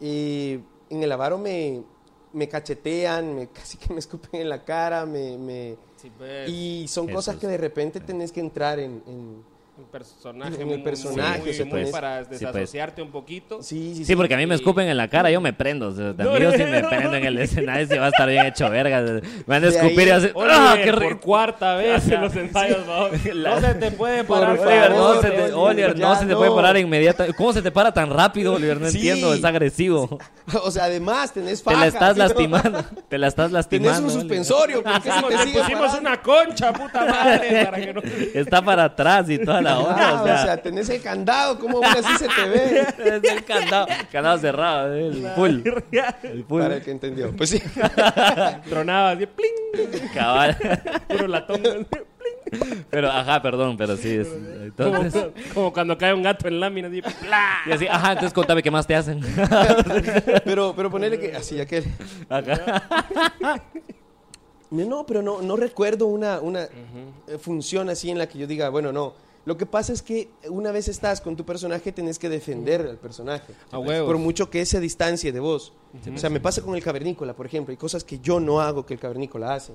eh, 0.00 0.60
en 0.90 1.02
el 1.02 1.10
Avaro 1.10 1.38
me, 1.38 1.82
me 2.34 2.48
cachetean, 2.48 3.34
me, 3.34 3.46
casi 3.52 3.78
que 3.78 3.92
me 3.92 3.98
escupen 4.00 4.42
en 4.42 4.48
la 4.50 4.64
cara, 4.64 5.06
me, 5.06 5.38
me- 5.38 5.76
Sí, 5.96 6.10
pues, 6.18 6.50
y 6.50 6.86
son 6.88 7.08
cosas 7.08 7.36
es. 7.36 7.40
que 7.40 7.46
de 7.46 7.56
repente 7.56 8.00
tenés 8.00 8.30
que 8.32 8.40
entrar 8.40 8.78
en... 8.78 9.02
en- 9.06 9.53
un 9.76 9.84
personaje, 9.86 10.54
en 10.54 10.60
el 10.60 10.66
muy- 10.66 10.78
personaje, 10.78 11.40
muy, 11.40 11.52
se 11.54 11.64
muy 11.64 11.86
para 11.86 12.22
pues. 12.24 12.38
desasociarte 12.40 13.02
un 13.02 13.10
poquito. 13.10 13.60
sí, 13.60 13.94
sí, 13.96 14.04
Sí, 14.04 14.14
porque 14.14 14.34
a 14.34 14.36
mí 14.36 14.46
me 14.46 14.54
escupen 14.54 14.86
en 14.88 14.96
la 14.96 15.08
cara, 15.08 15.30
yo 15.32 15.40
me 15.40 15.52
prendo. 15.52 15.88
O 15.88 15.92
sea, 15.92 16.04
No, 16.06 16.14
también 16.14 16.42
yo 16.42 16.50
no, 16.52 16.56
si 16.56 16.62
me 16.64 16.80
no. 16.82 16.88
prendo 16.88 17.14
en 17.16 17.24
el 17.24 17.38
escenario, 17.38 17.86
sí 17.88 17.98
va 17.98 18.06
a 18.06 18.08
estar 18.10 18.28
bien 18.28 18.46
hecho 18.46 18.70
verga. 18.70 19.00
Me 19.00 19.20
van 19.46 19.64
a 19.64 19.66
De 19.66 19.76
escupir 19.76 20.06
y 20.06 20.10
ahí-. 20.10 20.30
Oliver, 20.32 20.56
¡Ah, 20.56 20.76
qué 20.82 20.92
por 20.92 21.02
rico! 21.02 21.20
cuarta 21.20 21.74
vez 21.74 22.08
en 22.08 22.20
los 22.20 22.36
ensayos, 22.36 22.86
¿no? 22.86 23.08
No 23.34 23.60
se 23.60 23.74
te 23.74 23.90
puede 23.90 24.22
Por 24.24 24.38
parar. 24.40 24.56
favor, 24.58 24.70
Oliver, 24.72 24.90
no 24.92 25.04
Oliver, 25.08 25.22
se 25.22 25.30
te, 25.48 25.52
Oliver, 25.54 25.98
no 25.98 26.12
ya 26.14 26.18
se 26.20 26.26
te 26.26 26.32
no. 26.32 26.38
puede 26.38 26.50
parar 26.52 26.76
inmediatamente. 26.76 27.36
¿Cómo 27.36 27.52
se 27.52 27.62
te 27.62 27.70
para 27.72 27.92
tan 27.92 28.10
rápido, 28.10 28.54
Oliver? 28.54 28.80
No 28.80 28.88
Sí. 28.90 28.98
entiendo, 28.98 29.34
es 29.34 29.44
agresivo. 29.44 30.18
O 30.62 30.70
sea, 30.70 30.84
además 30.84 31.32
tenés 31.32 31.58
Te 31.62 31.64
faja. 31.70 31.80
la 31.80 31.86
estás 31.88 32.12
¿sí, 32.14 32.18
no? 32.20 32.24
lastimando. 32.28 32.84
Te 33.08 33.18
la 33.18 33.26
estás 33.26 33.46
Tenés 33.46 33.52
lastimando. 33.54 33.98
un 33.98 34.04
Oliver. 34.04 34.20
suspensorio, 34.20 34.82
¿por 34.84 35.02
qué 35.02 35.10
te 35.52 35.58
pusimos 35.60 35.94
una 35.98 36.22
concha, 36.22 36.72
puta 36.72 37.04
madre, 37.06 37.92
no... 37.92 38.02
Está 38.34 38.62
para 38.62 38.84
atrás 38.84 39.28
y 39.30 39.38
toda 39.38 39.62
la 39.64 39.78
onda. 39.80 40.22
O 40.22 40.26
sea, 40.26 40.56
tenés 40.62 40.88
el 40.90 41.02
candado, 41.02 41.58
¿cómo 41.58 41.78
aún 41.78 41.86
así 41.86 42.16
se 42.18 42.28
te 42.28 42.48
ve? 42.48 42.80
es 42.98 43.24
el 43.24 43.44
candado, 43.44 43.86
candado 44.12 44.38
cerrado, 44.38 44.94
el 44.94 45.26
full. 45.34 45.60
El 46.22 46.44
full. 46.44 46.62
Para 46.62 46.76
el 46.76 46.82
que 46.82 46.90
entendió. 46.90 47.34
Pues 47.36 47.50
sí. 47.50 47.62
Tronaba 48.68 49.10
así, 49.10 49.26
pling, 49.26 50.08
Cabal. 50.12 50.56
puro 51.08 51.26
latón. 51.26 51.60
pling. 51.62 52.84
Pero, 52.90 53.10
ajá, 53.10 53.42
perdón, 53.42 53.76
pero 53.76 53.96
sí. 53.96 54.16
Es, 54.16 54.28
Como, 54.76 54.96
entonces, 54.96 55.26
como 55.52 55.72
cuando 55.72 55.98
cae 55.98 56.14
un 56.14 56.22
gato 56.22 56.46
en 56.46 56.60
lámina, 56.60 56.88
así, 56.88 57.02
¡plá! 57.02 57.62
y 57.66 57.72
así, 57.72 57.86
ajá, 57.88 58.12
entonces 58.12 58.32
contame 58.32 58.62
qué 58.62 58.70
más 58.70 58.86
te 58.86 58.94
hacen. 58.94 59.20
Pero, 60.44 60.74
pero 60.76 60.90
ponerle 60.90 61.18
que 61.18 61.34
así, 61.34 61.60
aquel. 61.60 61.84
Ajá. 62.28 63.62
No, 64.70 65.06
pero 65.06 65.22
no, 65.22 65.40
no 65.40 65.56
recuerdo 65.56 66.06
una, 66.06 66.40
una 66.40 66.62
eh, 66.64 67.38
función 67.38 67.88
así 67.90 68.10
en 68.10 68.18
la 68.18 68.26
que 68.26 68.38
yo 68.38 68.46
diga, 68.46 68.68
bueno, 68.70 68.92
no. 68.92 69.14
Lo 69.44 69.56
que 69.58 69.66
pasa 69.66 69.92
es 69.92 70.02
que 70.02 70.30
una 70.48 70.72
vez 70.72 70.88
estás 70.88 71.20
con 71.20 71.36
tu 71.36 71.44
personaje, 71.44 71.92
tenés 71.92 72.18
que 72.18 72.28
defender 72.28 72.80
al 72.82 72.96
personaje. 72.96 73.52
A 73.70 73.78
huevos. 73.78 74.06
Por 74.06 74.18
mucho 74.18 74.48
que 74.48 74.64
se 74.64 74.80
distancie 74.80 75.32
de 75.32 75.40
vos. 75.40 75.72
O 76.14 76.18
sea, 76.18 76.30
me 76.30 76.40
pasa 76.40 76.62
con 76.62 76.74
el 76.74 76.82
cavernícola, 76.82 77.34
por 77.36 77.46
ejemplo. 77.46 77.70
Hay 77.72 77.76
cosas 77.76 78.04
que 78.04 78.18
yo 78.20 78.40
no 78.40 78.60
hago 78.60 78.86
que 78.86 78.94
el 78.94 79.00
cavernícola 79.00 79.54
hace. 79.54 79.74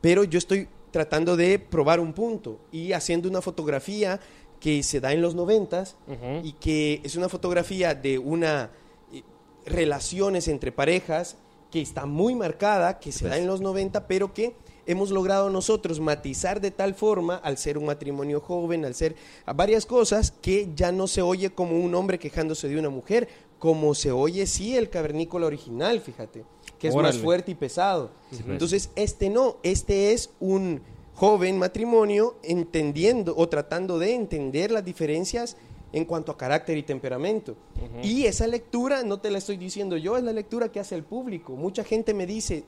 Pero 0.00 0.24
yo 0.24 0.38
estoy 0.38 0.68
tratando 0.90 1.36
de 1.36 1.58
probar 1.60 2.00
un 2.00 2.12
punto 2.12 2.58
y 2.72 2.92
haciendo 2.92 3.28
una 3.28 3.40
fotografía 3.40 4.18
que 4.58 4.82
se 4.82 5.00
da 5.00 5.12
en 5.12 5.22
los 5.22 5.34
noventas 5.34 5.96
Ujú. 6.08 6.40
y 6.46 6.52
que 6.54 7.00
es 7.04 7.14
una 7.16 7.28
fotografía 7.28 7.94
de 7.94 8.18
una... 8.18 8.70
eh, 9.12 9.22
relaciones 9.64 10.48
entre 10.48 10.72
parejas 10.72 11.36
que 11.70 11.80
está 11.80 12.04
muy 12.06 12.34
marcada, 12.34 12.98
que 12.98 13.12
se 13.12 13.28
da 13.28 13.38
en 13.38 13.46
los 13.46 13.60
90, 13.60 14.06
pero 14.08 14.34
que 14.34 14.54
hemos 14.90 15.10
logrado 15.10 15.50
nosotros 15.50 16.00
matizar 16.00 16.60
de 16.60 16.70
tal 16.70 16.94
forma, 16.94 17.36
al 17.36 17.58
ser 17.58 17.78
un 17.78 17.86
matrimonio 17.86 18.40
joven, 18.40 18.84
al 18.84 18.94
ser 18.94 19.16
a 19.46 19.52
varias 19.52 19.86
cosas, 19.86 20.32
que 20.42 20.70
ya 20.74 20.92
no 20.92 21.06
se 21.06 21.22
oye 21.22 21.50
como 21.50 21.78
un 21.78 21.94
hombre 21.94 22.18
quejándose 22.18 22.68
de 22.68 22.78
una 22.78 22.90
mujer, 22.90 23.28
como 23.58 23.94
se 23.94 24.10
oye 24.10 24.46
sí 24.46 24.76
el 24.76 24.88
cavernícola 24.88 25.46
original, 25.46 26.00
fíjate, 26.00 26.44
que 26.78 26.88
es 26.88 26.94
Órale. 26.94 27.14
más 27.14 27.22
fuerte 27.22 27.52
y 27.52 27.54
pesado. 27.54 28.10
pues. 28.30 28.42
Entonces, 28.46 28.90
este 28.96 29.28
no, 29.28 29.58
este 29.62 30.12
es 30.12 30.30
un 30.40 30.80
joven 31.14 31.58
matrimonio 31.58 32.36
entendiendo 32.42 33.34
o 33.36 33.48
tratando 33.48 33.98
de 33.98 34.14
entender 34.14 34.70
las 34.70 34.84
diferencias 34.84 35.56
en 35.92 36.04
cuanto 36.04 36.32
a 36.32 36.38
carácter 36.38 36.78
y 36.78 36.82
temperamento. 36.82 37.56
Y 38.02 38.24
esa 38.24 38.46
lectura, 38.46 39.02
no 39.02 39.20
te 39.20 39.30
la 39.30 39.38
estoy 39.38 39.56
diciendo 39.56 39.96
yo, 39.96 40.16
es 40.16 40.24
la 40.24 40.32
lectura 40.32 40.70
que 40.70 40.80
hace 40.80 40.94
el 40.94 41.04
público. 41.04 41.56
Mucha 41.56 41.84
gente 41.84 42.14
me 42.14 42.26
dice, 42.26 42.64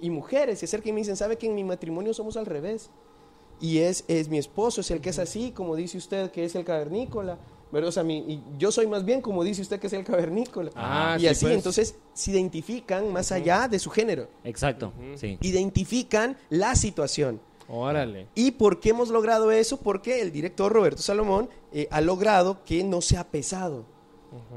y 0.00 0.10
mujeres 0.10 0.58
se 0.60 0.64
acercan 0.66 0.90
y 0.90 0.92
me 0.92 1.00
dicen, 1.00 1.16
¿sabe 1.16 1.36
que 1.36 1.46
en 1.46 1.54
mi 1.54 1.64
matrimonio 1.64 2.14
somos 2.14 2.36
al 2.36 2.46
revés? 2.46 2.90
Y 3.60 3.78
es, 3.78 4.04
es 4.08 4.28
mi 4.28 4.38
esposo, 4.38 4.80
es 4.80 4.90
el 4.90 5.00
que 5.00 5.10
es 5.10 5.18
así, 5.18 5.52
como 5.52 5.76
dice 5.76 5.96
usted, 5.98 6.30
que 6.30 6.44
es 6.44 6.54
el 6.54 6.64
cavernícola. 6.64 7.38
¿verdad? 7.72 7.88
O 7.88 7.92
sea, 7.92 8.04
mi- 8.04 8.18
y 8.18 8.42
yo 8.56 8.70
soy 8.70 8.86
más 8.86 9.04
bien 9.04 9.20
como 9.20 9.42
dice 9.42 9.60
usted 9.62 9.80
que 9.80 9.88
es 9.88 9.92
el 9.94 10.04
cavernícola. 10.04 10.70
Ah, 10.76 11.16
y 11.18 11.22
sí, 11.22 11.26
así, 11.28 11.44
pues. 11.46 11.56
entonces, 11.56 11.96
se 12.12 12.30
identifican 12.30 13.12
más 13.12 13.32
allá 13.32 13.66
de 13.66 13.80
su 13.80 13.90
género. 13.90 14.28
Exacto, 14.44 14.92
sí. 15.16 15.38
Identifican 15.40 16.36
la 16.50 16.76
situación. 16.76 17.40
Órale. 17.68 18.28
¿Y 18.34 18.52
por 18.52 18.78
qué 18.78 18.90
hemos 18.90 19.08
logrado 19.08 19.50
eso? 19.50 19.78
Porque 19.80 20.20
el 20.20 20.30
director 20.30 20.70
Roberto 20.72 21.02
Salomón 21.02 21.48
eh, 21.72 21.88
ha 21.90 22.00
logrado 22.00 22.62
que 22.64 22.84
no 22.84 23.00
sea 23.00 23.24
pesado. 23.28 23.86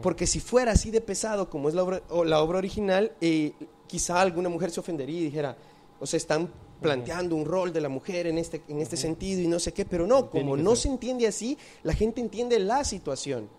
Porque 0.01 0.25
si 0.27 0.39
fuera 0.39 0.71
así 0.73 0.89
de 0.91 1.01
pesado 1.01 1.49
como 1.51 1.69
es 1.69 1.75
la 1.75 1.83
obra, 1.83 2.01
o 2.09 2.23
la 2.25 2.41
obra 2.41 2.57
original, 2.57 3.13
eh, 3.21 3.53
quizá 3.87 4.21
alguna 4.21 4.49
mujer 4.49 4.69
se 4.71 4.79
ofendería 4.79 5.19
y 5.19 5.23
dijera, 5.25 5.57
o 5.99 6.05
sea, 6.05 6.17
están 6.17 6.49
planteando 6.81 7.35
un 7.35 7.45
rol 7.45 7.73
de 7.73 7.81
la 7.81 7.89
mujer 7.89 8.27
en 8.27 8.37
este, 8.37 8.61
en 8.67 8.79
este 8.79 8.97
sentido 8.97 9.41
y 9.41 9.47
no 9.47 9.59
sé 9.59 9.73
qué, 9.73 9.83
pero 9.85 10.05
no, 10.05 10.29
como 10.29 10.55
no 10.55 10.75
se 10.75 10.89
entiende 10.89 11.25
así, 11.25 11.57
la 11.83 11.93
gente 11.93 12.21
entiende 12.21 12.59
la 12.59 12.83
situación 12.83 13.49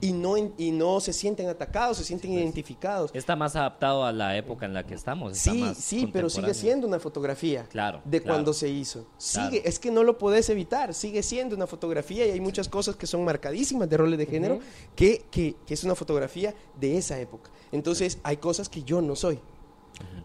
y, 0.00 0.12
no, 0.12 0.36
y 0.36 0.72
no 0.72 0.98
se 0.98 1.12
sienten 1.12 1.48
atacados, 1.48 1.98
se 1.98 2.04
sienten 2.04 2.32
identificados. 2.32 3.12
Está 3.14 3.36
más 3.36 3.54
adaptado 3.54 4.04
a 4.04 4.10
la 4.12 4.36
época 4.36 4.66
en 4.66 4.74
la 4.74 4.84
que 4.84 4.92
estamos. 4.94 5.36
está 5.36 5.52
Sí, 5.52 5.58
más 5.60 5.76
sí, 5.78 6.10
pero 6.12 6.28
sigue 6.28 6.52
siendo 6.52 6.84
una 6.88 6.98
fotografía 6.98 7.64
Claro, 7.70 8.00
de 8.04 8.20
claro. 8.20 8.34
cuando 8.34 8.52
se 8.52 8.68
hizo. 8.68 9.06
Sigue, 9.18 9.48
Claro. 9.50 9.62
es 9.68 9.78
que 9.78 9.92
no 9.92 10.02
lo 10.02 10.18
podés 10.18 10.50
evitar, 10.50 10.92
sigue 10.94 11.22
siendo 11.22 11.54
una 11.54 11.68
fotografía 11.68 12.26
y 12.26 12.32
hay 12.32 12.40
muchas 12.40 12.68
cosas 12.68 12.96
que 12.96 13.06
son 13.06 13.24
marcadísimas 13.24 13.88
de 13.88 13.96
roles 13.96 14.18
de 14.18 14.26
género 14.26 14.58
que, 14.96 15.24
que- 15.30 15.54
que 15.64 15.74
es 15.74 15.84
una 15.84 15.94
fotografía 15.94 16.52
de 16.78 16.98
esa 16.98 17.18
época. 17.20 17.48
Entonces 17.70 18.18
hay 18.24 18.38
cosas 18.38 18.68
que 18.68 18.82
yo 18.82 19.00
no 19.00 19.14
soy 19.14 19.38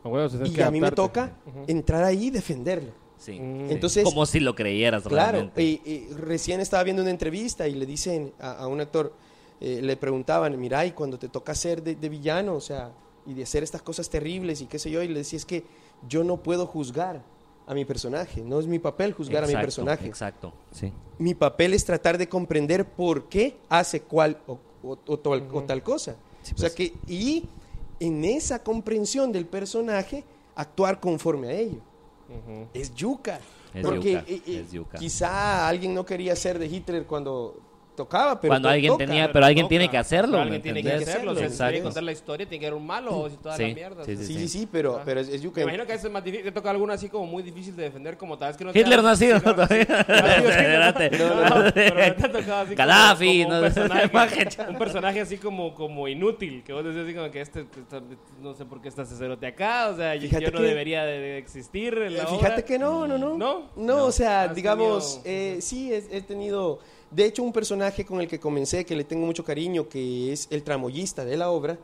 Tienes 0.04 0.50
y 0.50 0.54
que 0.54 0.64
a 0.64 0.72
mí 0.72 0.82
me 0.82 0.92
toca 0.92 1.36
entrar 1.68 2.04
ahí 2.04 2.26
y 2.28 2.30
defenderlo. 2.32 2.92
Sí. 3.18 3.40
Mm. 3.40 3.68
sí. 3.68 3.74
Entonces- 3.74 4.04
Como 4.04 4.26
si 4.26 4.40
lo 4.40 4.54
creyeras 4.56 5.04
Claro, 5.04 5.32
realmente. 5.52 5.64
y, 5.64 5.82
y 5.86 6.14
recién 6.14 6.60
estaba 6.60 6.84
viendo 6.84 7.02
una 7.02 7.12
entrevista 7.12 7.68
y 7.68 7.74
le 7.76 7.86
dicen 7.86 8.34
a, 8.40 8.52
a 8.54 8.68
un 8.68 8.82
actor, 8.82 9.14
eh, 9.62 9.80
le 9.82 9.96
preguntaban, 9.96 10.60
mira, 10.60 10.86
y 10.86 10.92
cuando 10.92 11.18
te 11.18 11.30
toca 11.30 11.56
ser 11.56 11.82
de, 11.82 11.96
de 11.96 12.10
villano, 12.10 12.54
o 12.56 12.62
sea, 12.62 12.92
y 13.26 13.34
de 13.34 13.44
hacer 13.44 13.64
estas 13.64 13.82
cosas 13.82 14.10
terribles 14.10 14.60
y 14.62 14.66
qué 14.66 14.78
sé 14.78 14.92
yo, 14.92 15.02
y 15.02 15.08
le 15.08 15.20
decía, 15.20 15.38
es 15.38 15.46
que 15.46 15.64
yo 16.10 16.24
no 16.26 16.38
puedo 16.44 16.66
juzgar 16.68 17.22
a 17.66 17.74
mi 17.74 17.86
personaje, 17.86 18.42
no 18.42 18.60
es 18.60 18.68
mi 18.68 18.78
papel 18.80 19.14
juzgar 19.14 19.46
a 19.46 19.48
mi 19.48 19.54
personaje. 19.54 20.06
Exacto, 20.06 20.52
sí. 20.72 20.92
Mi 21.18 21.34
papel 21.34 21.74
es 21.74 21.86
tratar 21.86 22.18
de 22.18 22.28
comprender 22.28 22.84
por 22.86 23.30
qué 23.30 23.56
hace 23.70 24.02
cual 24.02 24.38
o, 24.48 24.60
o- 24.84 24.98
o 25.08 25.18
tal, 25.20 25.48
o 25.54 25.64
tal 25.64 25.82
cosa. 25.82 26.18
Sí, 26.42 26.52
o 26.56 26.58
sea 26.58 26.70
pues. 26.70 26.76
que, 26.76 26.94
y 27.08 27.46
en 28.04 28.26
esa 28.26 28.64
comprensión 28.64 29.32
del 29.32 29.46
personaje, 29.46 30.24
actuar 30.56 31.00
conforme 31.00 31.48
a 31.48 31.54
ello. 31.54 31.80
Es 32.74 32.94
yuca. 32.94 33.40
Es 33.74 33.84
Porque 33.86 34.12
yuca, 34.12 34.26
eh, 34.28 34.42
eh, 34.46 34.60
es 34.66 34.72
yuca. 34.72 34.98
quizá 34.98 35.68
alguien 35.68 35.94
no 35.94 36.06
quería 36.06 36.36
ser 36.36 36.60
de 36.60 36.68
Hitler 36.68 37.06
cuando 37.06 37.60
tocaba, 37.96 38.40
pero 38.42 38.50
Cuando 38.52 38.70
alguien 38.70 38.94
toca. 38.94 39.06
tenía- 39.06 39.32
pero 39.32 39.46
alguien 39.46 39.66
toca. 39.66 39.70
tiene 39.70 39.90
que 39.90 39.98
hacerlo, 39.98 40.32
Pero 40.32 40.38
¿me 40.38 40.42
alguien 40.56 40.62
tiene 40.62 40.82
que 40.84 40.92
hacerlo. 40.94 41.36
Si 41.36 41.44
Exacto. 41.44 41.72
quiere 41.72 41.84
contar 41.84 42.04
la 42.04 42.12
historia, 42.12 42.48
tiene 42.48 42.60
que 42.60 42.66
haber 42.68 42.80
un 42.80 42.86
malo 42.88 43.18
o 43.20 43.30
si 43.30 43.38
toda 43.38 43.56
Sí, 43.58 43.68
la 43.70 43.74
mierda. 43.76 44.04
sí. 44.06 44.18
Sí, 44.18 44.26
sí, 44.26 44.48
sí, 44.48 44.68
pero, 44.72 44.98
Ah. 44.98 45.02
pero 45.06 45.20
es, 45.20 45.30
es 45.30 45.42
yuca. 45.42 45.58
Me 45.60 45.64
imagino 45.64 45.86
que 45.86 45.94
es 45.94 46.10
más 46.12 46.24
difícil. 46.24 46.46
Te 46.46 46.52
toca 46.52 46.70
alguno 46.70 46.94
así 46.94 47.10
como 47.10 47.26
muy 47.28 47.44
difícil 47.44 47.76
de 47.76 47.84
defender, 47.84 48.18
como 48.18 48.38
tal 48.38 48.50
vez 48.50 48.58
que 48.58 48.66
no 48.66 48.72
Hitler 48.74 49.02
no 49.04 49.10
ha 49.10 49.16
sido 49.16 49.38
sí, 49.40 49.46
no, 49.46 49.56
todavía. 49.56 49.86
Gaddafi, 52.76 53.46
no 53.46 53.62
un 54.70 54.78
personaje 54.78 55.22
así 55.22 55.38
como, 55.38 55.74
como 55.74 56.08
inútil, 56.08 56.64
que 56.64 56.74
vos 56.74 56.84
decís 56.84 57.00
así 57.04 57.14
como 57.14 57.32
que 57.32 57.42
este, 57.42 57.66
no 58.42 58.54
sé 58.54 58.66
por 58.66 58.82
qué 58.82 58.90
estás 58.90 59.10
cerote 59.18 59.48
acá, 59.48 59.90
o 59.90 59.96
sea, 59.96 60.16
yo- 60.16 60.28
yo 60.40 60.52
no 60.52 60.60
que- 60.60 60.64
debería 60.64 61.04
de, 61.06 61.38
existir 61.38 61.94
Fíjate 62.40 62.64
que 62.64 62.78
no, 62.80 63.08
no, 63.08 63.18
no. 63.18 63.38
¿No? 63.38 63.70
No, 63.76 64.06
o 64.06 64.12
sea, 64.12 64.44
Has 64.44 64.56
digamos, 64.56 65.22
eh, 65.26 65.58
sí, 65.62 65.92
he 65.94 66.22
tenido, 66.22 66.80
de 67.16 67.26
hecho, 67.26 67.44
un 67.44 67.54
personaje 67.54 68.06
con 68.06 68.22
el 68.22 68.28
que 68.28 68.40
comencé, 68.40 68.86
que 68.86 68.96
le 68.96 69.04
tengo 69.04 69.26
mucho 69.26 69.44
cariño, 69.44 69.88
que 69.88 70.32
es 70.32 70.48
el 70.52 70.64
tramoyista 70.64 71.26
de 71.26 71.38
la 71.38 71.50
obra. 71.50 71.78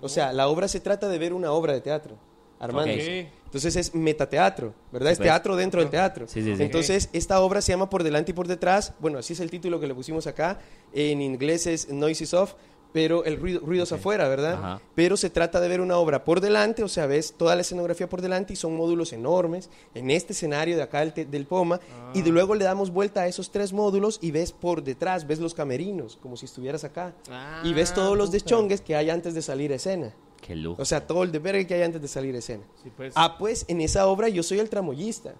O 0.00 0.08
sea, 0.08 0.32
la 0.32 0.48
obra 0.48 0.68
se 0.68 0.80
trata 0.80 1.08
de 1.08 1.18
ver 1.18 1.32
una 1.32 1.52
obra 1.52 1.72
de 1.72 1.80
teatro, 1.80 2.16
Armando. 2.58 2.92
Entonces 2.92 3.76
es 3.76 3.94
metateatro, 3.94 4.74
¿verdad? 4.92 5.12
Es 5.12 5.18
teatro 5.18 5.56
dentro 5.56 5.80
del 5.80 5.88
teatro. 5.88 6.26
Sí, 6.26 6.42
sí, 6.42 6.56
sí. 6.56 6.62
Entonces, 6.62 7.08
esta 7.12 7.40
obra 7.40 7.62
se 7.62 7.72
llama 7.72 7.88
Por 7.88 8.02
delante 8.02 8.32
y 8.32 8.34
por 8.34 8.48
detrás. 8.48 8.92
Bueno, 8.98 9.18
así 9.18 9.32
es 9.32 9.40
el 9.40 9.50
título 9.50 9.80
que 9.80 9.86
le 9.86 9.94
pusimos 9.94 10.26
acá. 10.26 10.58
En 10.92 11.22
inglés 11.22 11.66
es 11.66 11.88
Noises 11.88 12.34
Off, 12.34 12.54
pero 12.92 13.24
el 13.24 13.38
ruido, 13.38 13.60
ruidos 13.60 13.92
afuera, 13.92 14.28
¿verdad? 14.28 14.54
Ajá. 14.54 14.80
Pero 14.94 15.16
se 15.16 15.30
trata 15.30 15.60
de 15.60 15.68
ver 15.68 15.80
una 15.80 15.96
obra 15.98 16.24
por 16.24 16.40
delante, 16.40 16.82
o 16.82 16.88
sea, 16.88 17.06
ves 17.06 17.34
toda 17.36 17.54
la 17.54 17.60
escenografía 17.60 18.08
por 18.08 18.22
delante 18.22 18.54
y 18.54 18.56
son 18.56 18.76
módulos 18.76 19.12
enormes 19.12 19.70
en 19.94 20.10
este 20.10 20.32
escenario 20.32 20.76
de 20.76 20.82
acá 20.82 21.04
del, 21.04 21.46
Poma. 21.46 21.80
Y 22.14 22.22
de 22.22 22.30
luego 22.30 22.54
le 22.54 22.64
damos 22.64 22.90
vuelta 22.90 23.22
a 23.22 23.28
esos 23.28 23.50
tres 23.50 23.72
módulos 23.72 24.18
y 24.22 24.30
ves 24.30 24.52
por 24.52 24.82
detrás, 24.82 25.26
ves 25.26 25.38
los 25.38 25.54
camerinos, 25.54 26.18
como 26.22 26.36
si 26.36 26.46
estuvieras 26.46 26.84
acá. 26.84 27.14
y 27.62 27.72
ves 27.72 27.92
todos 27.92 28.16
los 28.16 28.28
puta. 28.28 28.38
deschongues 28.38 28.80
que 28.80 28.96
hay 28.96 29.10
antes 29.10 29.34
de 29.34 29.42
salir 29.42 29.72
a 29.72 29.76
escena. 29.76 30.14
Qué 30.40 30.54
lujo. 30.54 30.80
O 30.80 30.84
sea, 30.84 31.06
todo 31.06 31.22
el 31.22 31.32
de 31.32 31.66
que 31.66 31.74
hay 31.74 31.82
antes 31.82 32.00
de 32.00 32.08
salir 32.08 32.34
a 32.34 32.38
escena. 32.38 32.64
Sí, 32.82 32.90
pues. 32.96 33.12
Ah, 33.16 33.36
pues 33.38 33.64
en 33.68 33.80
esa 33.80 34.06
obra 34.06 34.28
yo 34.28 34.42
soy 34.42 34.58
el 34.58 34.70
tramoyista. 34.70 35.34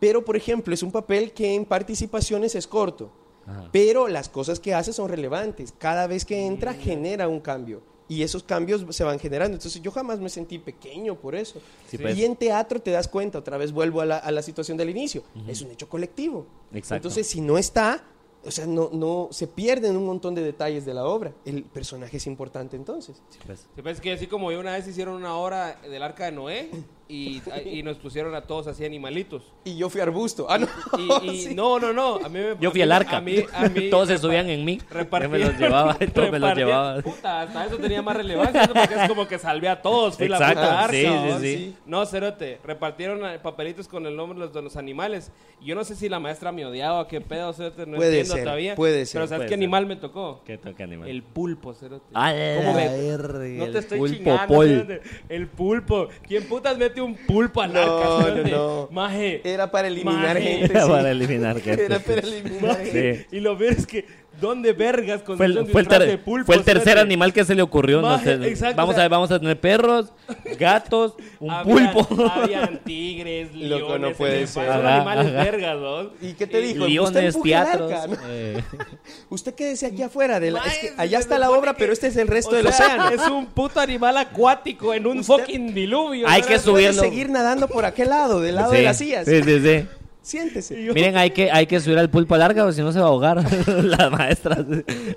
Pero, 0.00 0.24
por 0.24 0.36
ejemplo, 0.36 0.74
es 0.74 0.82
un 0.82 0.92
papel 0.92 1.32
que 1.32 1.54
en 1.54 1.64
participaciones 1.64 2.54
es 2.54 2.66
corto. 2.66 3.10
Ajá. 3.46 3.68
Pero 3.72 4.08
las 4.08 4.28
cosas 4.28 4.60
que 4.60 4.74
hace 4.74 4.92
son 4.92 5.08
relevantes. 5.08 5.72
Cada 5.78 6.06
vez 6.06 6.24
que 6.24 6.36
Mm. 6.44 6.52
entra 6.52 6.74
genera 6.74 7.28
un 7.28 7.40
cambio. 7.40 7.82
Y 8.06 8.22
esos 8.22 8.42
cambios 8.42 8.84
se 8.90 9.02
van 9.02 9.18
generando. 9.18 9.56
Entonces 9.56 9.80
yo 9.80 9.90
jamás 9.90 10.20
me 10.20 10.28
sentí 10.28 10.58
pequeño 10.58 11.14
por 11.18 11.34
eso. 11.34 11.60
Sí, 11.88 11.96
pues. 11.96 12.16
Y 12.18 12.24
en 12.24 12.36
teatro 12.36 12.80
te 12.80 12.90
das 12.90 13.08
cuenta, 13.08 13.38
otra 13.38 13.56
vez 13.56 13.72
vuelvo 13.72 14.02
a 14.02 14.04
la, 14.06 14.18
a 14.18 14.30
la 14.30 14.42
situación 14.42 14.76
del 14.76 14.90
inicio. 14.90 15.22
Es 15.48 15.62
un 15.62 15.70
hecho 15.70 15.88
colectivo. 15.88 16.46
Exacto. 16.72 16.96
Entonces 16.96 17.26
si 17.26 17.40
no 17.40 17.56
está, 17.56 18.04
o 18.44 18.50
sea, 18.50 18.66
no, 18.66 18.90
no 18.92 19.28
se 19.30 19.46
pierden 19.46 19.96
un 19.96 20.04
montón 20.04 20.34
de 20.34 20.42
detalles 20.42 20.84
de 20.84 20.92
la 20.92 21.06
obra. 21.06 21.32
El 21.46 21.62
personaje 21.64 22.18
es 22.18 22.26
importante 22.26 22.76
entonces. 22.76 23.16
Sí, 23.30 23.38
pues. 23.46 23.60
Sí, 23.74 23.80
pues, 23.82 24.00
que 24.02 24.12
así 24.12 24.26
como 24.26 24.52
yo 24.52 24.60
una 24.60 24.72
vez 24.74 24.86
hicieron 24.86 25.14
una 25.14 25.36
hora 25.38 25.80
del 25.82 26.02
arca 26.02 26.26
de 26.26 26.32
Noé 26.32 26.68
y, 27.06 27.42
y 27.70 27.82
nos 27.82 27.98
pusieron 27.98 28.34
a 28.34 28.42
todos 28.42 28.66
así 28.66 28.84
animalitos. 28.84 29.42
Y 29.64 29.76
yo 29.76 29.90
fui 29.90 30.00
arbusto. 30.00 30.46
Ah, 30.48 30.58
no. 30.58 30.66
Y, 30.98 31.30
y- 31.30 31.40
Sí. 31.44 31.54
no, 31.54 31.78
no, 31.78 31.92
no. 31.92 32.16
A 32.16 32.28
mí 32.28 32.38
me, 32.38 32.56
Yo 32.60 32.70
fui 32.70 32.80
al 32.80 32.92
arca. 32.92 33.18
A 33.18 33.20
mí, 33.20 33.36
a 33.52 33.68
mí 33.68 33.88
todos 33.90 34.08
se 34.08 34.16
subían 34.18 34.48
en 34.48 34.64
mí. 34.64 34.78
repartían- 34.90 35.22
Yo 35.22 35.28
me 35.30 35.38
los 35.38 35.58
llevaba. 35.58 35.94
Todos 36.14 36.30
me 36.30 36.38
los 36.38 36.54
llevaba. 36.56 37.02
Puta, 37.02 37.42
hasta 37.42 37.66
eso 37.66 37.76
tenía 37.76 38.00
más 38.02 38.16
relevancia, 38.16 38.66
¿no? 38.66 38.72
porque 38.74 38.94
es 38.94 39.08
como 39.08 39.28
que 39.28 39.38
salvé 39.38 39.68
a 39.68 39.82
todos. 39.82 40.16
Fui 40.16 40.28
la 40.28 40.36
Exacto, 40.38 40.60
puta 40.60 40.80
arca. 40.84 40.92
sí, 40.96 41.02
sí, 41.02 41.08
¿no? 41.28 41.38
sí. 41.40 41.76
No, 41.86 42.06
cerote. 42.06 42.60
Repartieron 42.64 43.20
papelitos 43.42 43.86
con 43.88 44.06
el 44.06 44.16
nombre 44.16 44.38
de 44.38 44.44
los, 44.46 44.54
de 44.54 44.62
los 44.62 44.76
animales. 44.76 45.30
Y 45.60 45.66
Yo 45.66 45.74
no 45.74 45.84
sé 45.84 45.96
si 45.96 46.08
la 46.08 46.20
maestra 46.20 46.52
me 46.52 46.64
odiaba, 46.64 47.06
qué 47.08 47.20
pedo, 47.20 47.52
cerote. 47.52 47.84
No 47.86 47.96
Puede 47.96 48.10
entiendo 48.20 48.34
ser, 48.34 48.44
todavía. 48.44 48.74
puede 48.76 49.04
ser, 49.06 49.18
Pero 49.20 49.26
¿sabes 49.28 49.38
puede 49.40 49.48
qué 49.48 49.54
ser. 49.54 49.58
animal 49.58 49.86
me 49.86 49.96
tocó? 49.96 50.40
¿Qué 50.46 50.56
toca 50.58 50.84
animal? 50.84 51.08
El 51.08 51.22
pulpo, 51.22 51.74
cerote. 51.74 52.04
A 52.14 52.30
¿Cómo 52.56 52.70
la 52.70 52.76
me- 52.76 52.88
verga, 52.88 53.38
No 53.38 53.64
el 53.64 53.72
te 53.72 53.78
estoy 53.78 53.98
pulpo 53.98 54.14
chingando. 54.16 54.46
pol. 54.54 55.00
El 55.28 55.48
pulpo. 55.48 56.08
¿Quién 56.26 56.44
putas 56.48 56.78
mete 56.94 57.00
un 57.02 57.14
pulpo 57.26 57.60
al 57.60 57.72
No, 57.72 57.80
arca, 57.80 58.42
no, 58.42 58.48
no. 58.48 58.88
Maje. 58.90 59.40
Era 59.44 59.70
para 59.70 59.88
eliminar 59.88 60.34
Maje. 60.34 60.40
gente. 60.42 60.64
Era 60.72 60.82
sí. 60.84 60.90
para 60.90 61.10
eliminar 61.10 61.60
gente. 61.60 61.84
Era 61.84 61.98
para 61.98 62.20
eliminar 62.20 62.76
gente. 62.76 63.26
Sí. 63.30 63.36
Y 63.36 63.40
lo 63.40 63.58
peor 63.58 63.72
es 63.72 63.86
que, 63.86 64.04
¿dónde 64.48 64.72
vergas 64.72 65.22
con 65.22 65.36
Fue 65.36 65.46
el, 65.46 65.66
fue 65.66 65.80
el 65.80 65.88
ter- 65.88 66.06
de 66.06 66.18
pulpo, 66.18 66.46
fue 66.46 66.56
el 66.56 66.62
tercer 66.64 66.98
animal 66.98 67.32
que 67.32 67.44
se 67.44 67.54
le 67.54 67.62
ocurrió. 67.62 68.00
no 68.02 68.08
Maje, 68.08 68.36
sé. 68.38 68.48
exacto, 68.48 68.76
vamos 68.76 68.92
o 68.92 68.94
sea- 68.94 69.02
a 69.02 69.04
ver, 69.04 69.10
vamos 69.10 69.30
a 69.30 69.38
tener 69.40 69.58
perros, 69.58 70.12
gatos, 70.58 71.14
un 71.40 71.50
Habían- 71.50 71.92
pulpo. 71.92 72.30
Habían 72.30 72.78
tigres, 72.84 73.54
Loco, 73.54 73.88
leones, 73.96 74.00
no 74.10 74.16
puede 74.16 74.46
ser. 74.46 74.48
Son 74.48 74.68
Ajá, 74.68 74.96
animales 74.96 75.26
ajá. 75.34 75.44
vergas, 75.44 75.76
¿no? 75.78 76.02
¿Y 76.20 76.34
qué 76.34 76.46
te 76.46 76.58
dijo? 76.58 76.84
Usted 76.84 76.90
Leones, 76.92 77.42
teatros. 77.42 77.92
arca, 77.92 78.06
¿no? 78.06 78.16
eh, 78.28 78.62
Usted 79.30 79.54
quédese 79.54 79.86
aquí 79.86 80.02
afuera. 80.02 80.38
De 80.40 80.50
la- 80.50 80.60
es 80.60 80.78
que 80.78 80.92
allá 80.96 81.18
está 81.18 81.38
la 81.38 81.50
obra, 81.50 81.72
que- 81.72 81.78
pero 81.78 81.92
este 81.92 82.08
es 82.08 82.16
el 82.16 82.28
resto 82.28 82.50
o 82.52 82.54
del 82.54 82.72
sea, 82.72 82.86
océano. 82.86 83.08
Es 83.10 83.28
un 83.30 83.46
puto 83.46 83.80
animal 83.80 84.16
acuático 84.16 84.94
en 84.94 85.06
un 85.06 85.18
Usted- 85.20 85.34
fucking 85.38 85.74
diluvio. 85.74 86.28
Hay 86.28 86.42
¿no? 86.42 86.46
que 86.48 86.58
subirlo. 86.58 87.02
seguir 87.02 87.30
nadando 87.30 87.68
por 87.68 87.84
aquel 87.84 88.10
lado, 88.10 88.40
del 88.40 88.54
lado 88.56 88.70
sí, 88.72 88.76
de 88.78 88.82
las 88.82 88.98
sillas. 88.98 89.24
Sí, 89.26 89.42
sí, 89.42 89.60
sí. 89.60 89.86
Siéntese. 90.24 90.74
Miren, 90.94 91.16
hay 91.18 91.30
que, 91.32 91.50
hay 91.52 91.66
que 91.66 91.78
subir 91.80 91.98
al 91.98 92.08
pulpo 92.10 92.34
larga 92.36 92.64
o 92.64 92.72
si 92.72 92.80
no 92.80 92.92
se 92.92 92.98
va 92.98 93.04
a 93.04 93.08
ahogar. 93.08 93.44
Las 93.68 94.10
maestras. 94.10 94.64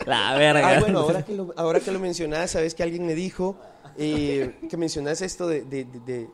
La 0.05 0.35
verga. 0.37 0.69
Ah, 0.69 0.79
bueno, 0.81 0.99
ahora 0.99 1.23
que, 1.23 1.33
lo, 1.33 1.53
ahora 1.55 1.79
que 1.79 1.91
lo 1.93 1.99
mencionas, 1.99 2.51
sabes 2.51 2.75
que 2.75 2.83
alguien 2.83 3.05
me 3.05 3.15
dijo 3.15 3.57
eh, 3.97 4.55
que 4.69 4.75
mencionas 4.77 5.21
esto 5.21 5.47
de, 5.47 5.61
de- 5.63 5.85
de- 5.85 5.99
de- 6.05 6.27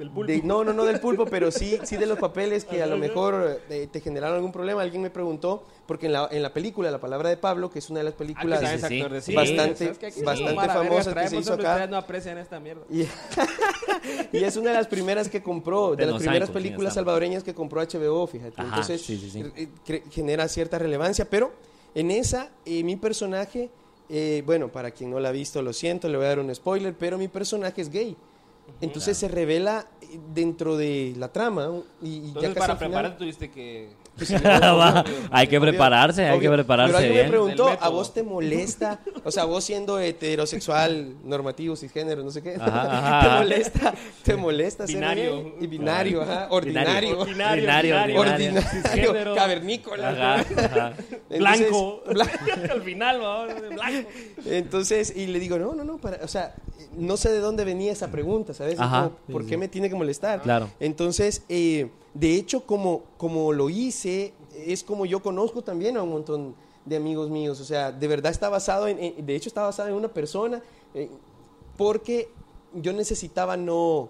Del 0.00 0.10
pulpo. 0.10 0.32
de- 0.32 0.42
no, 0.42 0.64
no, 0.64 0.72
no 0.72 0.84
del 0.84 0.98
pulpo, 0.98 1.26
pero 1.26 1.50
sí, 1.50 1.78
sí 1.84 1.96
de 1.96 2.06
los 2.06 2.18
papeles 2.18 2.64
que 2.64 2.82
a 2.82 2.86
lo 2.86 2.96
mejor 2.96 3.60
eh, 3.68 3.86
te 3.92 4.00
generaron 4.00 4.36
algún 4.36 4.50
problema. 4.50 4.82
Alguien 4.82 5.02
me 5.02 5.10
preguntó, 5.10 5.62
porque 5.86 6.06
en 6.06 6.12
la, 6.14 6.28
en 6.32 6.42
la 6.42 6.52
película 6.52 6.90
La 6.90 7.00
Palabra 7.00 7.28
de 7.28 7.36
Pablo, 7.36 7.70
que 7.70 7.78
es 7.80 7.90
una 7.90 8.00
de 8.00 8.04
las 8.04 8.14
Ah, 8.14 8.18
películas... 8.18 8.60
sabes 8.60 8.80
sí, 8.80 8.88
sí. 8.88 8.94
actor 8.96 9.12
de 9.12 9.20
cine. 9.20 9.36
Bastante- 9.36 10.22
bastante 10.24 10.66
famosas 10.68 11.14
que 11.14 11.28
se 11.28 11.36
hizo 11.36 11.52
acá. 11.54 11.86
no 11.86 11.96
aprecian 11.98 12.38
esta 12.38 12.58
mierda. 12.58 12.82
Y, 12.90 13.02
y 14.32 14.44
es 14.44 14.56
una 14.56 14.70
de 14.70 14.76
las 14.76 14.86
primeras 14.86 15.28
que 15.28 15.42
compró, 15.42 15.94
de 15.96 16.06
las 16.06 16.16
primeras 16.22 16.50
películas 16.50 16.94
salvadoreñas 16.94 17.44
que 17.44 17.54
compró 17.54 17.80
HBO, 17.82 18.26
fíjate. 18.26 18.54
Ajá, 18.56 18.68
Entonces, 18.68 19.02
sí, 19.02 19.18
sí, 19.18 19.30
sí. 19.30 19.44
eh, 19.88 20.02
genera 20.10 20.48
cierta 20.48 20.78
relevancia, 20.78 21.28
pero 21.28 21.52
en 21.94 22.10
esa, 22.10 22.50
eh, 22.64 22.82
mi 22.84 22.96
personaje, 22.96 23.70
eh, 24.08 24.42
bueno, 24.46 24.68
para 24.68 24.90
quien 24.92 25.10
no 25.10 25.20
la 25.20 25.28
ha 25.28 25.32
visto, 25.32 25.60
lo 25.62 25.72
siento, 25.72 26.08
le 26.08 26.16
voy 26.16 26.26
a 26.26 26.30
dar 26.30 26.38
un 26.40 26.54
spoiler, 26.54 26.94
pero 26.96 27.18
mi 27.18 27.28
personaje 27.28 27.80
es 27.82 27.90
gay. 27.90 28.16
Entonces 28.80 29.16
se 29.16 29.28
revela 29.28 29.86
dentro 30.34 30.76
de 30.76 31.14
la 31.16 31.32
trama 31.32 31.70
y, 32.02 32.08
y 32.08 32.16
Entonces, 32.28 32.42
ya 32.42 32.48
casi 32.54 32.58
para 32.60 32.76
final- 32.76 32.78
prepararte 32.78 33.18
tuviste 33.18 33.50
que... 33.50 33.90
Pues 34.20 34.32
Va, 34.44 35.00
obvio, 35.00 35.04
hay 35.30 35.46
que 35.46 35.56
obvio, 35.58 35.70
prepararse, 35.70 36.24
hay 36.26 36.38
que 36.38 36.48
obvio. 36.48 36.58
prepararse 36.58 36.92
Pero 36.92 36.98
alguien 37.06 37.24
me 37.24 37.30
preguntó, 37.30 37.68
¿a 37.80 37.88
vos 37.88 38.12
te 38.12 38.22
molesta? 38.22 39.00
O 39.24 39.30
sea, 39.30 39.44
vos 39.46 39.64
siendo 39.64 39.98
heterosexual, 39.98 41.14
normativo, 41.24 41.74
cisgénero, 41.74 42.22
no 42.22 42.30
sé 42.30 42.42
qué. 42.42 42.56
Ajá, 42.60 42.82
ajá. 43.20 43.28
¿Te 43.28 43.38
molesta? 43.44 43.94
¿Te 44.22 44.36
molesta 44.36 44.86
ser 44.86 44.96
Binario. 44.96 45.42
gay? 45.42 45.54
Y 45.60 45.66
binario, 45.66 46.22
ajá, 46.22 46.48
ordinario. 46.50 47.18
Ordinario, 47.20 47.20
Ordinario, 47.20 47.96
ordinario. 47.96 48.20
Ordinario, 48.20 48.62
Cisgénero. 48.70 49.34
cavernícola. 49.34 50.08
Ajá, 50.10 50.34
ajá. 50.64 50.92
Entonces, 51.30 51.68
Blanco. 51.70 52.02
bla- 52.10 52.70
Al 52.72 52.82
final, 52.82 53.18
blanco. 53.70 54.08
Entonces, 54.46 55.14
y 55.16 55.26
le 55.28 55.38
digo, 55.40 55.58
no, 55.58 55.74
no, 55.74 55.84
no, 55.84 55.96
para, 55.98 56.22
o 56.24 56.28
sea, 56.28 56.54
no 56.92 57.16
sé 57.16 57.30
de 57.30 57.38
dónde 57.40 57.64
venía 57.64 57.92
esa 57.92 58.08
pregunta, 58.10 58.52
¿sabes? 58.54 58.76
Como, 58.76 59.12
¿Por 59.30 59.42
sí. 59.44 59.48
qué 59.48 59.56
me 59.56 59.68
tiene 59.68 59.88
que 59.88 59.94
molestar? 59.94 60.42
Claro. 60.42 60.68
Entonces, 60.80 61.42
eh, 61.48 61.88
de 62.14 62.34
hecho, 62.34 62.66
como, 62.66 63.02
como 63.16 63.52
lo 63.52 63.70
hice, 63.70 64.32
es 64.54 64.82
como 64.82 65.06
yo 65.06 65.22
conozco 65.22 65.62
también 65.62 65.96
a 65.96 66.02
un 66.02 66.10
montón 66.10 66.54
de 66.84 66.96
amigos 66.96 67.30
míos. 67.30 67.60
O 67.60 67.64
sea, 67.64 67.92
de 67.92 68.08
verdad 68.08 68.32
está 68.32 68.48
basado 68.48 68.88
en, 68.88 68.98
en- 69.02 69.24
de 69.26 69.36
hecho 69.36 69.48
está 69.48 69.62
basado 69.62 69.88
en 69.88 69.94
una 69.94 70.08
persona, 70.08 70.62
eh, 70.94 71.08
porque 71.76 72.28
yo 72.74 72.92
necesitaba 72.92 73.56
no, 73.56 74.08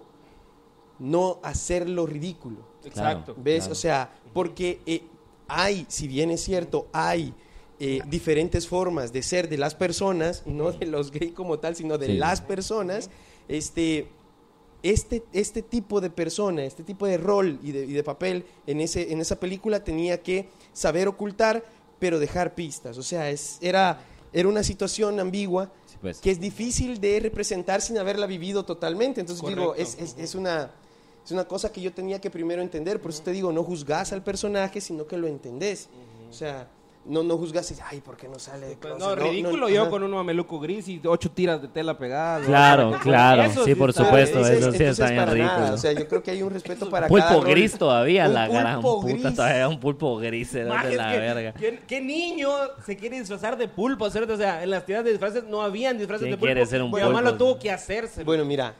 no 0.99 1.39
hacerlo 1.43 2.05
ridículo. 2.05 2.57
Exacto. 2.83 3.35
¿Ves? 3.37 3.59
Claro. 3.65 3.71
O 3.71 3.75
sea, 3.75 4.13
porque 4.33 4.79
eh, 4.85 5.03
hay, 5.47 5.85
si 5.89 6.07
bien 6.07 6.31
es 6.31 6.43
cierto, 6.43 6.87
hay 6.91 7.33
eh, 7.79 7.99
diferentes 8.07 8.67
formas 8.67 9.11
de 9.13 9.21
ser 9.23 9.49
de 9.49 9.57
las 9.57 9.75
personas, 9.75 10.43
no 10.45 10.71
de 10.71 10.85
los 10.85 11.11
gays 11.11 11.33
como 11.33 11.59
tal, 11.59 11.75
sino 11.75 11.97
de 11.97 12.07
Sí. 12.07 12.13
las 12.13 12.41
personas, 12.41 13.09
este, 13.47 14.07
este, 14.83 15.23
este 15.33 15.61
tipo 15.61 16.01
de 16.01 16.09
persona, 16.09 16.63
este 16.63 16.83
tipo 16.83 17.05
de 17.05 17.17
rol 17.17 17.59
y 17.63 17.71
de, 17.71 17.85
y 17.85 17.93
de 17.93 18.03
papel 18.03 18.45
en, 18.67 18.81
ese, 18.81 19.11
en 19.11 19.21
esa 19.21 19.39
película 19.39 19.83
tenía 19.83 20.21
que 20.21 20.49
saber 20.73 21.07
ocultar, 21.07 21.63
pero 21.99 22.19
dejar 22.19 22.55
pistas. 22.55 22.97
O 22.97 23.03
sea, 23.03 23.29
es, 23.29 23.57
era, 23.61 24.03
era 24.33 24.47
una 24.49 24.63
situación 24.63 25.19
ambigua 25.19 25.71
Sí, 25.87 25.97
pues. 26.01 26.19
que 26.19 26.31
es 26.31 26.39
difícil 26.39 26.99
de 26.99 27.19
representar 27.19 27.81
sin 27.81 27.97
haberla 27.97 28.25
vivido 28.25 28.65
totalmente. 28.65 29.21
Entonces 29.21 29.47
digo, 29.47 29.73
Correcto. 29.73 29.99
es, 30.01 30.13
es, 30.13 30.17
es 30.17 30.35
una, 30.35 30.71
es 31.23 31.31
una 31.31 31.45
cosa 31.45 31.71
que 31.71 31.79
yo 31.81 31.93
tenía 31.93 32.19
que 32.19 32.31
primero 32.31 32.61
entender. 32.61 32.99
Por 33.01 33.11
eso 33.11 33.21
te 33.21 33.31
digo, 33.31 33.51
no 33.51 33.63
juzgas 33.63 34.11
al 34.13 34.23
personaje, 34.23 34.81
sino 34.81 35.05
que 35.05 35.17
lo 35.17 35.27
entendés. 35.27 35.89
O 36.29 36.33
sea, 36.33 36.67
no, 37.03 37.23
no 37.23 37.37
juzgas 37.37 37.69
y, 37.71 37.75
ay, 37.89 37.99
¿por 38.01 38.15
qué 38.15 38.27
no 38.27 38.37
sale 38.37 38.67
de 38.67 38.75
Pues, 38.77 38.93
closet? 38.95 38.99
no, 38.99 39.15
ridículo 39.15 39.69
yo 39.69 39.81
ajá. 39.81 39.89
con 39.89 40.03
un 40.03 40.11
mameluco 40.11 40.59
gris 40.59 40.87
y 40.87 41.01
ocho 41.03 41.31
tiras 41.31 41.61
de 41.61 41.67
tela 41.67 41.97
pegadas. 41.97 42.45
Claro, 42.45 42.91
¿no? 42.91 42.99
claro, 42.99 43.41
Eso 43.43 43.65
sí, 43.65 43.73
por 43.75 43.91
supuesto, 43.91 44.37
Entonces- 44.37 44.59
eso 44.61 44.71
sí 44.71 44.83
está 44.83 45.05
bien 45.09 45.17
para 45.25 45.33
nada, 45.35 45.55
ridículo. 45.55 45.73
O 45.73 45.77
sea, 45.77 45.91
yo 45.93 46.07
creo 46.07 46.21
que 46.23 46.31
hay 46.31 46.43
un 46.43 46.51
respeto 46.51 46.89
para 46.89 47.07
cada 47.07 47.29
Pulpo 47.29 47.49
gris 47.49 47.77
todavía, 47.77 48.27
Un 48.27 48.33
la 48.35 48.47
gran 48.47 48.81
pulpo 48.81 49.01
puta, 49.01 49.13
gris. 49.13 49.35
todavía 49.35 49.67
un 49.67 49.79
pulpo 49.79 50.17
gris 50.17 50.53
era 50.55 50.69
Maje, 50.69 50.87
de 50.89 50.95
la 50.95 51.11
que, 51.11 51.19
verga. 51.19 51.53
¿qué, 51.53 51.79
qué 51.87 52.01
niño 52.01 52.49
se 52.85 52.95
quiere 52.95 53.19
disfrazar 53.19 53.57
de 53.57 53.67
pulpo? 53.67 54.09
¿cierto? 54.09 54.33
O 54.33 54.37
sea, 54.37 54.61
en 54.63 54.69
las 54.69 54.85
tiendas 54.85 55.05
de 55.05 55.11
disfraces 55.11 55.43
no 55.45 55.61
habían 55.63 55.97
disfraces 55.97 56.21
¿Quién 56.25 56.31
de 56.31 56.37
pulpo. 56.37 56.45
quiere 56.53 56.65
ser 56.67 56.81
un 56.83 56.91
Mi 56.91 56.99
mamá 56.99 57.13
pulpo? 57.19 57.31
lo 57.31 57.37
tuvo 57.37 57.59
que 57.59 57.71
hacerse. 57.71 58.23
Bueno, 58.23 58.45
mira, 58.45 58.75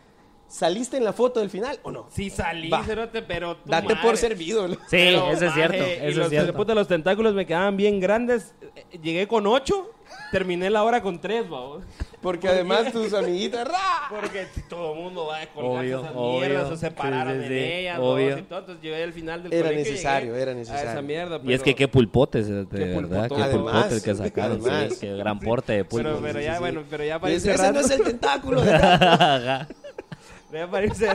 ¿saliste 0.52 0.98
en 0.98 1.04
la 1.06 1.14
foto 1.14 1.40
del 1.40 1.50
final 1.50 1.80
o 1.84 1.92
no? 1.92 2.08
sí 2.12 2.30
salí, 2.30 2.70
Va. 2.70 2.84
cerote, 2.84 3.22
pero 3.22 3.56
tu 3.58 3.70
Date 3.70 3.88
madre. 3.96 4.02
por 4.04 4.18
servido. 4.18 4.68
¿no? 4.68 4.74
Sí, 4.76 4.80
Pero, 4.92 5.32
eso 5.32 5.46
es 5.46 5.54
cierto, 5.54 5.78
maje, 5.78 6.00
y 6.04 6.08
eso 6.08 6.18
los, 6.18 6.26
es 6.28 6.30
cierto. 6.30 6.54
puta, 6.54 6.76
los 6.76 6.88
tentáculos 6.88 7.34
me 7.34 7.46
quedaban 7.46 7.78
bien 7.78 8.00
grandes. 8.00 8.54
Eh, 8.76 9.00
Llegué 9.02 9.28
con 9.28 9.48
ocho, 9.48 9.90
terminé 10.32 10.70
la 10.70 10.84
hora 10.84 11.02
con 11.02 11.20
tres, 11.22 11.50
vamos. 11.50 11.84
Porque 12.22 12.48
además 12.48 12.92
tus 12.92 13.12
amiguitas, 13.16 13.68
¡ra! 13.68 14.08
Porque 14.10 14.46
todo 14.70 14.94
el 14.94 15.00
mundo 15.00 15.26
va 15.26 15.42
a 15.42 15.48
colgar 15.48 15.84
Obvio, 15.84 16.00
esas 16.02 16.12
obvio. 16.16 16.40
mierdas 16.50 16.70
o 16.72 16.76
se 16.78 16.92
pararon 16.92 17.34
Sí, 17.34 17.40
sí, 17.40 17.46
en 17.46 17.50
sí, 17.60 17.72
ellas, 17.74 17.98
obvio. 18.00 18.26
vamos, 18.28 18.40
y 18.40 18.44
todo. 18.44 18.60
Entonces 18.60 18.84
llegué 18.84 19.04
al 19.04 19.14
final 19.14 19.42
del 19.44 19.54
Era 19.54 19.64
colegio 19.70 19.82
y 19.90 19.92
necesario, 19.92 20.30
llegué 20.32 20.42
era 20.44 20.52
A 20.52 20.56
necesario. 20.56 20.92
esa 20.92 21.02
mierda, 21.02 21.36
Y 21.38 21.40
es 21.40 21.44
pero- 21.46 21.64
que 21.64 21.76
qué 21.76 21.88
pulpotes, 21.88 22.48
de 22.48 22.68
Qué 22.70 22.78
verdad, 22.78 22.94
pulpotón. 22.94 23.38
qué 23.38 23.44
Además, 23.44 23.74
pulpote 23.74 23.96
el 23.96 24.02
que 24.04 24.16
sacaron, 24.16 24.52
además. 24.62 24.94
sí, 24.94 24.98
qué 25.02 25.16
gran 25.16 25.40
porte 25.40 25.74
de 25.74 25.86
pulpo. 25.86 26.10
Pero, 26.10 26.20
pero 26.22 26.40
sí, 26.40 26.46
ya, 26.46 26.60
bueno, 26.60 26.84
pero 26.88 27.04
ya 27.06 27.20
para 27.20 27.34
Ese, 27.34 27.50
irse 27.50 27.64
ese 27.64 27.74
no 27.74 27.80
es 27.80 27.90
el 27.90 28.04
tentáculo. 28.04 28.62
de- 28.62 28.72
Ajá. 28.76 29.68
Ya 30.54 30.70
para 30.70 30.86
irse 30.86 31.08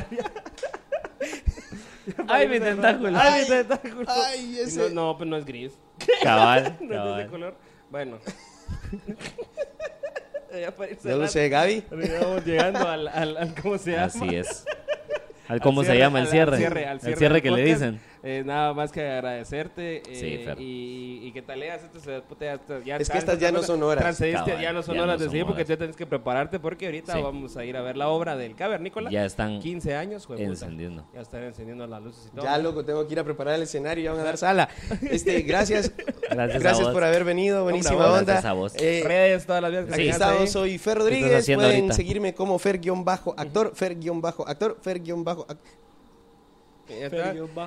Ay, 2.29 2.49
mi 2.49 2.61
tentáculo. 2.61 3.19
Ay, 3.21 3.43
mi 3.43 3.49
tentáculo. 3.49 4.05
Ay, 4.09 4.59
ese- 4.61 4.91
No, 4.91 5.09
no, 5.13 5.17
pues 5.19 5.29
no 5.29 5.37
es 5.37 5.45
gris. 5.45 5.73
Cabal, 6.23 6.77
No 6.81 6.85
es 6.85 6.89
de 6.89 6.95
ese 6.95 6.95
cabal. 6.95 7.27
color. 7.29 7.57
Bueno. 7.91 8.19
No 11.05 11.17
lo 11.17 11.29
sé, 11.29 11.49
Gaby. 11.49 11.85
Vamos 12.21 12.45
llegando 12.47 12.89
al, 12.89 13.09
al, 13.09 13.37
al- 13.37 13.55
¿cómo 13.61 13.77
se 13.79 13.93
llama? 13.93 14.05
Así 14.05 14.35
es. 14.35 14.65
Al 15.49 15.61
¿Cómo 15.61 15.83
Al 15.83 15.87
se 15.87 15.93
cierre, 15.93 16.05
llama 16.07 16.19
el 16.19 16.25
al- 16.27 16.31
cierre? 16.33 16.53
Al 16.57 16.59
cierre, 16.59 16.87
al 16.87 16.95
El 16.97 17.01
cierre 17.03 17.17
cierre 17.19 17.35
del 17.35 17.43
que 17.43 17.51
le 17.53 17.63
podcast. 17.63 17.81
dicen. 17.81 18.01
Eh, 18.29 18.43
nada 18.45 18.75
más 18.75 18.91
que 18.91 19.01
agradecerte. 19.09 19.99
eh, 19.99 20.03
Sí, 20.13 20.45
Fer. 20.45 20.61
y, 20.61 21.21
y 21.29 21.31
que 21.33 21.43
te 21.43 21.55
leas 21.55 21.85
esto. 21.85 22.01
se- 22.01 22.21
puta, 22.23 22.45
ya- 22.85 22.97
Es 22.97 23.09
que 23.09 23.19
estas 23.19 23.39
ya 23.39 23.53
no 23.53 23.63
son 23.63 23.81
horas. 23.85 24.03
Transcediste, 24.03 24.45
Cabal, 24.51 24.61
ya 24.63 24.73
no 24.73 24.83
son 24.83 24.97
ya 24.97 25.03
horas 25.05 25.19
no 25.21 25.25
de 25.25 25.31
seguir 25.31 25.47
porque 25.47 25.65
ya 25.65 25.77
tienes 25.77 25.95
que 25.95 26.07
prepararte 26.07 26.59
porque 26.59 26.87
ahorita 26.87 27.13
Sí. 27.13 27.23
vamos 27.23 27.57
a 27.57 27.65
ir 27.65 27.77
a 27.77 27.83
ver 27.83 27.97
la 27.97 28.09
obra 28.09 28.35
del 28.37 28.57
Cavernícola. 28.57 29.11
Ya 29.11 29.25
están 29.25 29.61
15 29.61 29.95
años, 29.95 30.27
jueputa. 30.27 30.49
encendiendo. 30.49 31.07
Ya 31.15 31.21
están 31.21 31.45
encendiendo 31.45 31.87
las 31.87 32.03
luces 32.03 32.27
y 32.27 32.35
todo. 32.35 32.45
Ya, 32.45 32.59
loco, 32.59 32.85
tengo 32.85 33.07
que 33.07 33.13
ir 33.13 33.21
a 33.21 33.25
preparar 33.25 33.55
el 33.55 33.63
escenario, 33.63 34.03
ya 34.03 34.11
van 34.11 34.21
a 34.21 34.25
dar 34.25 34.39
sala. 34.39 34.69
Este, 35.09 35.43
gracias. 35.43 35.93
Gracias 36.29 36.65
a 36.81 36.83
vos. 36.83 36.93
por 36.93 37.05
haber 37.05 37.23
venido, 37.23 37.63
buenísima 37.63 37.95
Hombre, 37.95 38.09
onda. 38.21 38.23
Gracias 38.33 38.45
a 38.45 38.53
vos. 38.55 38.75
Eh, 38.77 39.03
Redes, 39.05 39.47
todas 39.47 39.63
las 39.63 39.71
que 39.87 39.95
Aquí 39.95 40.09
estamos, 40.09 40.41
ahí. 40.41 40.47
soy 40.49 40.79
Fer 40.79 40.99
Rodríguez. 40.99 41.45
Pueden 41.47 41.61
ahorita? 41.77 41.95
seguirme 41.95 42.35
como 42.35 42.59
Fer-actor, 42.59 43.73
Fer-actor, 43.77 44.79
Fer-actor. 44.83 45.47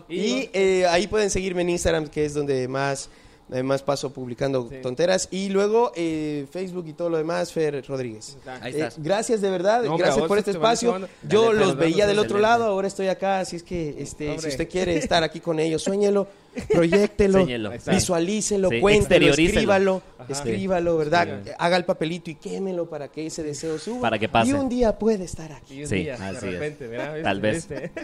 Y 0.09 0.49
eh, 0.53 0.85
ahí 0.87 1.07
pueden 1.07 1.29
seguirme 1.29 1.61
en 1.63 1.69
Instagram, 1.69 2.07
que 2.07 2.25
es 2.25 2.33
donde 2.33 2.67
más, 2.67 3.09
eh, 3.51 3.63
más 3.63 3.81
paso 3.81 4.11
publicando 4.11 4.67
Sí. 4.69 4.77
tonteras. 4.81 5.27
Y 5.31 5.49
luego 5.49 5.91
eh, 5.95 6.45
Facebook 6.51 6.85
y 6.87 6.93
todo 6.93 7.09
lo 7.09 7.17
demás, 7.17 7.51
Fer 7.51 7.83
Rodríguez. 7.87 8.37
Ahí 8.61 8.73
Eh, 8.79 8.89
gracias 8.97 9.41
de 9.41 9.49
verdad, 9.49 9.83
No, 9.83 9.97
gracias 9.97 10.25
por 10.27 10.37
este 10.37 10.51
espacio. 10.51 10.99
Yo 11.27 11.51
los 11.53 11.75
veía 11.75 12.05
del 12.07 12.19
otro 12.19 12.39
lado, 12.39 12.65
ahora 12.65 12.87
estoy 12.87 13.07
acá, 13.07 13.39
así 13.39 13.55
es 13.55 13.63
que 13.63 13.95
este, 13.99 14.39
si 14.39 14.47
usted 14.49 14.69
quiere 14.69 14.95
estar 14.97 15.23
aquí 15.23 15.39
con 15.39 15.59
ellos, 15.59 15.81
sueñelo, 15.83 16.27
proyectelo, 16.71 17.45
visualícelo, 17.87 18.69
Sí, 18.69 18.79
cuéntelo, 18.79 19.27
escríbalo, 19.27 20.01
Ajá. 20.17 20.31
escríbalo, 20.31 20.97
¿verdad? 20.97 21.41
Sí. 21.43 21.51
Haga 21.57 21.77
el 21.77 21.85
papelito 21.85 22.29
y 22.31 22.35
quémelo 22.35 22.89
para 22.89 23.07
que 23.09 23.25
ese 23.25 23.43
deseo 23.43 23.77
suba. 23.77 24.01
Para 24.01 24.19
que 24.19 24.29
pase. 24.29 24.49
Y 24.51 24.53
un 24.53 24.69
día 24.69 24.97
puede 24.97 25.23
estar 25.25 25.51
aquí. 25.51 25.75
Y 25.75 25.83
un 25.83 25.87
Sí, 25.89 25.95
día, 25.97 26.15
así 26.15 26.23
de 26.23 26.37
es. 26.37 26.41
repente, 26.43 26.87
¿verdad? 26.87 27.21
Tal 27.23 27.41
vez. 27.41 27.67
¿Viste? 27.67 27.91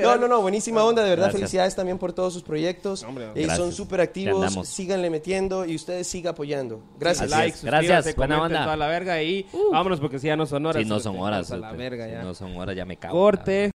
No, 0.00 0.16
no, 0.16 0.28
no, 0.28 0.40
buenísima 0.40 0.84
onda, 0.84 1.02
de 1.02 1.10
verdad, 1.10 1.24
Gracias. 1.26 1.40
felicidades 1.40 1.74
también 1.74 1.98
por 1.98 2.12
todos 2.12 2.32
sus 2.32 2.42
proyectos. 2.44 3.02
Hombre, 3.02 3.30
Eh, 3.34 3.48
son 3.56 3.72
súper 3.72 4.00
activos, 4.00 4.52
síganle 4.68 5.10
metiendo 5.10 5.64
y 5.64 5.74
ustedes 5.74 6.06
sigan 6.06 6.32
apoyando. 6.32 6.80
Gracias. 7.00 7.30
Like. 7.30 7.58
Gracias, 7.62 8.14
buena 8.14 8.40
onda. 8.40 8.64
toda 8.64 8.76
la 8.76 8.86
verga 8.86 9.20
y 9.22 9.46
vámonos 9.72 9.98
porque 10.00 10.18
si 10.20 10.28
ya 10.28 10.36
no 10.36 10.46
son 10.46 10.64
horas. 10.66 10.82
Si 10.82 10.88
no 10.88 11.00
son 11.00 11.18
horas. 11.18 11.50
A 11.50 11.56
la 11.56 11.72
Si 11.72 11.76
no 12.22 12.34
son 12.34 12.56
horas, 12.56 12.76
ya 12.76 12.84
me 12.84 12.96
cago. 12.98 13.18
Corte. 13.18 13.72